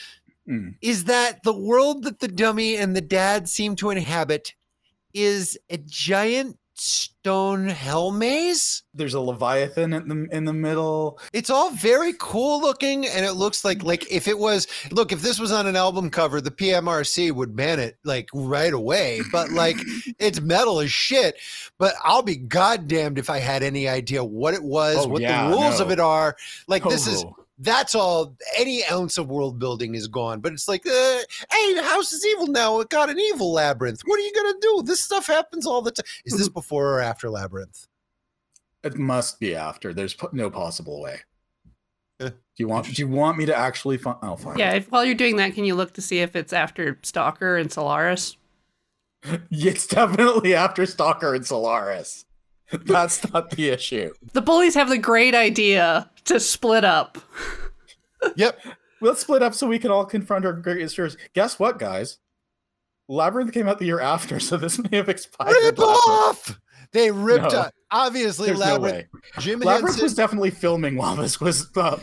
[0.48, 0.76] Mm.
[0.82, 4.54] is that the world that the dummy and the dad seem to inhabit
[5.14, 11.20] is a giant stone hell maze There's a leviathan in the in the middle.
[11.34, 15.22] it's all very cool looking and it looks like like if it was look if
[15.24, 19.50] this was on an album cover the pmrc would ban it like right away but
[19.52, 19.76] like
[20.20, 21.36] it's metal as shit
[21.80, 25.50] but i'll be goddamned if i had any idea what it was Oh, what yeah,
[25.50, 26.36] the rules of it are
[26.68, 27.26] like this is.
[27.60, 31.20] That's all any ounce of world building is gone but it's like uh,
[31.52, 34.54] hey the house is evil now it got an evil labyrinth what are you gonna
[34.62, 36.40] do this stuff happens all the time is Mm-hmm.
[36.40, 37.88] this before or after labyrinth
[38.84, 39.94] It must be after.
[39.94, 41.20] There's no possible way.
[42.22, 42.86] Eh, Do you want?
[42.94, 44.18] Do you want me to actually find?
[44.22, 44.58] Oh, fine.
[44.58, 44.74] yeah.
[44.76, 47.72] If, while you're doing that, can you look to see if it's after Stalker and
[47.72, 48.38] Solaris?
[49.52, 52.26] It's definitely after Stalker and Solaris.
[52.72, 54.14] That's not the issue.
[54.34, 57.18] The bullies have the great idea to split up.
[58.36, 58.60] yep
[59.02, 61.18] Let's split up so we can all confront our greatest fears.
[61.36, 62.18] Guess what, guys?
[63.08, 65.56] Labyrinth came out the year after, so this may have expired.
[65.64, 66.60] rip off
[66.94, 67.60] they ripped No.
[67.60, 69.20] up obviously There's no labyrinth way.
[69.40, 71.98] jim Labyrinth henson was definitely filming while this was uh,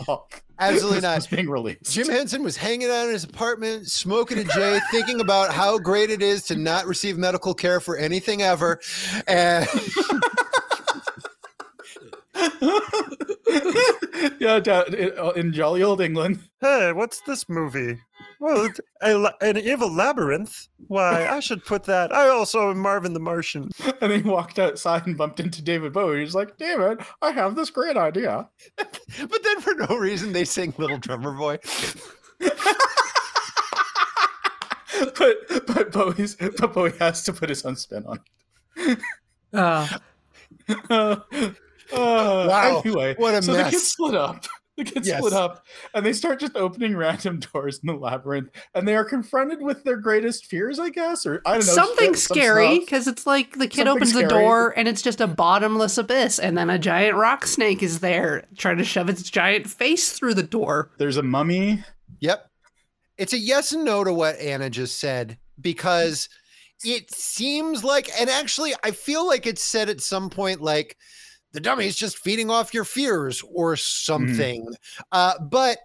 [0.59, 1.17] Absolutely this not.
[1.17, 1.91] was being released.
[1.91, 6.11] Jim Henson was hanging out in his apartment, smoking a J, thinking about how great
[6.11, 8.79] it is to not receive medical care for anything ever.
[9.27, 9.67] And
[14.39, 16.41] yeah, in- uh, jolly old England.
[16.61, 18.01] Hey, what's this movie?
[18.41, 18.69] Well,
[19.01, 20.69] a, an evil labyrinth.
[20.89, 22.13] Why, I should put that.
[22.13, 23.71] I also am Marvin the Martian.
[24.01, 26.21] And he walked outside and bumped into David Bowie.
[26.21, 28.49] He's like, David, I have this great idea.
[28.77, 31.59] but then for no reason they sing Little Drummer Boy.
[35.17, 38.21] but but Bowie's but Bowie has to put his own spin on.
[38.77, 38.99] It.
[39.53, 39.89] Uh,
[40.91, 41.17] uh,
[41.93, 44.45] Uh, wow, Anyway, what a so the kids split up.
[44.77, 45.19] The kids Yes.
[45.19, 49.05] split up and they start just opening random doors in the labyrinth, and they are
[49.05, 51.73] confronted with their greatest fears, I guess, or I don't know.
[51.75, 54.31] Something some scary because it's like the kid Something opens the scary.
[54.43, 58.47] door and it's just a bottomless abyss, and then a giant rock snake is there
[58.57, 60.91] trying to shove its giant face through the door.
[60.99, 61.85] There's a mummy.
[62.19, 62.45] Yep.
[63.17, 66.29] It's a yes and no to what Anna just said because
[66.85, 70.97] it seems like, and actually, I feel like it's said at some point like
[71.55, 74.67] the dummy's just feeding off your fears or something.
[75.13, 75.79] Uh, but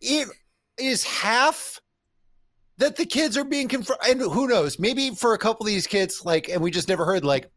[0.00, 0.28] it
[0.78, 1.80] is half
[2.78, 4.08] that the kids are being confronted.
[4.08, 4.78] And who knows?
[4.78, 7.50] Maybe for a couple of these kids, like, and we just never heard, like,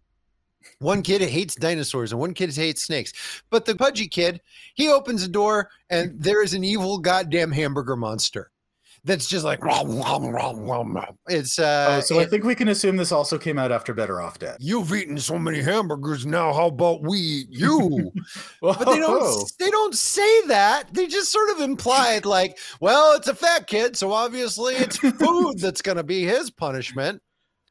[0.80, 3.14] one kid hates dinosaurs and one kid hates snakes.
[3.52, 4.42] But the pudgy kid,
[4.74, 8.50] he opens a door and there is an evil goddamn hamburger monster
[9.06, 12.56] that's just like "Rom, rom, rom, rom, rom." it's uh oh, so I think we
[12.56, 14.58] can assume this also came out after Better Off Dead.
[14.60, 18.12] you've eaten so many hamburgers now how about we eat you
[18.62, 23.28] but they don't they don't say that they just sort of implied like well it's
[23.28, 27.22] a fat kid so obviously it's food that's going to be his punishment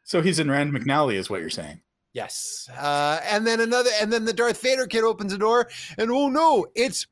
[0.04, 1.80] So he's in Rand McNally, is what you're saying.
[2.12, 6.10] yes uh and then another and then the darth vader kid opens the door and
[6.10, 7.06] oh no it's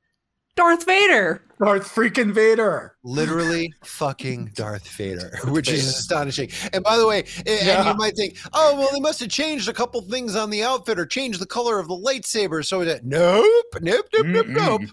[0.61, 1.43] Darth Vader.
[1.65, 2.97] Darth freaking Vader.
[3.03, 6.51] literally fucking Darth Vader, which is astonishing.
[6.75, 9.69] And by the way, a- and you might think, oh, well, they must have changed
[9.69, 12.63] a couple things on the outfit or changed the color of the lightsaber.
[12.65, 13.45] So that nope,
[13.81, 14.81] nope, nope, nope, nope.
[14.83, 14.93] Mm-mm.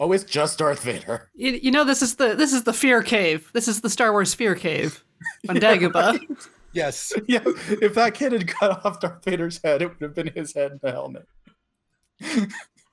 [0.00, 1.30] Oh, it's just Darth Vader.
[1.34, 3.50] You, you know this is the this is the Fear Cave.
[3.54, 5.02] This is the Star Wars Fear Cave
[5.48, 6.18] on Dagobah.
[6.72, 7.12] Yes.
[7.26, 10.54] Yeah, if that kid had cut off Darth Vader's head, it would have been his
[10.54, 11.26] head in the helmet.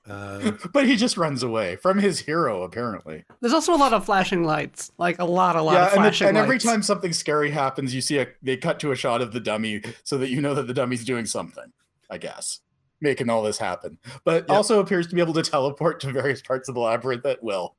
[0.08, 3.24] Uh, but he just runs away from his hero, apparently.
[3.40, 5.92] There's also a lot of flashing lights, like a lot, a lot yeah, of and,
[5.98, 8.96] the- flashing and every time something scary happens, you see a they cut to a
[8.96, 11.72] shot of the dummy so that you know that the dummy's doing something.
[12.10, 12.60] I guess
[13.00, 14.50] making all this happen, but Yep.
[14.50, 17.76] also appears to be able to teleport to various parts of the labyrinth at will.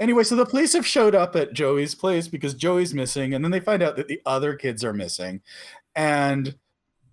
[0.00, 3.52] Anyway, so the police have showed up at Joey's place because Joey's missing, and then
[3.52, 5.42] they find out that the other kids are missing,
[5.94, 6.56] and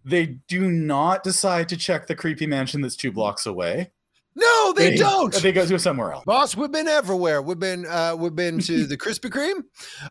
[0.03, 3.91] they do not decide to check the creepy mansion that's two blocks away.
[4.39, 5.33] No, they, don't.
[5.33, 6.25] They go somewhere else.
[6.25, 7.41] Boss, we've been everywhere.
[7.41, 9.63] We've been uh, we've been to the Krispy Kreme.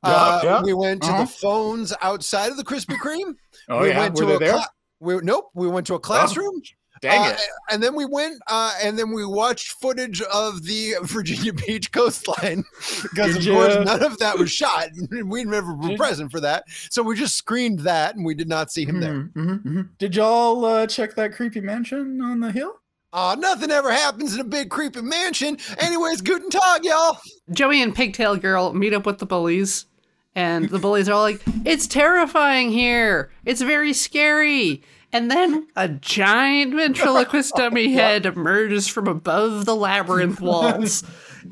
[0.02, 1.22] Uh, yeah, We went to uh-huh.
[1.24, 3.34] the phones outside of the Krispy Kreme.
[3.68, 4.52] Oh we yeah, went were to they a there?
[4.52, 4.68] cla-
[5.00, 6.60] we, nope, we went to a classroom.
[7.00, 7.40] Dang Uh, it!
[7.70, 12.64] And then we went uh, and then we watched footage of the Virginia Beach coastline
[13.02, 14.88] because, of course, none of that was shot.
[15.24, 16.64] We never were present for that.
[16.90, 19.12] So we just screened that and we did not see him there.
[19.14, 19.88] Mhm, mhm, mhm.
[19.98, 22.72] Did y'all uh, check that creepy mansion on the hill?
[23.12, 25.56] Oh, nothing ever happens in a big creepy mansion.
[25.78, 27.18] Anyways, guten tag, y'all.
[27.50, 29.86] Joey and Pigtail Girl meet up with the bullies,
[30.34, 33.30] and the bullies are all like, "It's terrifying here.
[33.46, 40.40] It's very scary." And then a giant ventriloquist dummy head emerges from above the labyrinth
[40.42, 41.02] walls,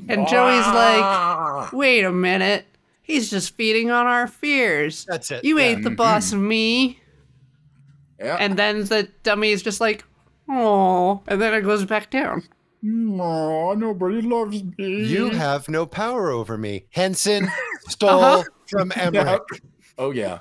[0.09, 2.67] and Joey's like, "Wait a minute."
[3.01, 5.05] He's just feeding on our fears.
[5.09, 5.45] That's it.
[5.45, 5.65] You Yeah.
[5.67, 5.97] ain't the mm-hmm.
[5.97, 7.01] boss of me.
[8.19, 8.37] Yeah.
[8.41, 10.03] And then the dummy is just like,
[10.49, 12.43] oh, and then it goes back down.
[12.83, 15.05] no, nobody loves me.
[15.07, 16.87] You have no power over me.
[16.91, 17.49] Henson
[17.89, 18.45] stole Uh-huh.
[18.69, 19.03] from Yeah.
[19.03, 19.43] Emmerich.
[19.99, 20.41] Oh yeah.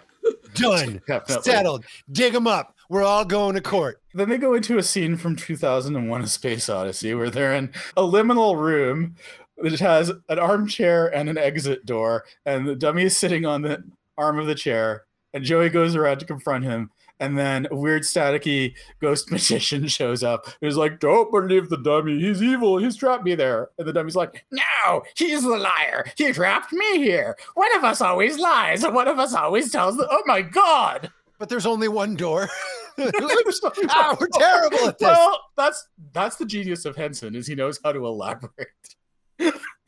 [0.56, 1.02] Done.
[1.08, 1.44] Definitely.
[1.52, 1.86] Settled.
[2.12, 2.76] Dig him up.
[2.90, 4.02] We're all going to court.
[4.14, 8.02] Then they go into a scene from 2001: A Space Odyssey where they're in a
[8.04, 9.16] liminal room
[9.58, 13.84] that has an armchair and an exit door, and the dummy is sitting on the
[14.18, 15.04] arm of the chair,
[15.34, 16.92] and Joey goes around to confront him.
[17.20, 20.48] And then a weird staticky ghost magician shows up.
[20.62, 22.20] Who's like, "Don't believe the dummy.
[22.20, 22.78] He's evil.
[22.78, 26.06] He's trapped me there." And the dummy's like, "No, he's the liar.
[26.18, 27.38] He trapped me here.
[27.54, 30.08] One of us always lies, and one of us always tells the.
[30.12, 31.10] Oh my god!"
[31.40, 32.50] But there's only one door.
[32.98, 35.06] Ah, we're terrible at this.
[35.06, 38.70] Well, that's that's the genius of Henson is he knows how to elaborate.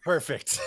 [0.04, 0.60] Perfect.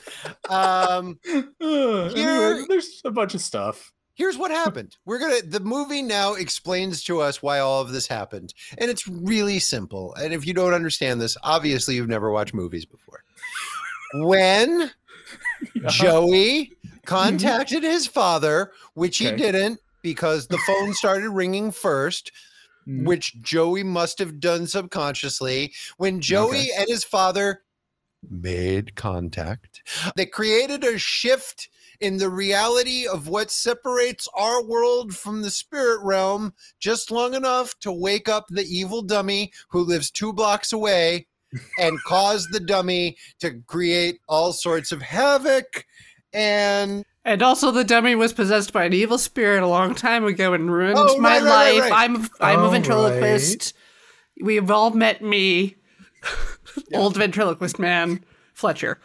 [0.48, 3.92] um, Here- anyway, there's a bunch of stuff.
[4.18, 4.96] Here's what happened.
[5.06, 5.40] We're gonna.
[5.42, 10.14] The movie now explains to us why all of this happened, and it's really simple.
[10.16, 13.24] And if you don't understand this, obviously you've never watched movies before.
[14.14, 14.90] When
[15.86, 16.72] Joey
[17.06, 22.30] contacted his father, which he didn't because the phone started ringing first,
[22.88, 23.04] Mm.
[23.04, 25.74] which Joey must have done subconsciously.
[25.98, 27.62] When Joey and his father
[28.30, 29.82] made contact,
[30.16, 31.68] they created a shift
[32.00, 37.78] in the reality of what separates our world from the spirit realm just long enough
[37.80, 41.26] to wake up the evil dummy who lives two blocks away
[41.78, 45.84] and cause the dummy to create all sorts of havoc
[46.32, 50.52] and And also, the dummy was possessed by an evil spirit a long time ago
[50.52, 51.90] and ruined Oh, my right, right, right, life.
[51.90, 51.92] right.
[51.92, 53.72] I'm a, I'm a Oh, ventriloquist.
[54.40, 55.76] We've all met me,
[56.94, 59.00] old ventriloquist man, Fletcher.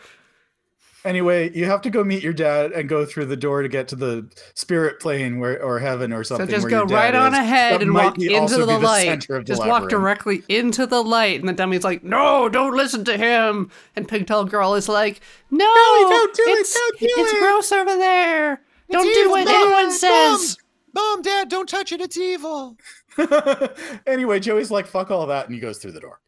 [1.06, 3.90] Anyway, you have to go meet your dad and go through the door to get
[3.90, 6.48] to the spirit plane where or heaven or something.
[6.48, 6.70] So something.
[6.70, 7.40] just where go right on is.
[7.40, 9.28] ahead That and walk into also the, light.
[9.28, 13.18] the Just walk directly into the light, and the dummy's like, "No, don't listen to
[13.18, 15.20] him." And Pigtail Girl is like,
[15.52, 18.62] "No, don't do it, it's, don't do it's it." gross over there.
[18.90, 20.58] Don't do evil, what Mom, anyone Mom, says."
[20.94, 22.00] Mom, Dad, don't touch it.
[22.00, 22.78] It's evil.
[24.08, 26.22] anyway, Joey's like, "Fuck all that," and he goes through the door.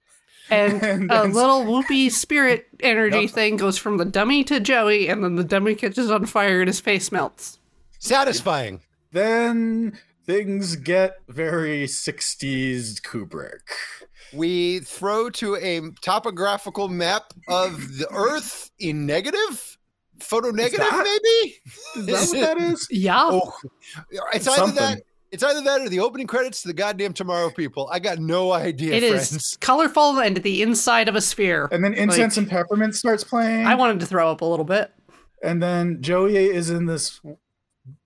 [0.50, 3.30] And And a little whoopy spirit energy Yep.
[3.32, 6.68] thing goes from the dummy to Joey, and then the dummy catches on fire and
[6.68, 7.60] his face melts.
[8.00, 8.82] Satisfying.
[9.12, 13.62] Then things get very 60s Kubrick.
[14.34, 19.78] We throw to a topographical map of the Earth in negative,
[20.20, 21.04] photo negative, that-
[21.96, 22.12] maybe.
[22.12, 22.88] Is that what that is?
[22.92, 23.20] Yeah.
[23.24, 23.54] Oh,
[24.34, 24.76] it's either Something.
[24.76, 25.02] that.
[25.36, 27.90] It's either that or the opening credits to the goddamn Tomorrow People.
[27.92, 29.58] I got no idea, It is friends.
[29.60, 31.68] colorful and the inside of a sphere.
[31.74, 33.66] And then Incense and Peppermint starts playing.
[33.68, 34.94] I wanted to throw up a little bit.
[35.44, 37.20] and then Joey is in this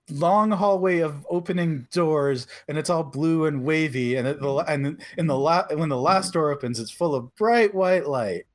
[0.09, 4.15] long hallway of opening doors, and it's all blue and wavy.
[4.15, 7.75] And it, and in the la- when the last door opens, it's full of bright
[7.75, 8.45] white light.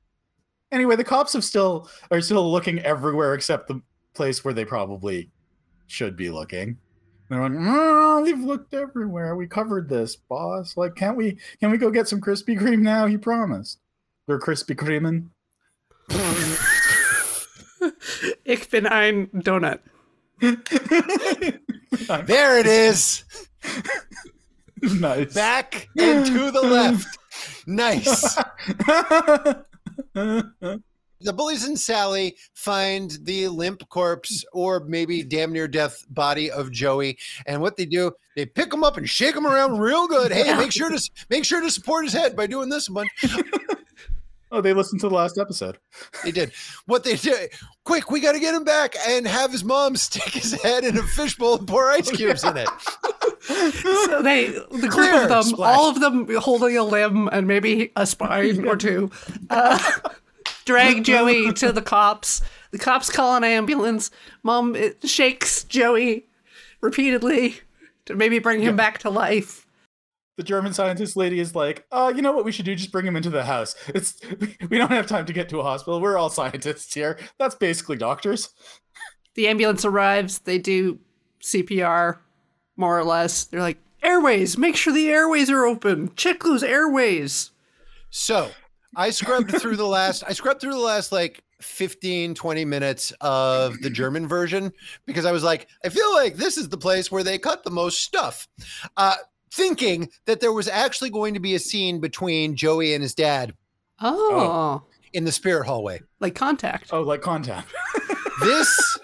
[0.72, 3.80] Anyway, the cops have still are still looking everywhere except the
[4.14, 5.30] place where they probably
[5.86, 6.78] should be looking.
[7.28, 9.34] They're like, "Oh, we've looked everywhere.
[9.34, 10.76] We covered this, boss.
[10.76, 11.38] Like, can't we?
[11.60, 13.06] Can we go get some Krispy Kreme now?
[13.06, 13.78] He promised.
[14.26, 15.30] They're Krispy Kremen.
[18.44, 19.80] Ich bin ein Donut.
[22.26, 23.24] There it is.
[24.82, 25.32] nice.
[25.32, 27.06] Back and to the left.
[27.66, 28.36] Nice.
[31.20, 36.70] The bullies and Sally find the limp corpse or maybe damn near death body of
[36.70, 40.32] Joey, and what they do, they pick him up and shake him around real good.
[40.32, 43.06] Hey, make sure to make sure to support his head by doing this one.
[44.52, 45.78] oh, they listened to the last episode.
[46.24, 46.52] They did
[46.86, 47.50] what they did.
[47.84, 50.98] Quick, we got to get him back and have his mom stick his head in
[50.98, 52.68] a fishbowl and pour ice cubes in it.
[53.46, 55.76] So they, the group Clear, of them, splash.
[55.76, 59.10] all of them holding a limb and maybe a spine or two,
[59.50, 59.78] uh,
[60.64, 62.42] drag Joey to the cops.
[62.70, 64.10] The cops call an ambulance.
[64.42, 66.26] Mom shakes Joey
[66.80, 67.60] repeatedly
[68.06, 69.66] to maybe bring him back to life.
[70.36, 72.74] The German scientist lady is like, uh, you know what we should do?
[72.74, 73.76] Just bring him into the house.
[73.88, 74.18] It's
[74.68, 76.00] we don't have time to get to a hospital.
[76.00, 77.18] We're all scientists here.
[77.38, 78.50] That's basically doctors.
[79.34, 80.40] The ambulance arrives.
[80.40, 80.98] They do
[81.40, 82.18] CPR,
[82.76, 83.44] more or less.
[83.44, 86.14] They're like, airways, make sure the airways are open.
[86.16, 87.50] Check those airways.
[88.10, 88.50] So
[88.96, 93.80] I scrubbed through the last, I scrubbed through the last like 15, 20 minutes of
[93.80, 94.72] the German version
[95.06, 97.70] because I was like, I feel like this is the place where they cut the
[97.70, 98.46] most stuff.
[98.96, 99.14] Uh,
[99.52, 103.54] thinking that there was actually going to be a scene between Joey and his dad
[104.00, 106.00] Oh, in the spirit hallway.
[106.20, 106.90] like contact.
[106.92, 107.68] Oh, like contact.
[108.42, 108.98] This.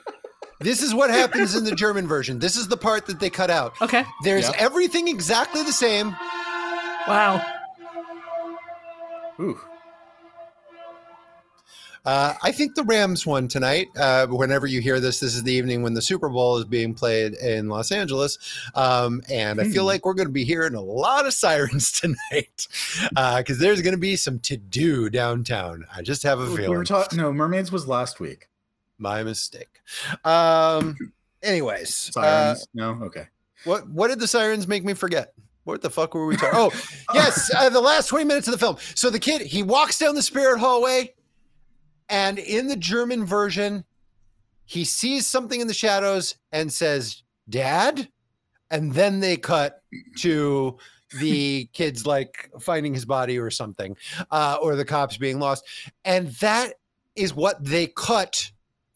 [0.61, 2.41] This is what happens in the German version.
[2.41, 3.81] This is the part that they cut out.
[3.81, 4.05] Okay.
[4.25, 4.57] There's Yep.
[4.59, 6.09] everything exactly the same.
[7.09, 7.41] Wow.
[9.41, 9.59] Ooh.
[12.05, 13.89] Uh, I think the Rams won tonight.
[13.97, 16.95] Uh, whenever you hear this, this is the evening when the Super Bowl is being
[16.95, 18.39] played in Los Angeles.
[18.75, 19.89] Um, and I feel Hmm.
[19.89, 22.67] like we're going to be hearing a lot of sirens tonight
[23.37, 25.87] because there's going to be some to do downtown.
[25.95, 26.79] I just have a We feeling.
[26.79, 27.19] were talking.
[27.19, 28.49] No, mermaids was last week.
[28.99, 29.81] My mistake.
[30.25, 30.97] Um,
[31.43, 32.69] anyways, uh, Sirens.
[32.75, 32.91] no.
[33.05, 33.27] Okay.
[33.65, 35.33] what what did the sirens make me forget?
[35.65, 36.51] What the fuck were we talking?
[36.59, 36.71] Oh,
[37.15, 38.77] yes, uh, the last twenty minutes of the film.
[38.95, 41.15] So the kid he walks down the spirit hallway,
[42.11, 43.85] and in the German version,
[44.65, 48.09] he sees something in the shadows and says, "Dad,"
[48.71, 49.83] and then they cut
[50.19, 50.77] to
[51.19, 53.97] the kids like finding his body or something,
[54.31, 55.65] uh, or the cops being lost,
[56.05, 56.75] and that
[57.17, 58.51] is what they cut.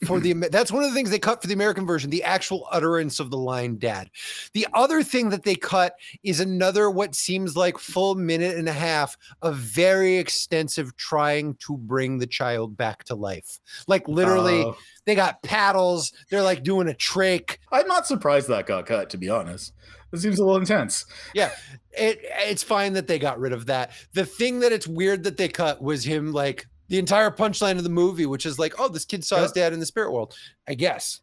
[0.05, 2.67] For the that's one of the things they cut for the American version, the actual
[2.71, 4.11] utterance of the line "dad."
[4.53, 8.73] The other thing that they cut is another what seems like full minute and a
[8.73, 13.61] half of very extensive trying to bring the child back to life.
[13.87, 14.77] Like literally, Oh.
[15.05, 16.13] they got paddles.
[16.31, 17.57] They're like doing a trach.
[17.73, 19.11] I'm not surprised that got cut.
[19.11, 19.73] To be honest,
[20.13, 21.05] it seems a little intense.
[21.35, 21.51] Yeah,
[21.93, 23.93] it, it's fine that they got rid of that.
[24.13, 27.83] The thing that it's weird that they cut was him like the entire punchline of
[27.83, 30.33] the movie, which is like, oh, this kid saw his dad in the spirit world.
[30.69, 31.23] I guess.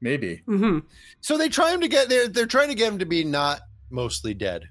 [0.00, 0.42] Maybe.
[0.46, 0.80] hmm
[1.20, 3.60] So they try him to get they're they're trying to get him to be not
[3.88, 4.68] mostly dead.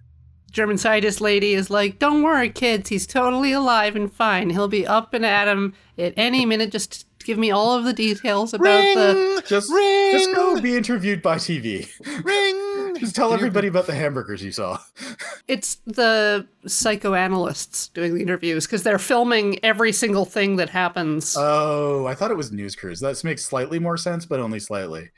[0.52, 2.90] German scientist lady is like, "Don't worry, kids.
[2.90, 4.50] He's totally alive and fine.
[4.50, 6.70] He'll be up and at at 'em at any minute.
[6.74, 10.76] Just give me all of the details about the." Ring, Just, ring, just go be
[10.76, 11.88] interviewed by TV.
[12.26, 12.75] ring, again?
[13.00, 14.80] Just tell everybody about the hamburgers you saw.
[15.48, 21.36] It's the psychoanalysts doing the interviews because they're filming every single thing that happens.
[21.38, 23.00] Oh, I thought it was news crews.
[23.00, 25.12] That makes slightly more sense, but only slightly.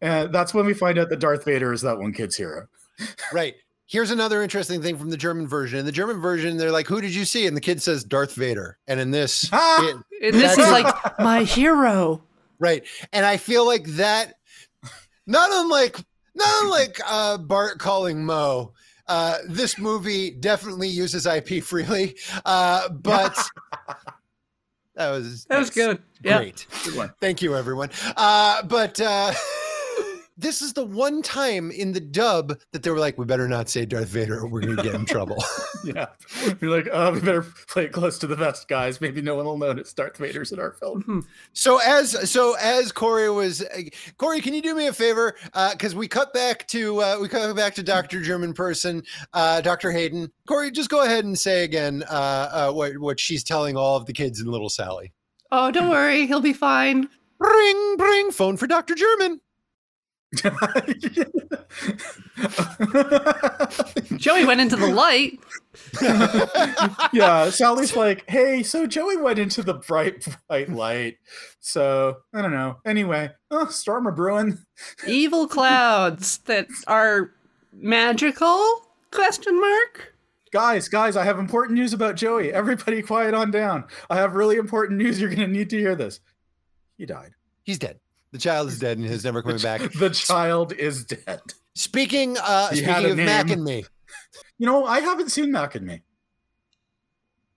[0.00, 2.68] And that's when we find out that Darth Vader is that one kid's hero.
[3.32, 3.54] Right.
[3.88, 5.78] Here's another interesting thing from the German version.
[5.78, 8.34] In the German version, they're like, "Who did you see?" And the kid says Darth
[8.34, 8.78] Vader.
[8.88, 9.86] And in this, Ah!
[10.20, 12.22] it- and this is like my hero.
[12.58, 12.82] right.
[13.12, 14.38] And I feel like that,
[15.26, 15.98] not unlike
[16.36, 18.72] not unlike uh, Bart calling Moe.
[19.08, 23.36] Uh, this movie definitely uses IP freely, uh, but
[24.94, 26.02] that was That was good.
[26.24, 26.38] Yeah.
[26.38, 26.66] Great.
[26.84, 27.12] Good one.
[27.20, 27.90] Thank you, everyone.
[28.16, 29.32] Uh, but uh,
[30.36, 33.68] this is the one time in the dub that they were like, "We better not
[33.68, 35.42] say Darth Vader, or we're going to get in trouble."
[35.84, 36.06] Yeah.
[36.60, 39.00] You're like, oh, we better play it close to the vest, guys.
[39.00, 41.26] Maybe no one will notice Darth Vader's in our film.
[41.52, 43.82] so as so as Corey was, uh,
[44.18, 45.36] Corey, can you do me a favor?
[45.72, 49.02] Because we cut back to uh, we cut back to Doctor German person,
[49.32, 50.30] uh, Doctor Hayden.
[50.48, 54.06] Corey, just go ahead and say again uh, uh, what what she's telling all of
[54.06, 55.12] the kids in Little Sally.
[55.52, 57.08] Oh, don't worry, he'll be fine.
[57.38, 59.40] Ring, ring, phone for Doctor German.
[64.16, 65.38] Joey went into the light.
[67.12, 71.16] yeah, Sally's like, hey, so Joey went into the bright, bright light.
[71.60, 72.78] So I don't know.
[72.84, 74.58] Anyway, oh, storm are brewing.
[75.06, 77.32] Evil clouds that are
[77.72, 78.82] magical?
[79.12, 80.14] Question mark.
[80.52, 82.52] Guys, guys, I have important news about Joey.
[82.52, 83.84] Everybody quiet on down.
[84.10, 85.20] I have really important news.
[85.20, 86.20] You're gonna need to hear this.
[86.98, 87.32] He died.
[87.62, 87.98] He's dead.
[88.36, 89.80] The child is dead and is never coming back.
[89.94, 91.40] The child is dead.
[91.74, 93.54] Speaking uh He had speaking a of Mac name.
[93.54, 93.84] and me.
[94.58, 96.02] You know, I haven't seen Mac and Me.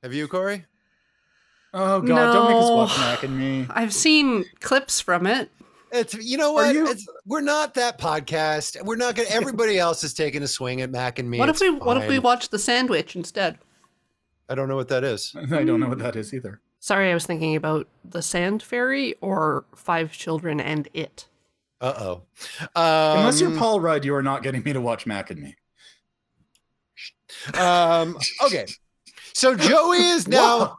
[0.01, 0.65] Have you, Corey?
[1.73, 2.75] Oh God, don't make us No.
[2.75, 3.67] watch Mac and Me.
[3.69, 5.51] I've seen clips from it.
[5.91, 6.73] It's you know what?
[6.73, 8.81] you- It's, we're not that podcast.
[8.85, 11.39] We're not gonna everybody else is taking a swing at Mac and me.
[11.39, 13.57] What It's if we what if we watch the sandwich instead?
[14.47, 15.35] I don't know what that is.
[15.51, 16.61] I don't know what that is either.
[16.79, 21.27] Sorry, I was thinking about the sand fairy or five children and it.
[21.81, 22.21] Uh oh.
[22.75, 25.55] Um, Unless you're Paul Rudd, you are not getting me to watch Mac and Me.
[27.57, 28.65] um okay.
[29.33, 30.75] So Joey is now Whoa.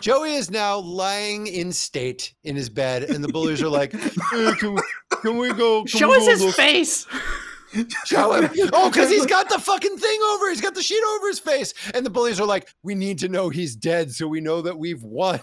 [0.00, 4.54] Joey is now lying in state in his bed, and the bullies are like, "Eh,
[4.58, 4.82] can, we,
[5.22, 5.84] "Can we go?
[5.84, 7.06] Can Show we us go his look?" face.
[8.04, 8.50] Show him.
[8.72, 10.50] Oh, because he's got the fucking thing over.
[10.50, 11.74] He's got the sheet over his face.
[11.94, 14.78] And the bullies are like, we need to know he's dead so we know that
[14.78, 15.40] we've won.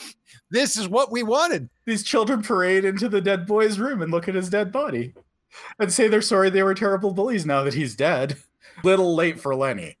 [0.50, 1.68] this is what we wanted.
[1.86, 5.14] These children parade into the dead boy's room and look at his dead body
[5.78, 8.36] and say they're sorry they were terrible bullies now that he's dead.
[8.84, 9.96] Little late for Lenny.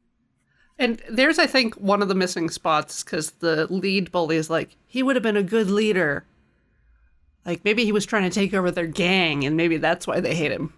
[0.80, 4.76] And there's, I think, one of the missing spots because the lead bully is like,
[4.86, 6.24] he would have been a good leader.
[7.44, 10.34] Like maybe he was trying to take over their gang, and maybe that's why they
[10.36, 10.72] hate him.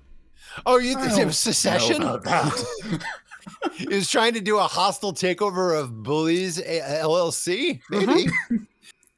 [0.67, 2.01] Oh, you think it was secession?
[2.01, 3.03] know about that.
[3.75, 7.81] he was trying to do a hostile takeover of Bullies LLC?
[7.91, 8.31] Maybe.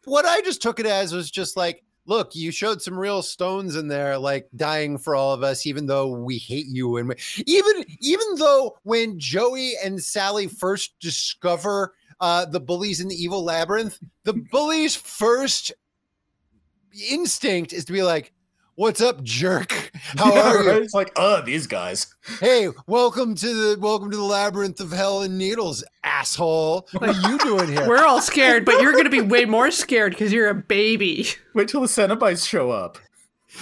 [0.04, 3.76] what I just took it as was just like, look, you showed some real stones
[3.76, 6.96] in there, like dying for all of us, even though we hate you.
[6.96, 7.16] And we-
[7.46, 13.44] even even though when Joey and Sally first discover uh, the bullies in the evil
[13.44, 15.72] labyrinth, the bullies' first
[17.08, 18.32] instinct is to be like,
[18.74, 19.72] "What's up, jerk?
[20.16, 20.82] How Yeah, are you?" right?
[20.82, 22.06] It's like, uh, these guys.
[22.40, 26.88] Hey, welcome to the welcome to the labyrinth of hell and needles, asshole.
[26.92, 27.86] What are you doing here?
[27.86, 31.26] We're all scared, but you're going to be way more scared because you're a baby.
[31.54, 32.98] Wait till the Cenobites show up.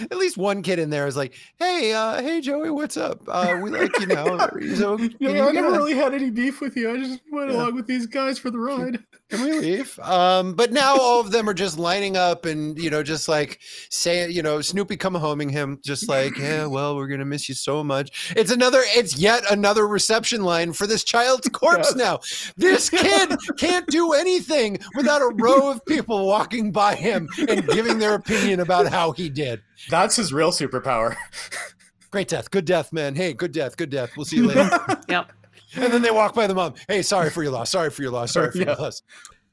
[0.02, 3.20] At least one kid in there is like, "Hey, uh, hey, Joey, what's up?
[3.28, 4.38] Uh, we like you know."
[4.76, 6.90] So Yeah, you I never really had any beef with you.
[6.92, 7.56] I just went Yeah.
[7.56, 9.02] along with these guys for the ride.
[9.28, 9.98] can we leave?
[10.00, 13.60] Um, but now all of them are just lining up and you know, just like
[13.90, 17.54] saying, you know, Snoopy come homing him, just like, yeah, well, we're gonna miss you
[17.54, 18.32] so much.
[18.36, 22.20] It's another, it's yet another reception line for this child's corpse now.
[22.56, 27.98] This kid can't do anything without a row of people walking by him and giving
[27.98, 29.62] their opinion about how he did.
[29.88, 31.16] That's his real superpower.
[32.10, 33.14] Great death, good death, man.
[33.14, 34.16] Hey, good death, good death.
[34.16, 34.68] We'll see you later.
[35.08, 35.32] Yep.
[35.76, 36.74] and then they walk by the mom.
[36.88, 37.70] Hey, sorry for your loss.
[37.70, 38.32] Sorry for your loss.
[38.32, 38.64] Sorry for Yeah.
[38.66, 39.02] your loss.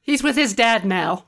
[0.02, 1.26] He's with his dad now.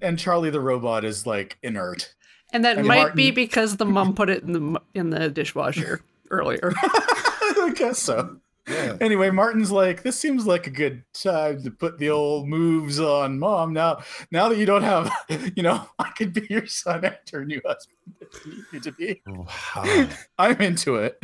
[0.00, 2.14] and Charlie the robot is like inert.
[2.52, 6.02] And that And might be because the mom put it in the in the dishwasher
[6.30, 6.72] earlier.
[6.82, 8.38] I guess so.
[8.68, 8.96] Yeah.
[9.00, 13.38] Anyway, Martin's like, this seems like a good time to put the old moves on
[13.38, 13.72] mom.
[13.72, 15.10] Now, now that you don't have,
[15.56, 17.96] you know, I could be your son after your new husband
[18.46, 19.20] you need to be.
[19.26, 20.08] Wow.
[20.38, 21.20] I'm into it.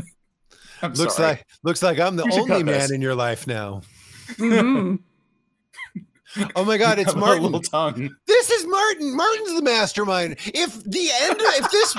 [0.82, 1.28] I'm looks sorry.
[1.28, 2.90] like looks like I'm the only man this.
[2.90, 3.82] in your life now.
[4.34, 5.00] Mhm.
[6.54, 7.42] Oh my god, it's Martin.
[7.42, 8.14] little tongue.
[8.26, 9.16] This is Martin.
[9.16, 10.36] Martin's the mastermind.
[10.44, 11.96] If the end if this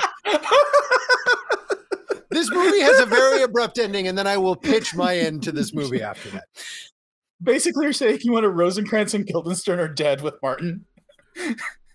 [2.32, 5.52] This movie has a very abrupt ending, and then I will pitch my end to
[5.52, 6.44] this movie after that.
[7.42, 10.86] Basically, you're saying you wanted Rosencrantz and Guildenstern are dead with Martin.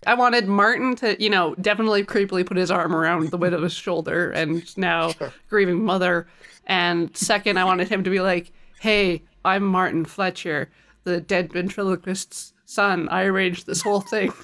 [0.07, 4.31] I wanted Martin to, you know, definitely creepily put his arm around the widow's shoulder
[4.31, 5.33] and now Sure.
[5.49, 6.27] grieving mother.
[6.65, 10.69] And second, I wanted him to be like, hey, I'm Martin Fletcher,
[11.05, 13.07] the dead ventriloquist's son.
[13.09, 14.33] I arranged this whole thing.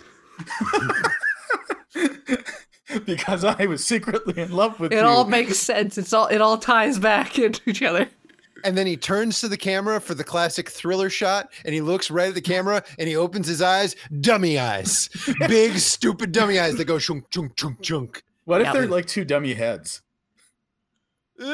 [3.06, 5.06] because I was secretly in love with It you.
[5.06, 5.98] all makes sense.
[5.98, 8.10] It's all it all ties back into each other.
[8.64, 12.12] And then he turns to the camera for the classic thriller shot, and he looks
[12.12, 15.10] right at the camera, and he opens his eyes, dummy eyes,
[15.48, 18.24] big stupid dummy eyes that go chunk chunk chunk chunk.
[18.46, 18.74] what if Yeah.
[18.74, 20.02] they're like two dummy heads?
[21.40, 21.48] and,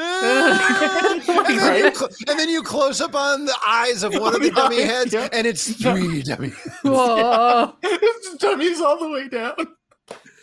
[1.58, 4.50] then you, cl- and then you close up on the eyes of one of the
[4.50, 5.28] The dummy heads, yeah.
[5.32, 6.52] and it's three dummy.
[6.82, 7.74] Whoa.
[7.82, 9.54] it's dummies all the way down.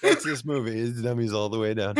[0.05, 0.79] That's this movie.
[0.79, 1.95] It's dummies all the way down.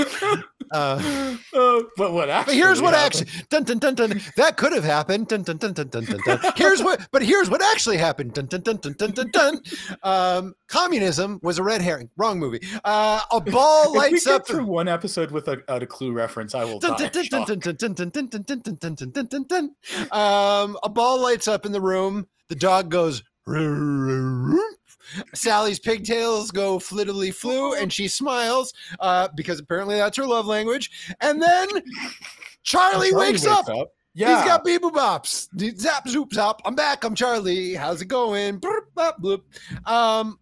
[0.72, 2.56] Uh, uh, but what actually?
[2.56, 3.28] But here's what happened.
[3.28, 3.46] actually.
[3.50, 5.28] Dun, dun, dun, dun, that could have happened.
[5.28, 6.40] Dun, dun, dun, dun, dun, dun, dun.
[6.56, 7.08] Here's what.
[7.12, 8.34] But here's what actually happened.
[8.34, 9.62] Dun, dun, dun, dun, dun, dun, dun.
[10.04, 12.10] Um, communism was a red herring.
[12.18, 12.62] Wrong movie.
[12.84, 16.12] Uh, a ball if lights we get up through one episode without a, a clue
[16.14, 16.56] reference.
[16.56, 16.80] I will.
[20.12, 22.28] Um, a ball lights up in the room.
[22.50, 23.24] The dog goes.
[25.34, 31.16] Sally's pigtails go flittily flew, and she smiles uh, because apparently that's her love language.
[31.22, 31.68] And then
[32.64, 33.68] Charlie, Charlie wakes, up.
[34.14, 34.38] Yeah.
[34.38, 35.50] He's got beep bops.
[35.78, 36.62] Zap zoop zap.
[36.64, 37.04] I'm back.
[37.04, 37.76] I'm Charlie.
[37.76, 38.60] How's it going?
[38.62, 39.42] Bloop, bop, bloop.
[39.86, 40.40] Um,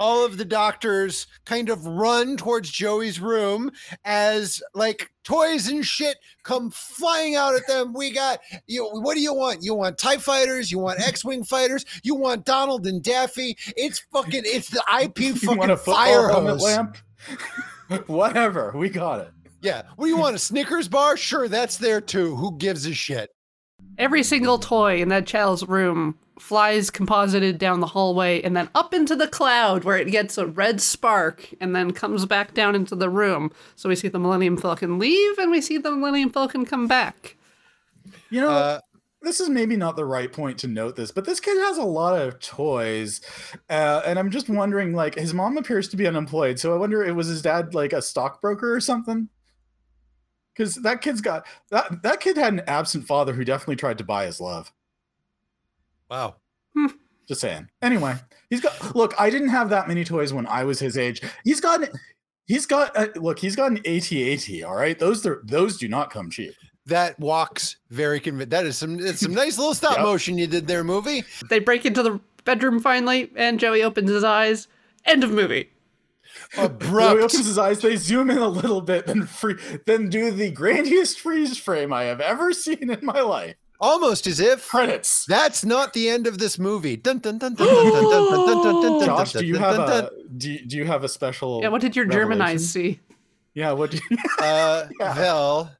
[0.00, 3.70] all of the doctors kind of run towards Joey's room
[4.04, 7.92] as like toys and shit come flying out at them.
[7.92, 8.88] We got you.
[8.88, 9.62] What do you want?
[9.62, 10.72] You want Tie fighters?
[10.72, 11.84] You want X-wing fighters?
[12.02, 13.56] You want Donald and Daffy?
[13.76, 14.42] It's fucking.
[14.44, 16.62] It's the IP fucking want a football fire hose.
[16.62, 16.96] lamp?
[18.06, 18.72] Whatever.
[18.74, 19.30] We got it.
[19.60, 19.82] Yeah.
[19.96, 20.34] What do you want?
[20.34, 21.16] A Snickers bar?
[21.18, 22.34] Sure, that's there too.
[22.36, 23.30] Who gives a shit?
[23.98, 28.94] Every single toy in that child's room flies composited down the hallway and then up
[28.94, 32.94] into the cloud where it gets a red spark and then comes back down into
[32.94, 33.52] the room.
[33.76, 37.36] So we see the Millennium Falcon leave and we see the Millennium Falcon come back.
[38.30, 38.80] You know, Uh,
[39.22, 41.84] this is maybe not the right point to note this, but this kid has a
[41.84, 43.20] lot of toys,
[43.68, 44.94] uh, and I'm just wondering.
[44.94, 47.92] Like, his mom appears to be unemployed, so I wonder, it was his dad like
[47.92, 49.28] a stockbroker or something?
[50.60, 54.04] Because that kid's got that that kid had an absent father who definitely tried to
[54.04, 54.70] buy his love.
[56.10, 56.36] wow.
[57.26, 57.70] Just saying.
[57.80, 58.14] Anyway,
[58.50, 58.94] he's got.
[58.94, 61.22] Look, I didn't have that many toys when I was his age.
[61.44, 61.88] He's got.
[62.44, 62.94] He's got.
[62.94, 64.62] Uh, look, he's got an AT-AT.
[64.64, 66.52] All right, those are, those do not come cheap.
[66.84, 68.50] That walks very convinced.
[68.50, 70.04] That is some that's some nice little stop Yep.
[70.04, 71.24] motion you did there, movie.
[71.48, 74.68] They break into the bedroom finally and Joey opens his eyes.
[75.06, 75.70] End of movie.
[76.56, 77.20] Abrupt.
[77.20, 77.80] opens his eyes.
[77.80, 79.56] They zoom in a little bit, then free,
[79.86, 83.56] then do the grandest freeze frame I have ever seen in my life.
[83.80, 85.24] Almost as if credits.
[85.24, 86.98] That's not the end of this movie.
[86.98, 87.14] Josh,
[89.32, 91.60] do you have a do you, do you have a special?
[91.62, 91.68] Yeah.
[91.68, 93.00] What did your German eyes see?
[93.54, 93.72] Yeah.
[93.72, 93.98] What?
[94.38, 94.86] Uh.
[95.14, 95.70] Vel,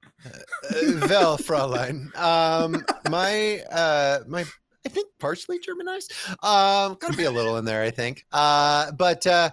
[0.72, 2.16] Vel, Fräulein.
[2.16, 4.44] Um, my uh, my
[4.86, 6.12] I think partially Germanized.
[6.42, 8.24] Um, gotta be a little in there, I think.
[8.32, 9.50] Uh, but uh,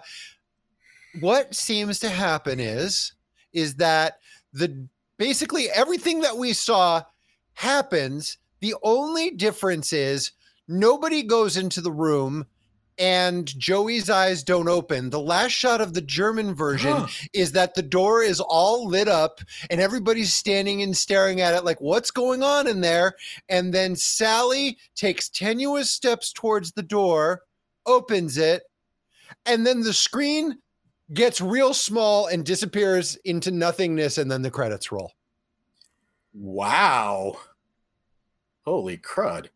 [1.20, 3.12] what seems to happen is,
[3.52, 4.18] is that
[4.52, 4.88] the
[5.18, 7.02] basically everything that we saw
[7.54, 8.38] happens.
[8.60, 10.32] The only difference is
[10.66, 12.46] nobody goes into the room.
[13.00, 15.10] And Joey's eyes don't open.
[15.10, 19.40] The last shot of the German version is that the door is all lit up
[19.70, 23.14] and everybody's standing and staring at it like what's going on in there
[23.48, 27.42] and then Sally takes tenuous steps towards the door
[27.86, 28.64] opens it
[29.46, 30.58] and then the screen
[31.12, 35.12] gets real small and disappears into nothingness and then the credits roll
[36.34, 37.36] wow.
[38.64, 39.48] Holy crud!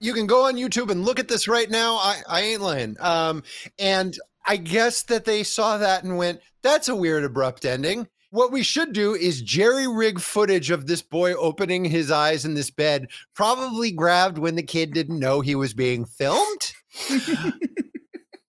[0.00, 1.96] you can go on YouTube and look at this right now.
[1.96, 2.96] I, I ain't lying.
[2.98, 3.42] Um,
[3.78, 8.08] and I guess that they saw that and went, that's a weird abrupt ending.
[8.30, 12.54] What we should do is jerry rig footage of this boy opening his eyes in
[12.54, 16.72] this bed, probably grabbed when the kid didn't know he was being filmed.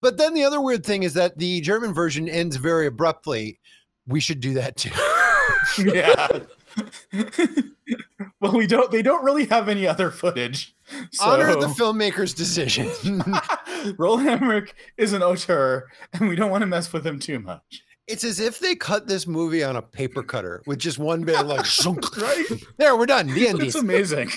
[0.01, 3.59] but then the other weird thing is that the German version ends very abruptly.
[4.07, 4.91] We should do that too.
[5.93, 6.27] yeah.
[8.39, 8.91] well, we don't.
[8.91, 10.75] They don't really have any other footage.
[11.11, 12.89] So Honor the filmmaker's decision.
[13.97, 17.83] Roland Emmerich is an auteur, and we don't want to mess with him too much.
[18.07, 21.39] It's as if they cut this movie on a paper cutter with just one bit
[21.39, 21.65] of like.
[22.17, 22.45] Right?
[22.77, 23.27] There, we're done.
[23.27, 23.61] The end.
[23.61, 24.31] It's amazing.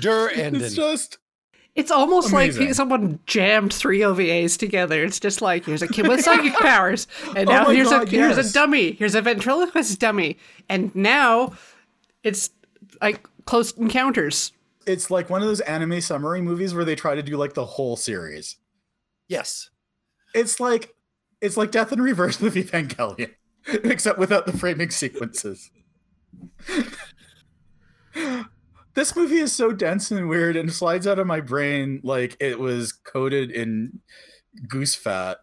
[0.00, 0.62] Der enden.
[0.62, 1.18] It's just
[1.76, 2.66] It's almost Amazing.
[2.66, 5.04] like someone jammed three OVAs together.
[5.04, 8.08] It's just like here's a kid with psychic powers, and Oh now my here's God,
[8.08, 10.38] a here's a dummy, here's a ventriloquist dummy,
[10.68, 11.52] and now
[12.24, 12.50] It's
[13.02, 14.52] like Close Encounters.
[14.86, 17.64] It's like one of those anime summary movies where they try to do like the
[17.66, 18.56] whole series.
[19.28, 19.68] Yes.
[20.34, 20.94] It's like
[21.42, 23.32] it's like Death and Rebirth with Evangelion,
[23.66, 25.70] except without the framing sequences.
[28.96, 32.58] this movie is so dense and weird and slides out of my brain like it
[32.58, 34.00] was coated in
[34.66, 35.38] goose fat.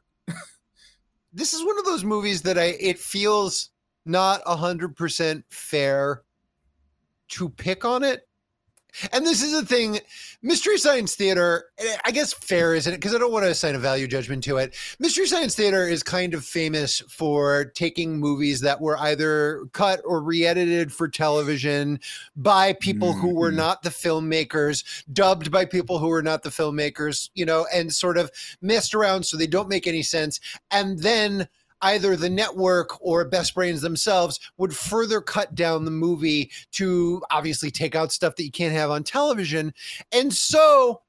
[1.35, 3.69] This is one of those movies that I it feels
[4.05, 6.23] not a hundred percent fair
[7.29, 8.27] to pick on it.
[9.11, 9.99] And this is the thing,
[10.41, 11.65] Mystery Science Theater,
[12.05, 12.97] I guess fair isn't it?
[12.97, 14.75] Because I don't want to assign a value judgment to it.
[14.99, 20.21] Mystery Science Theater is kind of famous for taking movies that were either cut or
[20.21, 21.99] re edited for television
[22.35, 23.55] by people who were Mhm.
[23.55, 28.17] not the filmmakers, dubbed by people who were not the filmmakers, you know, and sort
[28.17, 30.39] of messed around so they don't make any sense.
[30.71, 31.47] And then
[31.83, 37.69] either the network or Best Brains themselves would further cut down the movie to obviously
[37.69, 39.73] take out stuff that you can't have on television.
[40.11, 41.01] And so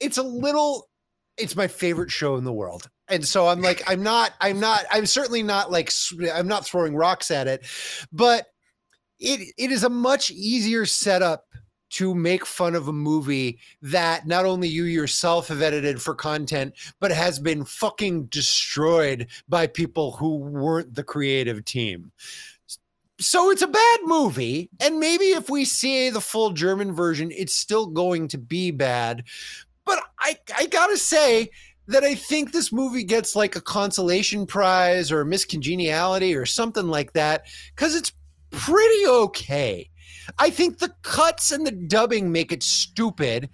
[0.00, 0.88] it's a little
[1.36, 2.88] it's my favorite show in the world.
[3.08, 5.90] And so I'm like I'm not I'm not I'm certainly not like
[6.32, 7.66] i'm not throwing rocks at it,
[8.12, 8.46] but
[9.18, 11.46] it it is a much easier setup
[11.94, 16.74] to make fun of a movie that not only you yourself have edited for content,
[16.98, 22.10] but has been fucking destroyed by people who weren't the creative team.
[23.20, 24.68] So it's a bad movie.
[24.80, 29.22] And maybe if we see the full German version, it's still going to be bad.
[29.84, 31.50] But I, I gotta say,
[31.86, 36.88] that I think this movie gets like a consolation prize or a miscongeniality or something
[36.88, 37.44] like that
[37.76, 38.10] because it's
[38.50, 39.90] pretty okay.
[40.38, 43.48] I think the cuts and the dubbing make it stupid.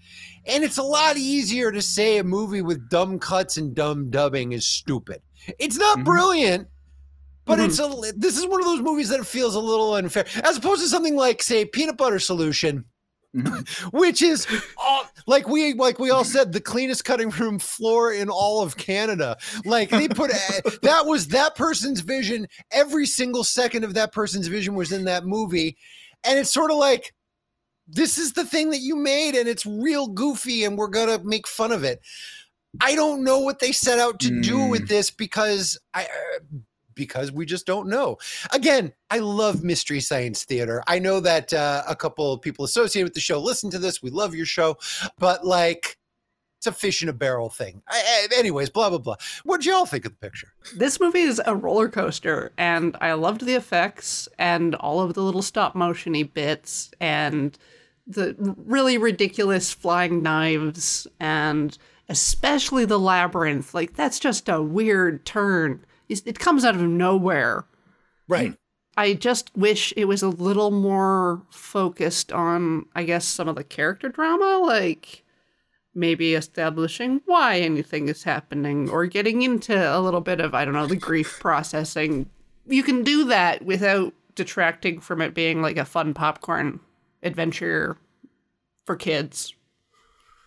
[0.47, 4.53] And it's a lot easier to say a movie with dumb cuts and dumb dubbing
[4.53, 5.23] is stupid.
[5.59, 6.05] It's not Mhm.
[6.05, 6.69] brilliant,
[7.45, 7.67] but Mhm.
[7.67, 10.27] it's a this is one of those movies that feels a little unfair.
[10.45, 12.85] As opposed to something like, say, Peanut Butter Solution,
[13.37, 13.67] Mhm.
[13.93, 18.29] which is all, like we like we all said the cleanest cutting room floor in
[18.29, 19.37] all of Canada.
[19.65, 20.31] Like they put
[20.83, 22.49] that was that person's vision.
[22.73, 25.77] Every single second of that person's vision was in that movie,
[26.25, 27.15] and it's sort of like
[27.87, 31.47] this is the thing that you made, and it's real goofy, and we're gonna make
[31.47, 32.01] fun of it.
[32.81, 36.05] I don't know what they set out to do with this because I.
[36.05, 36.59] Uh,
[37.01, 38.19] because we just don't know.
[38.53, 40.83] Again, I love Mystery Science Theater.
[40.87, 44.03] I know that uh, a couple of people associated with the show listen to this.
[44.03, 44.77] We love your show,
[45.19, 45.97] but like,
[46.61, 47.81] it's a fish in a barrel thing.
[47.89, 49.17] I, I- anyways, blah blah blah.
[49.45, 50.53] What y'all think of the picture?
[50.77, 55.23] This movie is a roller coaster, and I loved the effects and all of the
[55.23, 57.57] little stop motiony bits and
[58.07, 61.79] the really ridiculous flying knives and
[62.11, 63.73] especially the labyrinth.
[63.73, 65.83] Like that's just a weird turn.
[66.11, 67.65] It comes out of nowhere.
[68.29, 68.55] Right.
[68.99, 73.65] I just wish it was a little more focused on, I guess, some of the
[73.65, 75.25] character drama, like
[75.95, 80.75] maybe establishing why anything is happening or getting into a little bit of, I don't
[80.75, 82.31] know, the grief processing.
[82.67, 86.81] You can do that without detracting from it being like a fun popcorn
[87.23, 87.97] adventure
[88.87, 89.55] for kids.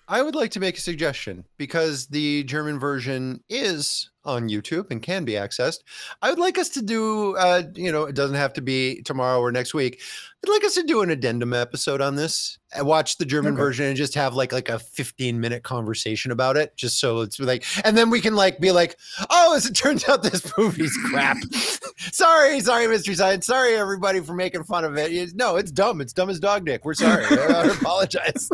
[0.07, 5.01] I would like to make a suggestion because the German version is on YouTube and
[5.01, 5.79] can be accessed.
[6.21, 9.39] I would like us to do, uh, you know, it doesn't have to be tomorrow
[9.39, 10.01] or next week.
[10.45, 13.61] I'd like us to do an addendum episode on this and watch the German Okay.
[13.61, 17.39] version and just have like like a 15 minute conversation about it, just so it's
[17.39, 18.97] like, and then we can like be like,
[19.29, 21.37] oh, as it turns out, this movie's crap.
[22.11, 23.45] sorry, sorry, Mystery Science.
[23.45, 25.11] Sorry, everybody, for making fun of it.
[25.11, 26.01] It- No, it's dumb.
[26.01, 26.83] It's dumb as dog dick.
[26.85, 27.25] We're sorry.
[27.29, 28.49] I apologize.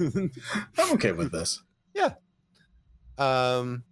[0.00, 1.62] I'm okay with this.
[1.94, 2.14] Yeah.
[3.18, 3.84] Um,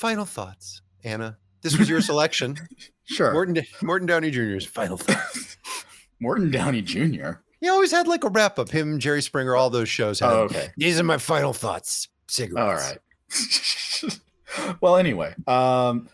[0.00, 1.36] final thoughts, Anna.
[1.60, 2.56] This was your selection.
[3.04, 3.32] Sure.
[3.32, 5.58] Morton Morton Downey Jr.'s final thoughts.
[6.20, 7.32] Morton Downey Jr.
[7.60, 8.70] He always had like a wrap up.
[8.70, 10.20] Him, Jerry Springer, all those shows.
[10.20, 10.68] Had, Oh, okay.
[10.78, 12.08] These are my final thoughts.
[12.28, 12.58] Cigarettes.
[12.58, 14.76] All right.
[14.80, 16.08] well, anyway, um,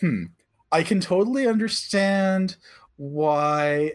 [0.00, 0.24] hmm,
[0.72, 2.56] I can totally understand
[2.96, 3.92] why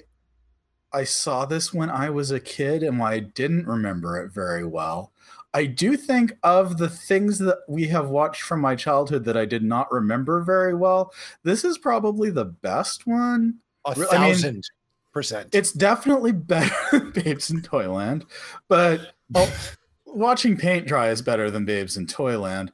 [0.93, 4.63] I saw this when I was a kid and why I didn't remember it very
[4.65, 5.11] well.
[5.53, 9.45] I do think of the things that we have watched from my childhood that I
[9.45, 11.11] did not remember very well.
[11.43, 13.55] This is probably the best one.
[13.85, 14.63] A I mean, thousand
[15.11, 15.49] percent.
[15.53, 18.25] It's definitely better than Babes in Toyland,
[18.67, 19.51] but oh,
[20.05, 22.71] watching paint dry is better than Babes in Toyland.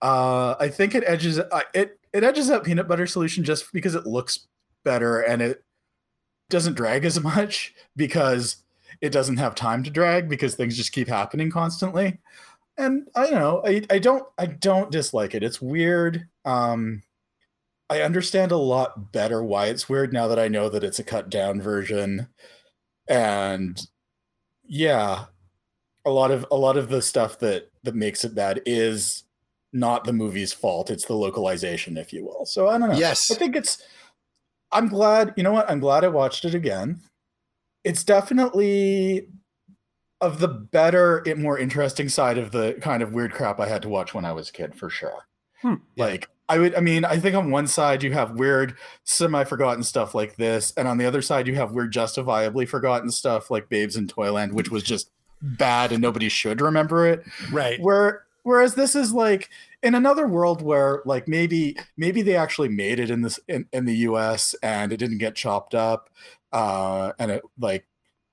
[0.00, 3.94] Uh, I think it edges uh, it it edges out Peanut Butter Solution just because
[3.94, 4.46] it looks
[4.84, 5.62] better and it
[6.50, 8.63] doesn't drag as much because
[9.04, 12.18] it doesn't have time to drag because things just keep happening constantly.
[12.78, 15.42] And I don't know, I, I don't I don't dislike it.
[15.42, 16.26] It's weird.
[16.46, 17.02] Um
[17.90, 21.04] I understand a lot better why it's weird now that I know that it's a
[21.04, 22.28] cut down version.
[23.06, 23.78] And
[24.64, 25.26] yeah,
[26.06, 29.24] a lot of a lot of the stuff that that makes it bad is
[29.74, 30.88] not the movie's fault.
[30.88, 32.46] It's the localization, if you will.
[32.46, 32.96] So I don't know.
[32.96, 33.30] Yes.
[33.30, 33.82] I think it's
[34.72, 35.70] I'm glad, you know what?
[35.70, 37.00] I'm glad I watched it again.
[37.84, 39.28] It's definitely
[40.20, 43.88] of the better, more interesting side of the kind of weird crap I had to
[43.88, 45.26] watch when I was a kid, for sure.
[45.60, 45.74] Hmm.
[45.96, 49.82] Like, I would, I mean, I think on one side you have weird, semi forgotten
[49.82, 53.68] stuff like this, and on the other side you have weird, justifiably forgotten stuff like
[53.68, 55.10] Babes in Toyland, which was just
[55.42, 57.24] bad and nobody should remember it.
[57.50, 57.80] Right.
[57.80, 59.50] Where, whereas this is like
[59.82, 63.84] in another world where like maybe maybe they actually made it in this in, in
[63.84, 66.08] the US and it didn't get chopped up
[66.54, 67.86] uh and it like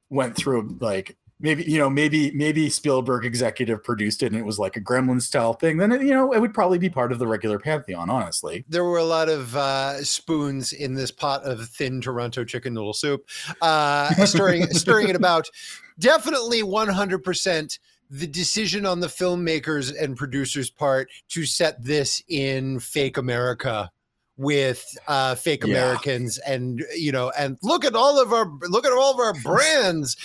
[0.09, 4.59] went through like maybe you know maybe maybe Spielberg executive produced it and it was
[4.59, 7.19] like a gremlin style thing then it, you know it would probably be part of
[7.19, 11.67] the regular pantheon honestly There were a lot of uh, spoons in this pot of
[11.67, 13.27] thin Toronto chicken noodle soup,
[13.61, 15.49] uh, stirring stirring it about.
[15.99, 17.79] Definitely 100%
[18.09, 23.89] the decision on the filmmakers and producers' part to set this in fake America
[24.37, 25.75] with uh fake Yeah.
[25.75, 29.33] americans and you know and look at all of our look at all of our
[29.43, 30.15] brands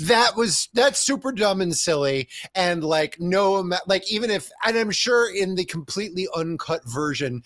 [0.00, 4.90] that was that's super dumb and silly and like no like even if and i'm
[4.90, 7.42] sure in the completely uncut version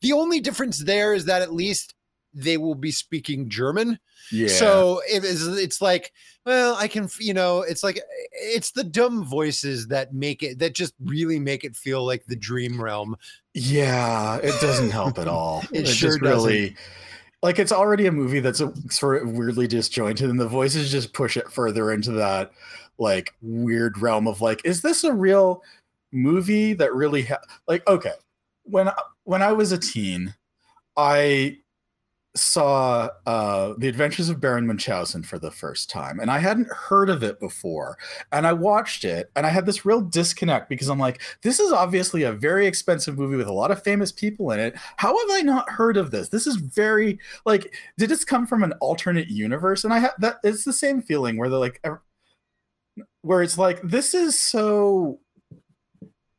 [0.00, 1.94] the only difference there is that at least
[2.34, 3.98] they will be speaking german
[4.32, 6.12] yeah so it is it's like
[6.44, 8.00] well i can you know it's like
[8.32, 12.36] it's the dumb voices that make it that just really make it feel like the
[12.36, 13.16] dream realm
[13.54, 15.62] Yeah, it doesn't help at all.
[15.72, 16.74] It just sure really
[17.42, 21.12] like it's already a movie that's a, sort of weirdly disjointed, and the voices just
[21.12, 22.50] push it further into that
[22.98, 25.62] like weird realm of like, is this a real
[26.10, 27.38] movie that really ha-?
[27.68, 27.86] like?
[27.86, 28.12] Okay,
[28.64, 30.34] when I- when I was a teen,
[30.96, 31.58] I
[32.36, 37.08] saw uh the adventures of baron munchausen for the first time and i hadn't heard
[37.08, 37.96] of it before
[38.32, 41.72] and i watched it and i had this real disconnect because i'm like this is
[41.72, 44.74] obviously a very expensive movie with a lot of famous people in it.
[44.96, 46.28] How have i not heard of this?
[46.28, 49.84] This is very like did this come from an alternate universe?
[49.84, 51.84] And i have that it's the same feeling where they're like
[53.22, 55.20] where it's like this is so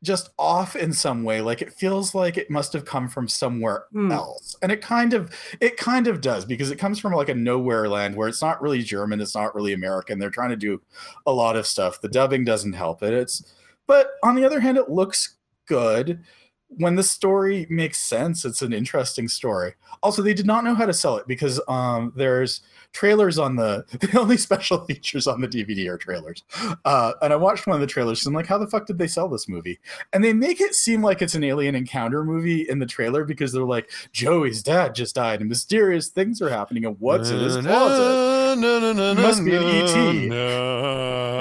[0.05, 3.85] just off in some way like it feels like it must have come from somewhere
[3.91, 4.11] Hmm.
[4.11, 4.55] else.
[4.61, 7.89] And it kind of it kind of does because it comes from like a nowhere
[7.89, 10.81] land where it's not really german it's not really american they're trying to do
[11.25, 11.99] a lot of stuff.
[12.01, 13.53] The dubbing doesn't help it it's
[13.87, 15.35] but on the other hand it looks
[15.67, 16.23] good.
[16.69, 19.73] When the story makes sense it's an interesting story.
[20.03, 22.61] Also they did not know how to sell it because um there's
[22.95, 26.43] trailers on the the only special features on the dvd are trailers.
[26.85, 28.97] Uh and i watched one of the trailers and i'm like how the fuck did
[28.97, 29.79] they sell this movie?
[30.13, 33.51] And they make it seem like it's an alien encounter movie in the trailer because
[33.51, 37.57] they're like joey's dad just died and mysterious things are happening and what's in his
[37.57, 38.57] closet?
[38.57, 40.29] Must be an E.T..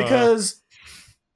[0.03, 0.61] because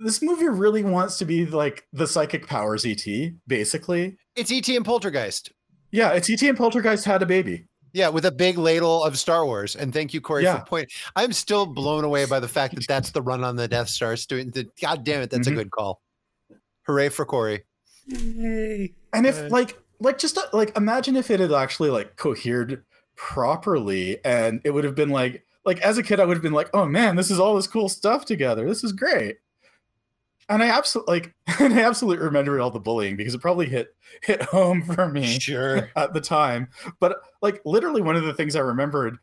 [0.01, 3.05] this movie really wants to be like the psychic powers et
[3.47, 4.16] basically.
[4.35, 5.53] It's et and poltergeist.
[5.93, 7.66] Yeah it's et and poltergeist had a baby
[7.98, 9.74] Yeah, with a big ladle of Star Wars.
[9.74, 10.60] And thank you, Corey, Yeah.
[10.60, 10.92] for point.
[11.16, 14.14] I'm still blown away by the fact that that's the run on the Death Star.
[14.28, 15.52] Doing God damn it, that's Mhm.
[15.52, 16.00] a good call.
[16.86, 17.64] Hooray for Corey.
[18.06, 18.94] Yay!
[19.12, 22.84] and if Uh, like like just uh, like imagine if it had actually like cohered
[23.16, 26.52] properly and it would have been like like as a kid i would have been
[26.54, 29.36] like oh man this is all this cool stuff together this is great
[30.48, 33.94] and i absolutely like and i absolutely remember all the bullying because it probably hit
[34.22, 35.90] hit home for me Sure.
[35.96, 36.68] at the time.
[37.00, 39.18] But like literally one of the things I remembered,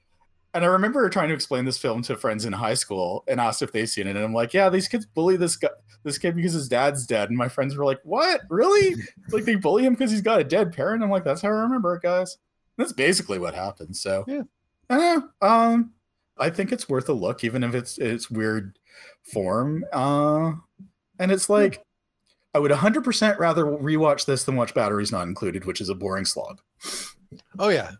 [0.54, 3.62] and I remember trying to explain this film to friends in high school and asked
[3.62, 4.16] if they've seen it.
[4.16, 5.70] And I'm like, yeah, these kids bully this guy,
[6.04, 7.30] this kid because his dad's dead.
[7.30, 8.42] And my friends were like, what?
[8.50, 8.96] Really?
[9.32, 11.04] like they bully him because he's got a dead parent?
[11.04, 12.38] I'm like, that's how I remember it, guys.
[12.78, 13.98] That's basically what happened.
[13.98, 14.44] So Yeah.
[14.90, 15.48] I don't know.
[15.48, 15.92] Um,
[16.38, 18.78] I think it's worth a look, even if it's it's weird
[19.34, 19.84] form.
[19.92, 20.54] Uh,
[21.20, 21.84] and it's like
[22.54, 26.26] I would 100% rather rewatch this than watch Batteries Not Included, which is a boring
[26.26, 26.62] slog.
[27.60, 27.92] Oh, yeah.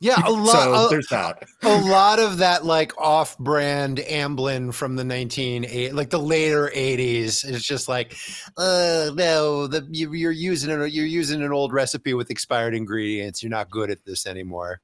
[0.00, 0.86] Yeah, a so lot.
[0.86, 1.42] a- there's that.
[1.64, 7.64] a lot of that like off-brand Amblin from the 19 like the later 80s it's
[7.66, 8.14] just like
[8.56, 13.42] uh no the you, you're using it you're using an old recipe with expired ingredients
[13.42, 14.80] you're not good at this anymore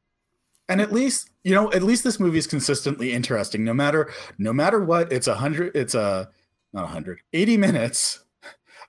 [0.69, 3.63] And at least, you know, at least this movie is consistently interesting.
[3.65, 6.29] No matter no matter what, it's a hundred, it's a
[6.75, 8.21] not a hundred, 80 minutes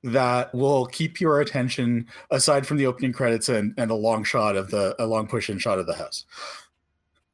[0.03, 4.56] that will keep your attention aside from the opening credits and, and a long shot
[4.57, 6.26] of the a long push in shot of the house.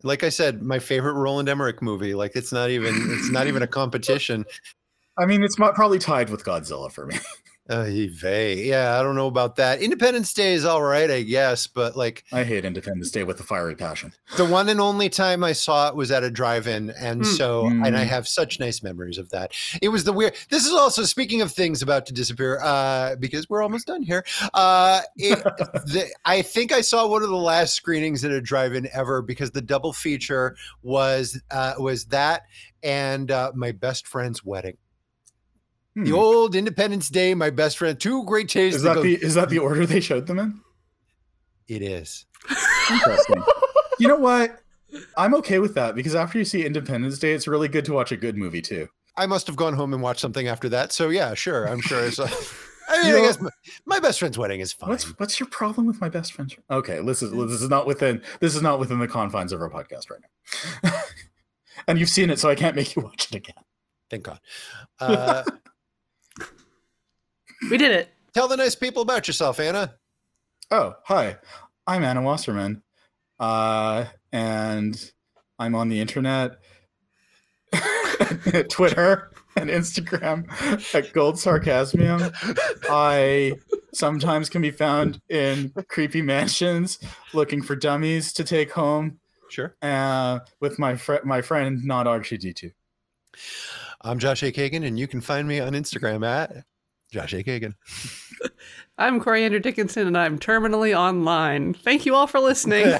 [0.03, 3.61] like I said my favorite Roland Emmerich movie like it's not even it's not even
[3.64, 4.45] a competition
[5.18, 7.18] I mean, it's probably tied with Godzilla for me.
[7.72, 8.65] Uh, vey.
[8.65, 9.81] Yeah, I don't know about that.
[9.81, 13.43] Independence Day is all right, I guess, but like I hate Independence Day with a
[13.43, 14.14] fiery passion.
[14.35, 17.31] the one and only time I saw it was at a drive-in, and Hmm.
[17.31, 18.07] so and I Mm.
[18.07, 19.53] have such nice memories of that.
[19.81, 20.34] It was the weird.
[20.49, 24.26] This is also speaking of things about to disappear, uh, because we're almost done here.
[24.53, 25.41] Uh, it,
[25.85, 29.52] the, I think I saw one of the last screenings at a drive-in ever because
[29.52, 32.43] the double feature was uh, was that
[32.84, 34.76] and uh, my best friend's wedding.
[35.96, 36.04] Hmm.
[36.06, 38.78] The old Independence Day, my best friend, two great tastes.
[38.78, 40.62] Is that the is that the order they showed them in?
[41.68, 42.26] it is.
[42.90, 43.44] Interesting.
[44.00, 44.60] you know what?
[45.18, 48.12] I'm okay with that because after you see Independence Day, it's really good to watch
[48.12, 48.90] a good movie too.
[49.16, 50.92] I must have gone home and watched something after that.
[50.92, 51.68] So yeah, sure.
[51.68, 52.04] I'm sure.
[52.06, 52.20] It's,
[52.90, 53.50] I mean, You I guess my,
[53.86, 54.90] my best friend's wedding is fine.
[54.90, 56.54] What's what's your problem with my best friend?
[56.70, 59.70] Okay, this is this is not within this is not within the confines of our
[59.70, 60.20] podcast right
[60.84, 60.92] now.
[61.88, 63.64] and you've seen it, so I can't make you watch it again.
[64.10, 64.40] Thank God.
[65.00, 65.44] Uh,
[67.70, 68.10] We did it.
[68.34, 69.96] tell the nice people about yourself, Anna.
[70.72, 71.38] Oh, hi.
[71.88, 72.82] I'm Anna Wasserman.
[73.40, 75.12] Uh, and
[75.60, 76.60] I'm on the internet,
[78.70, 80.46] Twitter and Instagram
[80.96, 82.32] at Gold Sarcasmium.
[82.90, 83.54] I
[83.94, 87.00] sometimes can be found in creepy mansions
[87.34, 89.20] looking for dummies to take home
[89.50, 89.76] Sure.
[89.82, 92.72] uh, with my, fr- my friend, not R2D2.
[94.02, 94.52] I'm Josh A.
[94.52, 96.64] Kagan, and you can find me on Instagram at
[97.12, 97.44] Josh A.
[97.44, 97.76] Kagan.
[98.98, 101.74] I'm Coriander Dickinson, and I'm terminally online.
[101.74, 102.86] Thank you all for listening.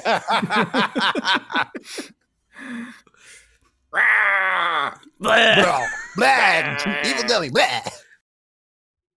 [3.90, 4.94] Blah.
[5.20, 5.86] Blah,
[6.16, 7.50] blah, evil dummy.
[7.50, 7.80] Blah.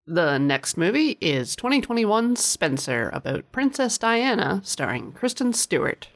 [0.08, 6.10] The next movie is 2021's Spencer about Princess Diana, starring Kristen Stewart.